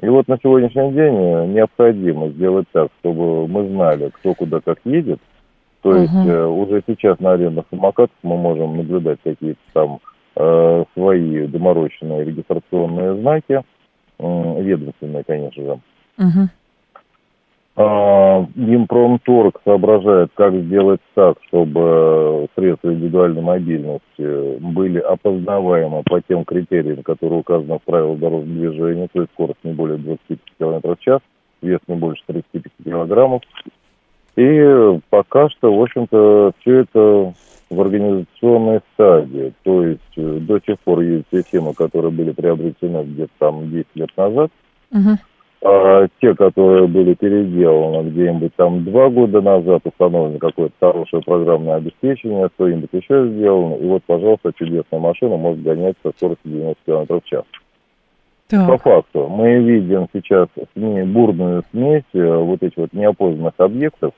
И 0.00 0.08
вот 0.08 0.28
на 0.28 0.38
сегодняшний 0.42 0.92
день 0.92 1.14
э, 1.14 1.46
необходимо 1.46 2.28
сделать 2.30 2.66
так, 2.72 2.88
чтобы 3.00 3.46
мы 3.46 3.68
знали, 3.68 4.10
кто 4.10 4.34
куда 4.34 4.60
как 4.60 4.78
едет. 4.84 5.20
То 5.82 5.92
uh-huh. 5.92 6.00
есть 6.00 6.26
э, 6.26 6.44
уже 6.46 6.82
сейчас 6.86 7.20
на 7.20 7.32
арендных 7.32 7.66
самокатах 7.70 8.16
мы 8.22 8.36
можем 8.36 8.76
наблюдать 8.76 9.18
какие-то 9.22 9.60
там 9.72 9.98
э, 10.36 10.84
свои 10.94 11.46
доморощенные 11.46 12.24
регистрационные 12.24 13.20
знаки, 13.20 13.62
э, 14.18 14.62
ведомственные, 14.62 15.24
конечно 15.24 15.62
же. 15.62 15.80
Угу. 16.16 16.48
Минпромторг 17.76 19.60
соображает, 19.64 20.30
как 20.34 20.54
сделать 20.54 21.00
так, 21.14 21.38
чтобы 21.48 22.46
средства 22.54 22.92
индивидуальной 22.92 23.42
мобильности 23.42 24.58
были 24.60 25.00
опознаваемы 25.00 26.04
по 26.04 26.20
тем 26.20 26.44
критериям, 26.44 27.02
которые 27.02 27.40
указаны 27.40 27.78
в 27.78 27.82
правилах 27.82 28.20
дорожного 28.20 28.70
движения, 28.70 29.08
то 29.12 29.22
есть 29.22 29.32
скорость 29.32 29.58
не 29.64 29.72
более 29.72 29.98
25 29.98 30.38
км 30.56 30.94
в 30.94 31.00
час, 31.00 31.20
вес 31.62 31.80
не 31.88 31.96
больше 31.96 32.22
35 32.26 32.72
килограммов. 32.84 33.42
И 34.36 35.00
пока 35.10 35.48
что, 35.50 35.74
в 35.74 35.82
общем-то, 35.82 36.52
все 36.60 36.80
это 36.80 37.34
в 37.70 37.80
организационной 37.80 38.80
стадии. 38.92 39.52
То 39.62 39.84
есть 39.84 40.00
э, 40.16 40.38
до 40.40 40.60
сих 40.60 40.78
пор 40.80 41.00
есть 41.00 41.26
те 41.30 41.42
темы, 41.42 41.74
которые 41.74 42.12
были 42.12 42.30
приобретены 42.30 43.04
где-то 43.04 43.32
там 43.38 43.70
10 43.70 43.86
лет 43.94 44.10
назад. 44.16 44.50
Uh-huh. 44.92 45.16
А 45.66 46.06
те, 46.20 46.34
которые 46.34 46.86
были 46.86 47.14
переделаны 47.14 48.10
где-нибудь 48.10 48.54
там 48.54 48.84
два 48.84 49.08
года 49.08 49.40
назад, 49.40 49.80
установлено 49.84 50.38
какое-то 50.38 50.74
хорошее 50.78 51.22
программное 51.22 51.76
обеспечение, 51.76 52.50
что-нибудь 52.54 52.90
еще 52.92 53.26
сделано, 53.28 53.76
и 53.76 53.86
вот, 53.86 54.02
пожалуйста, 54.06 54.52
чудесная 54.54 55.00
машина 55.00 55.38
может 55.38 55.62
гонять 55.62 55.96
со 56.02 56.12
скоростью 56.14 56.50
90 56.50 56.76
км 56.84 57.14
в 57.14 57.24
час. 57.24 57.44
Так. 58.48 58.66
По 58.66 58.76
факту, 58.76 59.26
мы 59.28 59.60
видим 59.60 60.06
сейчас 60.12 60.48
бурную 60.74 61.64
смесь 61.70 62.04
э, 62.12 62.36
вот 62.36 62.62
этих 62.62 62.76
вот 62.76 62.92
неопознанных 62.92 63.54
объектов, 63.56 64.12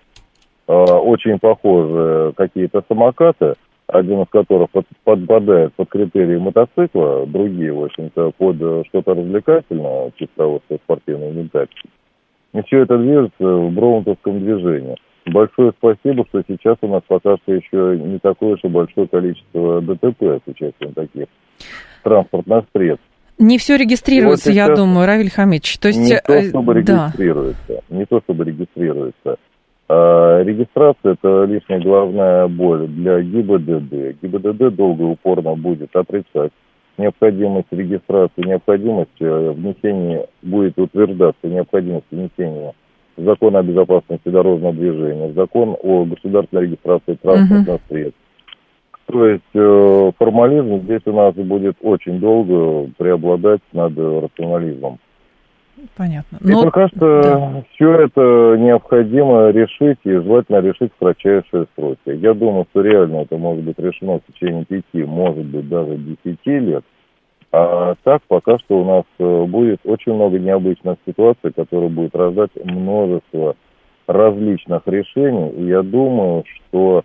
э, 0.66 0.72
очень 0.72 1.38
похожие 1.38 2.32
какие-то 2.32 2.82
самокаты, 2.88 3.54
один 3.88 4.22
из 4.22 4.28
которых 4.28 4.70
под, 4.70 4.86
подпадает 5.04 5.74
под 5.74 5.88
критерии 5.88 6.36
мотоцикла, 6.36 7.26
другие, 7.26 7.72
в 7.72 7.84
общем-то, 7.84 8.32
под 8.36 8.56
что-то 8.88 9.14
развлекательное, 9.14 10.12
того, 10.36 10.60
что 10.66 10.78
спортивный 10.84 11.30
инвентарь. 11.30 11.68
И 12.52 12.62
все 12.62 12.82
это 12.82 12.98
движется 12.98 13.44
в 13.44 13.70
броунтовском 13.72 14.40
движении. 14.40 14.96
Большое 15.26 15.72
спасибо, 15.76 16.24
что 16.28 16.42
сейчас 16.46 16.76
у 16.82 16.88
нас 16.88 17.02
пока 17.06 17.36
что 17.42 17.52
еще 17.52 17.98
не 18.00 18.18
такое 18.18 18.54
уж 18.54 18.60
и 18.62 18.68
большое 18.68 19.08
количество 19.08 19.80
ДТП 19.82 20.22
с 20.22 20.42
участием 20.46 20.94
таких 20.94 21.26
транспортных 22.04 22.64
средств. 22.72 23.04
Не 23.38 23.58
все 23.58 23.76
регистрируется, 23.76 24.50
вот 24.50 24.56
я 24.56 24.74
думаю, 24.74 25.06
Равиль 25.06 25.30
Хамидович. 25.30 25.78
То 25.78 25.88
есть, 25.88 26.00
не 26.00 26.18
то, 26.20 26.32
э, 26.32 26.48
чтобы 26.48 26.80
да. 26.82 27.06
регистрируется, 27.06 27.82
не 27.90 28.06
то, 28.06 28.20
чтобы 28.20 28.44
регистрируется. 28.44 29.36
А 29.88 30.42
регистрация– 30.42 31.12
это 31.22 31.44
лишняя 31.44 31.80
головная 31.80 32.48
боль 32.48 32.88
для 32.88 33.20
ГИБДД. 33.22 34.20
ГИБДД 34.22 34.74
долго 34.74 35.04
и 35.04 35.06
упорно 35.06 35.54
будет 35.54 35.94
отрицать 35.94 36.52
необходимость 36.98 37.68
регистрации, 37.70 38.46
необходимость 38.46 39.10
э, 39.20 39.50
внесения, 39.52 40.26
будет 40.42 40.78
утверждаться 40.78 41.46
необходимость 41.46 42.06
внесения 42.10 42.72
в 43.16 43.24
закон 43.24 43.56
о 43.56 43.62
безопасности 43.62 44.28
дорожного 44.28 44.74
движения, 44.74 45.32
закон 45.32 45.76
о 45.82 46.04
государственной 46.04 46.64
регистрации 46.64 47.14
транспортных 47.14 47.76
uh-huh. 47.76 47.88
средств. 47.88 48.20
То 49.06 49.26
есть 49.26 49.42
э, 49.54 50.12
формализм 50.18 50.82
здесь 50.82 51.02
у 51.06 51.12
нас 51.12 51.34
будет 51.34 51.76
очень 51.80 52.18
долго 52.18 52.90
преобладать 52.98 53.60
над 53.72 53.96
рационализмом. 53.96 54.98
Понятно. 55.96 56.38
Но... 56.40 56.60
И 56.60 56.64
пока 56.64 56.88
что 56.88 57.22
да. 57.22 57.64
все 57.72 57.92
это 57.92 58.56
необходимо 58.58 59.50
решить 59.50 59.98
и 60.04 60.10
желательно 60.10 60.60
решить 60.60 60.92
в 60.94 60.98
кратчайшие 60.98 61.66
сроки. 61.74 61.98
Я 62.06 62.34
думаю, 62.34 62.66
что 62.70 62.80
реально 62.80 63.22
это 63.22 63.36
может 63.36 63.62
быть 63.62 63.78
решено 63.78 64.18
в 64.18 64.32
течение 64.32 64.64
пяти, 64.64 65.04
может 65.04 65.44
быть 65.44 65.68
даже 65.68 65.96
десяти 65.96 66.58
лет. 66.58 66.84
А 67.52 67.94
так 68.02 68.22
пока 68.28 68.58
что 68.58 68.80
у 68.80 68.84
нас 68.84 69.04
э, 69.18 69.44
будет 69.44 69.80
очень 69.84 70.14
много 70.14 70.38
необычных 70.38 70.96
ситуаций, 71.06 71.52
которые 71.52 71.90
будут 71.90 72.14
рождать 72.14 72.50
множество 72.64 73.56
различных 74.06 74.82
решений. 74.86 75.50
И 75.50 75.66
я 75.66 75.82
думаю, 75.82 76.44
что 76.46 77.04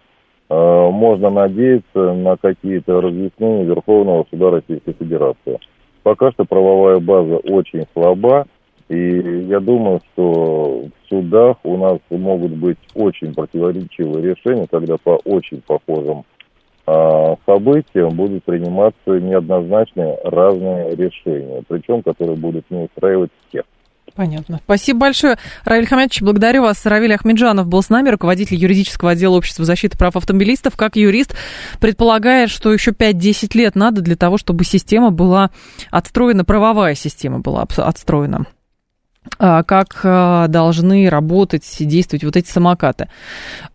э, 0.49 0.89
можно 0.91 1.29
надеяться 1.29 2.13
на 2.13 2.37
какие-то 2.37 3.01
разъяснения 3.01 3.65
Верховного 3.65 4.25
суда 4.29 4.51
Российской 4.51 4.93
Федерации. 4.93 5.59
Пока 6.03 6.31
что 6.31 6.45
правовая 6.45 6.99
база 6.99 7.37
очень 7.37 7.85
слаба, 7.93 8.45
и 8.91 9.45
я 9.47 9.61
думаю, 9.61 10.01
что 10.11 10.83
в 10.83 11.09
судах 11.09 11.57
у 11.63 11.77
нас 11.77 11.99
могут 12.09 12.51
быть 12.51 12.77
очень 12.93 13.33
противоречивые 13.33 14.31
решения, 14.31 14.67
когда 14.69 14.97
по 14.97 15.11
очень 15.23 15.61
похожим 15.61 16.25
а, 16.85 17.35
событиям 17.45 18.09
будут 18.09 18.43
приниматься 18.43 19.11
неоднозначные 19.11 20.17
разные 20.25 20.93
решения, 20.97 21.63
причем 21.69 22.03
которые 22.03 22.35
будут 22.35 22.69
не 22.69 22.83
устраивать 22.83 23.31
всех. 23.47 23.63
Понятно. 24.13 24.59
Спасибо 24.65 24.99
большое. 24.99 25.37
Равиль 25.63 25.87
Хамятович, 25.87 26.21
благодарю 26.21 26.63
вас. 26.63 26.85
Равиль 26.85 27.13
Ахмеджанов 27.13 27.67
был 27.67 27.81
с 27.81 27.87
нами, 27.89 28.09
руководитель 28.09 28.57
юридического 28.57 29.11
отдела 29.11 29.37
Общества 29.37 29.63
защиты 29.63 29.97
прав 29.97 30.17
автомобилистов. 30.17 30.75
Как 30.75 30.97
юрист 30.97 31.33
предполагает, 31.79 32.49
что 32.49 32.73
еще 32.73 32.91
5-10 32.91 33.57
лет 33.57 33.75
надо 33.75 34.01
для 34.01 34.17
того, 34.17 34.37
чтобы 34.37 34.65
система 34.65 35.11
была 35.11 35.49
отстроена, 35.91 36.43
правовая 36.43 36.95
система 36.95 37.39
была 37.39 37.65
отстроена. 37.77 38.47
А, 39.37 39.63
как 39.63 39.99
а, 40.03 40.47
должны 40.47 41.09
работать, 41.09 41.65
действовать 41.79 42.23
вот 42.23 42.35
эти 42.35 42.49
самокаты. 42.49 43.07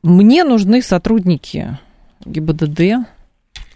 Мне 0.03 0.43
нужны 0.43 0.83
сотрудники 0.83 1.79
ГИБДД, 2.25 3.07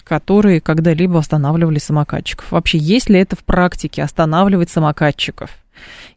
которые 0.03 0.61
когда-либо 0.61 1.18
останавливали 1.18 1.79
самокатчиков. 1.79 2.51
Вообще, 2.51 2.79
есть 2.79 3.09
ли 3.09 3.21
это 3.21 3.37
в 3.37 3.45
практике 3.45 4.03
останавливать 4.03 4.71
самокатчиков 4.71 5.51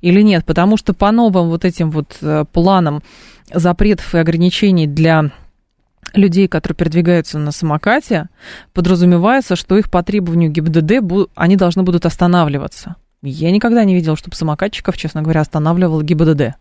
или 0.01 0.21
нет? 0.21 0.43
Потому 0.45 0.77
что 0.77 0.95
по 0.95 1.11
новым 1.11 1.49
вот 1.49 1.65
этим 1.65 1.91
вот 1.91 2.17
э, 2.21 2.45
планам 2.51 3.03
запретов 3.53 4.15
и 4.15 4.17
ограничений 4.17 4.87
для 4.87 5.31
людей, 6.15 6.47
которые 6.47 6.75
передвигаются 6.75 7.37
на 7.37 7.51
самокате, 7.51 8.29
подразумевается, 8.73 9.55
что 9.55 9.77
их 9.77 9.91
по 9.91 10.01
требованию 10.01 10.49
ГИБДД 10.49 11.29
они 11.35 11.55
должны 11.55 11.83
будут 11.83 12.07
останавливаться. 12.07 12.95
Я 13.25 13.51
никогда 13.51 13.85
не 13.85 13.95
видела, 13.95 14.17
чтобы 14.17 14.35
самокатчиков, 14.35 14.97
честно 14.97 15.21
говоря, 15.21 15.39
останавливал 15.41 16.01
ГИБДД. 16.01 16.55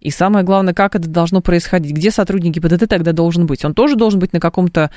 И 0.00 0.10
самое 0.10 0.42
главное, 0.42 0.72
как 0.72 0.94
это 0.94 1.06
должно 1.06 1.42
происходить? 1.42 1.92
Где 1.92 2.10
сотрудник 2.10 2.54
ГИБДД 2.54 2.88
тогда 2.88 3.12
должен 3.12 3.46
быть? 3.46 3.62
Он 3.62 3.74
тоже 3.74 3.94
должен 3.94 4.18
быть 4.18 4.32
на 4.32 4.40
каком-то 4.40 4.90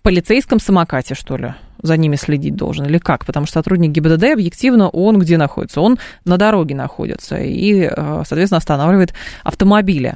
полицейском 0.00 0.58
самокате, 0.58 1.14
что 1.14 1.36
ли? 1.36 1.54
За 1.82 1.98
ними 1.98 2.16
следить 2.16 2.56
должен 2.56 2.86
или 2.86 2.96
как? 2.96 3.26
Потому 3.26 3.44
что 3.44 3.58
сотрудник 3.58 3.90
ГИБДД 3.90 4.24
объективно, 4.32 4.88
он 4.88 5.18
где 5.18 5.36
находится? 5.36 5.82
Он 5.82 5.98
на 6.24 6.38
дороге 6.38 6.74
находится 6.74 7.36
и, 7.36 7.82
э, 7.82 8.22
соответственно, 8.26 8.58
останавливает 8.58 9.12
автомобили. 9.44 10.14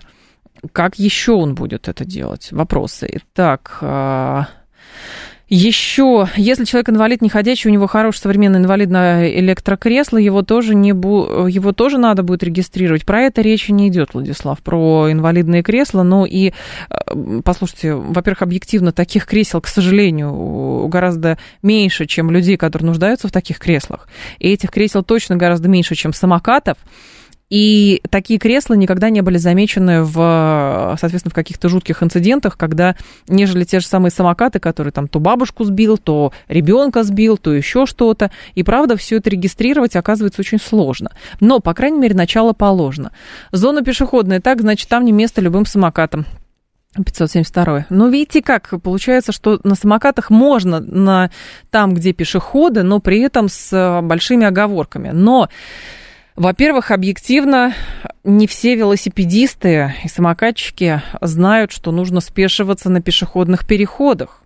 Как 0.72 0.98
еще 0.98 1.32
он 1.32 1.54
будет 1.54 1.88
это 1.88 2.06
делать? 2.06 2.52
Вопросы. 2.52 3.06
Итак, 3.12 3.78
э, 3.82 4.42
еще, 5.54 6.30
если 6.34 6.64
человек 6.64 6.88
инвалид 6.88 7.20
не 7.20 7.28
ходячий, 7.28 7.68
у 7.68 7.72
него 7.74 7.86
хорошее 7.86 8.22
современное 8.22 8.58
инвалидное 8.58 9.28
электрокресло, 9.38 10.16
его 10.16 10.40
тоже, 10.40 10.74
не 10.74 10.94
бу... 10.94 11.46
его 11.46 11.72
тоже 11.72 11.98
надо 11.98 12.22
будет 12.22 12.42
регистрировать. 12.42 13.04
Про 13.04 13.24
это 13.24 13.42
речи 13.42 13.70
не 13.70 13.88
идет, 13.88 14.14
Владислав, 14.14 14.60
про 14.60 15.12
инвалидные 15.12 15.62
кресла. 15.62 16.04
Но 16.04 16.24
и, 16.24 16.54
э, 16.88 17.40
послушайте, 17.44 17.92
во-первых, 17.92 18.40
объективно 18.40 18.92
таких 18.92 19.26
кресел, 19.26 19.60
к 19.60 19.66
сожалению, 19.68 20.88
гораздо 20.88 21.36
меньше, 21.60 22.06
чем 22.06 22.30
людей, 22.30 22.56
которые 22.56 22.86
нуждаются 22.86 23.28
в 23.28 23.32
таких 23.32 23.58
креслах. 23.58 24.08
И 24.38 24.48
этих 24.48 24.70
кресел 24.70 25.02
точно 25.02 25.36
гораздо 25.36 25.68
меньше, 25.68 25.94
чем 25.94 26.14
самокатов. 26.14 26.78
И 27.52 28.00
такие 28.08 28.38
кресла 28.38 28.72
никогда 28.72 29.10
не 29.10 29.20
были 29.20 29.36
замечены 29.36 30.04
в, 30.04 30.96
соответственно, 30.98 31.32
в 31.32 31.34
каких-то 31.34 31.68
жутких 31.68 32.02
инцидентах, 32.02 32.56
когда, 32.56 32.96
нежели 33.28 33.64
те 33.64 33.80
же 33.80 33.86
самые 33.86 34.10
самокаты, 34.10 34.58
которые 34.58 34.90
там 34.90 35.06
то 35.06 35.20
бабушку 35.20 35.64
сбил, 35.64 35.98
то 35.98 36.32
ребенка 36.48 37.02
сбил, 37.02 37.36
то 37.36 37.52
еще 37.52 37.84
что-то. 37.84 38.30
И 38.54 38.62
правда, 38.62 38.96
все 38.96 39.18
это 39.18 39.28
регистрировать 39.28 39.96
оказывается 39.96 40.40
очень 40.40 40.58
сложно. 40.58 41.10
Но, 41.40 41.60
по 41.60 41.74
крайней 41.74 41.98
мере, 41.98 42.14
начало 42.14 42.54
положено. 42.54 43.12
Зона 43.50 43.82
пешеходная, 43.82 44.40
так, 44.40 44.62
значит, 44.62 44.88
там 44.88 45.04
не 45.04 45.12
место 45.12 45.42
любым 45.42 45.66
самокатам. 45.66 46.24
572. 46.96 47.84
Ну, 47.90 48.08
видите 48.08 48.40
как, 48.40 48.72
получается, 48.82 49.32
что 49.32 49.60
на 49.62 49.74
самокатах 49.74 50.30
можно 50.30 50.80
на 50.80 51.30
там, 51.70 51.92
где 51.92 52.14
пешеходы, 52.14 52.82
но 52.82 52.98
при 52.98 53.20
этом 53.20 53.50
с 53.50 54.00
большими 54.02 54.46
оговорками. 54.46 55.10
Но 55.12 55.50
во-первых, 56.36 56.90
объективно, 56.90 57.74
не 58.24 58.46
все 58.46 58.74
велосипедисты 58.74 59.94
и 60.04 60.08
самокатчики 60.08 61.02
знают, 61.20 61.72
что 61.72 61.92
нужно 61.92 62.20
спешиваться 62.20 62.88
на 62.88 63.02
пешеходных 63.02 63.66
переходах. 63.66 64.42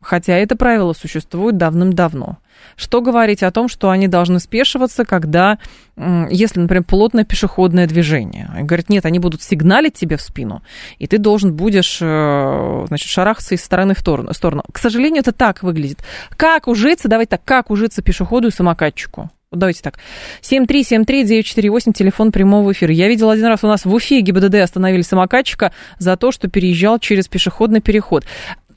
Хотя 0.00 0.36
это 0.36 0.54
правило 0.54 0.92
существует 0.92 1.56
давным-давно. 1.56 2.38
Что 2.76 3.00
говорить 3.00 3.42
о 3.42 3.50
том, 3.50 3.68
что 3.68 3.90
они 3.90 4.06
должны 4.06 4.38
спешиваться, 4.38 5.04
когда, 5.04 5.58
если, 5.96 6.60
например, 6.60 6.84
плотное 6.84 7.24
пешеходное 7.24 7.88
движение. 7.88 8.48
И 8.60 8.62
говорят, 8.62 8.88
нет, 8.88 9.04
они 9.06 9.18
будут 9.18 9.42
сигналить 9.42 9.94
тебе 9.94 10.16
в 10.16 10.22
спину, 10.22 10.62
и 10.98 11.08
ты 11.08 11.18
должен 11.18 11.52
будешь, 11.52 11.98
э, 12.00 12.84
значит, 12.86 13.08
шарахаться 13.08 13.56
из 13.56 13.64
стороны 13.64 13.94
в 13.94 13.98
сторону. 13.98 14.62
К 14.72 14.78
сожалению, 14.78 15.20
это 15.20 15.32
так 15.32 15.64
выглядит. 15.64 15.98
Как 16.36 16.68
ужиться, 16.68 17.08
давайте 17.08 17.30
так, 17.30 17.44
как 17.44 17.70
ужиться 17.70 18.00
пешеходу 18.00 18.48
и 18.48 18.52
самокатчику? 18.52 19.30
Давайте 19.52 19.82
так. 19.82 19.98
7373948, 20.42 21.92
телефон 21.92 22.32
прямого 22.32 22.72
эфира. 22.72 22.92
Я 22.92 23.08
видел 23.08 23.30
один 23.30 23.46
раз 23.46 23.64
у 23.64 23.66
нас 23.66 23.84
в 23.84 23.92
Уфе 23.92 24.20
ГИБДД 24.20 24.56
остановили 24.56 25.02
самокатчика 25.02 25.72
за 25.98 26.16
то, 26.16 26.32
что 26.32 26.48
переезжал 26.48 26.98
через 26.98 27.28
пешеходный 27.28 27.80
переход. 27.80 28.24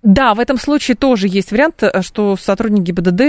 Да, 0.04 0.34
в 0.34 0.40
этом 0.40 0.58
случае 0.58 0.96
тоже 0.96 1.28
есть 1.28 1.52
вариант, 1.52 1.84
э, 1.84 2.02
что 2.02 2.36
сотрудники 2.36 2.92
ГИБДД 2.92 3.22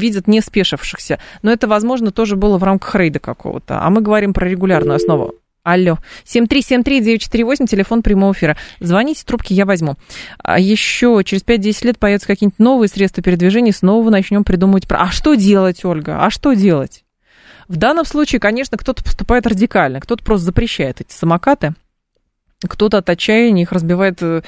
видят 0.00 0.28
не 0.28 0.40
спешившихся. 0.40 1.18
Но 1.42 1.50
это, 1.50 1.66
возможно, 1.66 2.12
тоже 2.12 2.36
было 2.36 2.56
в 2.56 2.62
рамках 2.62 2.94
рейда 2.94 3.18
какого-то. 3.18 3.80
А 3.82 3.90
мы 3.90 4.00
говорим 4.00 4.32
про 4.32 4.48
регулярную 4.48 4.96
основу. 4.96 5.34
Алло. 5.64 5.96
7373948, 6.26 7.66
телефон 7.66 8.02
прямого 8.02 8.34
эфира. 8.34 8.54
Звоните, 8.80 9.24
трубки 9.24 9.54
я 9.54 9.64
возьму. 9.64 9.94
А 10.36 10.60
еще 10.60 11.22
через 11.24 11.42
5-10 11.42 11.86
лет 11.86 11.98
появятся 11.98 12.26
какие-нибудь 12.26 12.58
новые 12.58 12.90
средства 12.90 13.22
передвижения, 13.22 13.72
снова 13.72 14.10
начнем 14.10 14.44
придумывать. 14.44 14.84
А 14.90 15.10
что 15.10 15.34
делать, 15.34 15.82
Ольга? 15.86 16.22
А 16.22 16.28
что 16.28 16.52
делать? 16.52 17.02
В 17.66 17.76
данном 17.76 18.04
случае, 18.04 18.40
конечно, 18.40 18.76
кто-то 18.76 19.02
поступает 19.02 19.46
радикально, 19.46 20.00
кто-то 20.00 20.22
просто 20.22 20.44
запрещает 20.44 21.00
эти 21.00 21.14
самокаты, 21.14 21.72
кто-то 22.60 22.98
от 22.98 23.08
отчаяния 23.08 23.62
их 23.62 23.72
разбивает 23.72 24.18
э, 24.20 24.42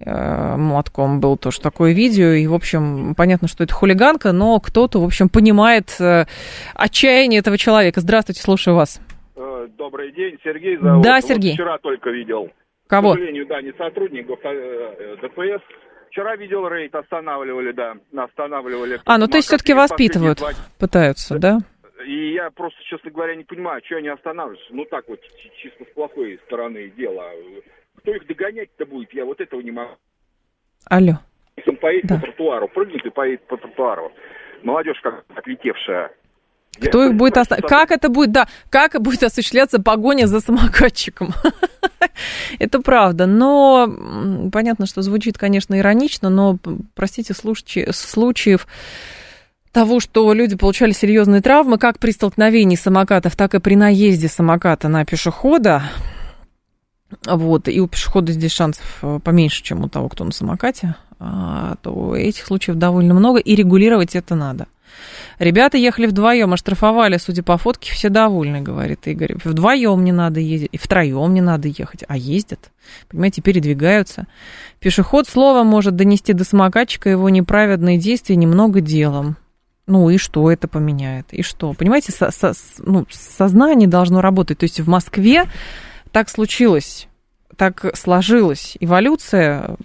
э, 0.00 0.56
молотком. 0.56 1.20
Было 1.20 1.36
тоже 1.38 1.60
такое 1.60 1.92
видео, 1.92 2.32
и, 2.32 2.48
в 2.48 2.54
общем, 2.54 3.14
понятно, 3.16 3.46
что 3.46 3.62
это 3.62 3.72
хулиганка, 3.72 4.32
но 4.32 4.58
кто-то, 4.58 5.00
в 5.00 5.04
общем, 5.04 5.28
понимает 5.28 5.94
э, 6.00 6.26
отчаяние 6.74 7.38
этого 7.38 7.56
человека. 7.56 8.00
Здравствуйте, 8.00 8.42
слушаю 8.42 8.74
вас. 8.74 9.00
Добрый 9.76 10.12
день, 10.12 10.38
Сергей 10.42 10.76
зовут. 10.76 11.04
Да, 11.04 11.20
Сергей. 11.20 11.52
Вот 11.52 11.54
вчера 11.54 11.78
только 11.78 12.10
видел. 12.10 12.50
Кого? 12.86 13.12
К 13.12 13.14
сожалению, 13.14 13.46
да, 13.46 13.60
не 13.60 13.72
сотрудников 13.72 14.38
а, 14.44 14.48
э, 14.52 15.16
ДПС. 15.20 15.62
Вчера 16.10 16.36
видел 16.36 16.66
рейд, 16.68 16.94
останавливали, 16.94 17.72
да, 17.72 17.96
останавливали. 18.16 19.00
А, 19.04 19.18
ну 19.18 19.28
то 19.28 19.36
есть 19.36 19.48
все-таки 19.48 19.74
воспитывают, 19.74 20.40
пытаются, 20.78 21.38
да? 21.38 21.58
И 22.06 22.32
я 22.32 22.50
просто, 22.50 22.78
честно 22.84 23.10
говоря, 23.10 23.34
не 23.34 23.44
понимаю, 23.44 23.82
что 23.84 23.96
они 23.96 24.08
останавливаются. 24.08 24.74
Ну 24.74 24.84
так 24.86 25.06
вот, 25.08 25.20
чисто 25.60 25.84
с 25.84 25.94
плохой 25.94 26.40
стороны 26.46 26.88
дела. 26.96 27.30
Кто 27.98 28.14
их 28.14 28.26
догонять-то 28.26 28.86
будет, 28.86 29.12
я 29.12 29.24
вот 29.24 29.40
этого 29.40 29.60
не 29.60 29.70
могу. 29.70 29.96
Алло. 30.88 31.14
Он 31.66 31.76
поедет 31.76 32.08
да. 32.08 32.14
по 32.14 32.22
тротуару, 32.22 32.68
прыгнет 32.68 33.04
и 33.04 33.10
поедет 33.10 33.42
по 33.46 33.56
тротуару. 33.56 34.12
Молодежь 34.62 35.00
как 35.02 35.24
отлетевшая. 35.34 36.10
Кто 36.80 37.04
их 37.04 37.14
будет 37.14 37.36
оста... 37.36 37.56
Как 37.56 37.90
это 37.90 38.08
будет, 38.08 38.32
да, 38.32 38.48
как 38.70 39.00
будет 39.00 39.22
осуществляться 39.22 39.80
погоня 39.80 40.26
за 40.26 40.40
самокатчиком? 40.40 41.34
это 42.58 42.80
правда, 42.80 43.26
но 43.26 44.50
понятно, 44.52 44.86
что 44.86 45.02
звучит, 45.02 45.38
конечно, 45.38 45.78
иронично, 45.78 46.30
но, 46.30 46.58
простите, 46.94 47.34
случаев 47.34 48.66
того, 49.72 50.00
что 50.00 50.32
люди 50.32 50.56
получали 50.56 50.92
серьезные 50.92 51.40
травмы, 51.40 51.78
как 51.78 51.98
при 51.98 52.10
столкновении 52.10 52.76
самокатов, 52.76 53.36
так 53.36 53.54
и 53.54 53.60
при 53.60 53.76
наезде 53.76 54.28
самоката 54.28 54.88
на 54.88 55.04
пешехода, 55.04 55.82
вот, 57.24 57.68
и 57.68 57.80
у 57.80 57.86
пешехода 57.86 58.32
здесь 58.32 58.52
шансов 58.52 58.98
э, 59.02 59.18
поменьше, 59.22 59.62
чем 59.62 59.84
у 59.84 59.88
того, 59.88 60.08
кто 60.08 60.24
на 60.24 60.32
самокате, 60.32 60.94
то 61.18 62.14
этих 62.16 62.46
случаев 62.46 62.76
довольно 62.76 63.14
много, 63.14 63.38
и 63.38 63.54
регулировать 63.54 64.14
это 64.14 64.34
надо. 64.34 64.66
Ребята 65.38 65.78
ехали 65.78 66.06
вдвоем, 66.06 66.52
оштрафовали, 66.52 67.16
судя 67.18 67.42
по 67.42 67.56
фотке, 67.58 67.92
все 67.92 68.08
довольны, 68.08 68.60
говорит 68.60 69.06
Игорь. 69.06 69.36
Вдвоем 69.42 70.02
не 70.02 70.12
надо 70.12 70.40
ездить, 70.40 70.70
и 70.72 70.78
втроем 70.78 71.32
не 71.32 71.40
надо 71.40 71.68
ехать, 71.68 72.04
а 72.08 72.16
ездят. 72.16 72.70
Понимаете, 73.08 73.42
передвигаются. 73.42 74.26
Пешеход 74.80 75.28
слово 75.28 75.62
может 75.62 75.94
донести 75.94 76.32
до 76.32 76.44
самокатчика 76.44 77.08
его 77.08 77.28
неправедные 77.28 77.98
действия 77.98 78.36
немного 78.36 78.80
делом. 78.80 79.36
Ну 79.86 80.10
и 80.10 80.18
что 80.18 80.50
это 80.50 80.68
поменяет? 80.68 81.32
И 81.32 81.42
что? 81.42 81.72
Понимаете, 81.72 82.12
со, 82.12 82.30
со, 82.30 82.52
ну, 82.78 83.06
сознание 83.10 83.88
должно 83.88 84.20
работать. 84.20 84.58
То 84.58 84.64
есть 84.64 84.80
в 84.80 84.88
Москве 84.88 85.44
так 86.10 86.28
случилось 86.28 87.08
так 87.58 87.84
сложилась, 87.94 88.76
эволюция 88.78 89.76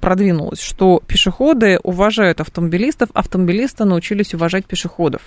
продвинулась, 0.00 0.60
что 0.60 1.00
пешеходы 1.06 1.78
уважают 1.82 2.40
автомобилистов, 2.40 3.10
автомобилисты 3.14 3.84
научились 3.84 4.34
уважать 4.34 4.66
пешеходов. 4.66 5.22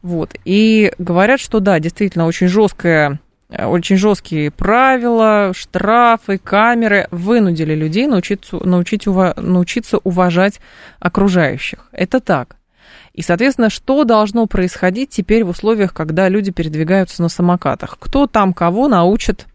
Вот. 0.00 0.34
И 0.44 0.92
говорят, 0.98 1.40
что 1.40 1.58
да, 1.58 1.80
действительно, 1.80 2.26
очень 2.26 2.46
жесткая 2.46 3.20
очень 3.48 3.96
жесткие 3.96 4.50
правила, 4.50 5.52
штрафы, 5.54 6.38
камеры 6.38 7.06
вынудили 7.10 7.74
людей 7.74 8.06
научиться, 8.06 8.56
научить, 8.64 9.06
научиться 9.06 9.98
уважать 9.98 10.60
окружающих. 10.98 11.88
Это 11.92 12.20
так. 12.20 12.56
И, 13.12 13.22
соответственно, 13.22 13.70
что 13.70 14.04
должно 14.04 14.46
происходить 14.46 15.10
теперь 15.10 15.44
в 15.44 15.50
условиях, 15.50 15.94
когда 15.94 16.28
люди 16.28 16.50
передвигаются 16.50 17.22
на 17.22 17.28
самокатах? 17.28 17.98
Кто 18.00 18.26
там 18.26 18.52
кого 18.52 18.88
научит 18.88 19.46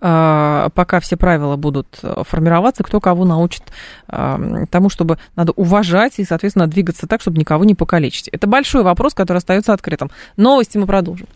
пока 0.00 1.00
все 1.00 1.16
правила 1.16 1.56
будут 1.56 1.98
э, 2.02 2.22
формироваться, 2.26 2.84
кто 2.84 3.00
кого 3.00 3.24
научит 3.24 3.62
тому, 4.06 4.88
чтобы 4.88 5.18
надо 5.36 5.52
уважать 5.52 6.14
и, 6.18 6.24
соответственно, 6.24 6.66
двигаться 6.66 7.06
так, 7.06 7.20
чтобы 7.20 7.38
никого 7.38 7.64
не 7.64 7.74
покалечить. 7.74 8.28
Это 8.28 8.46
большой 8.46 8.82
вопрос, 8.82 9.14
который 9.14 9.38
остается 9.38 9.72
открытым. 9.72 10.10
Новости 10.36 10.78
мы 10.78 10.86
продолжим. 10.86 11.26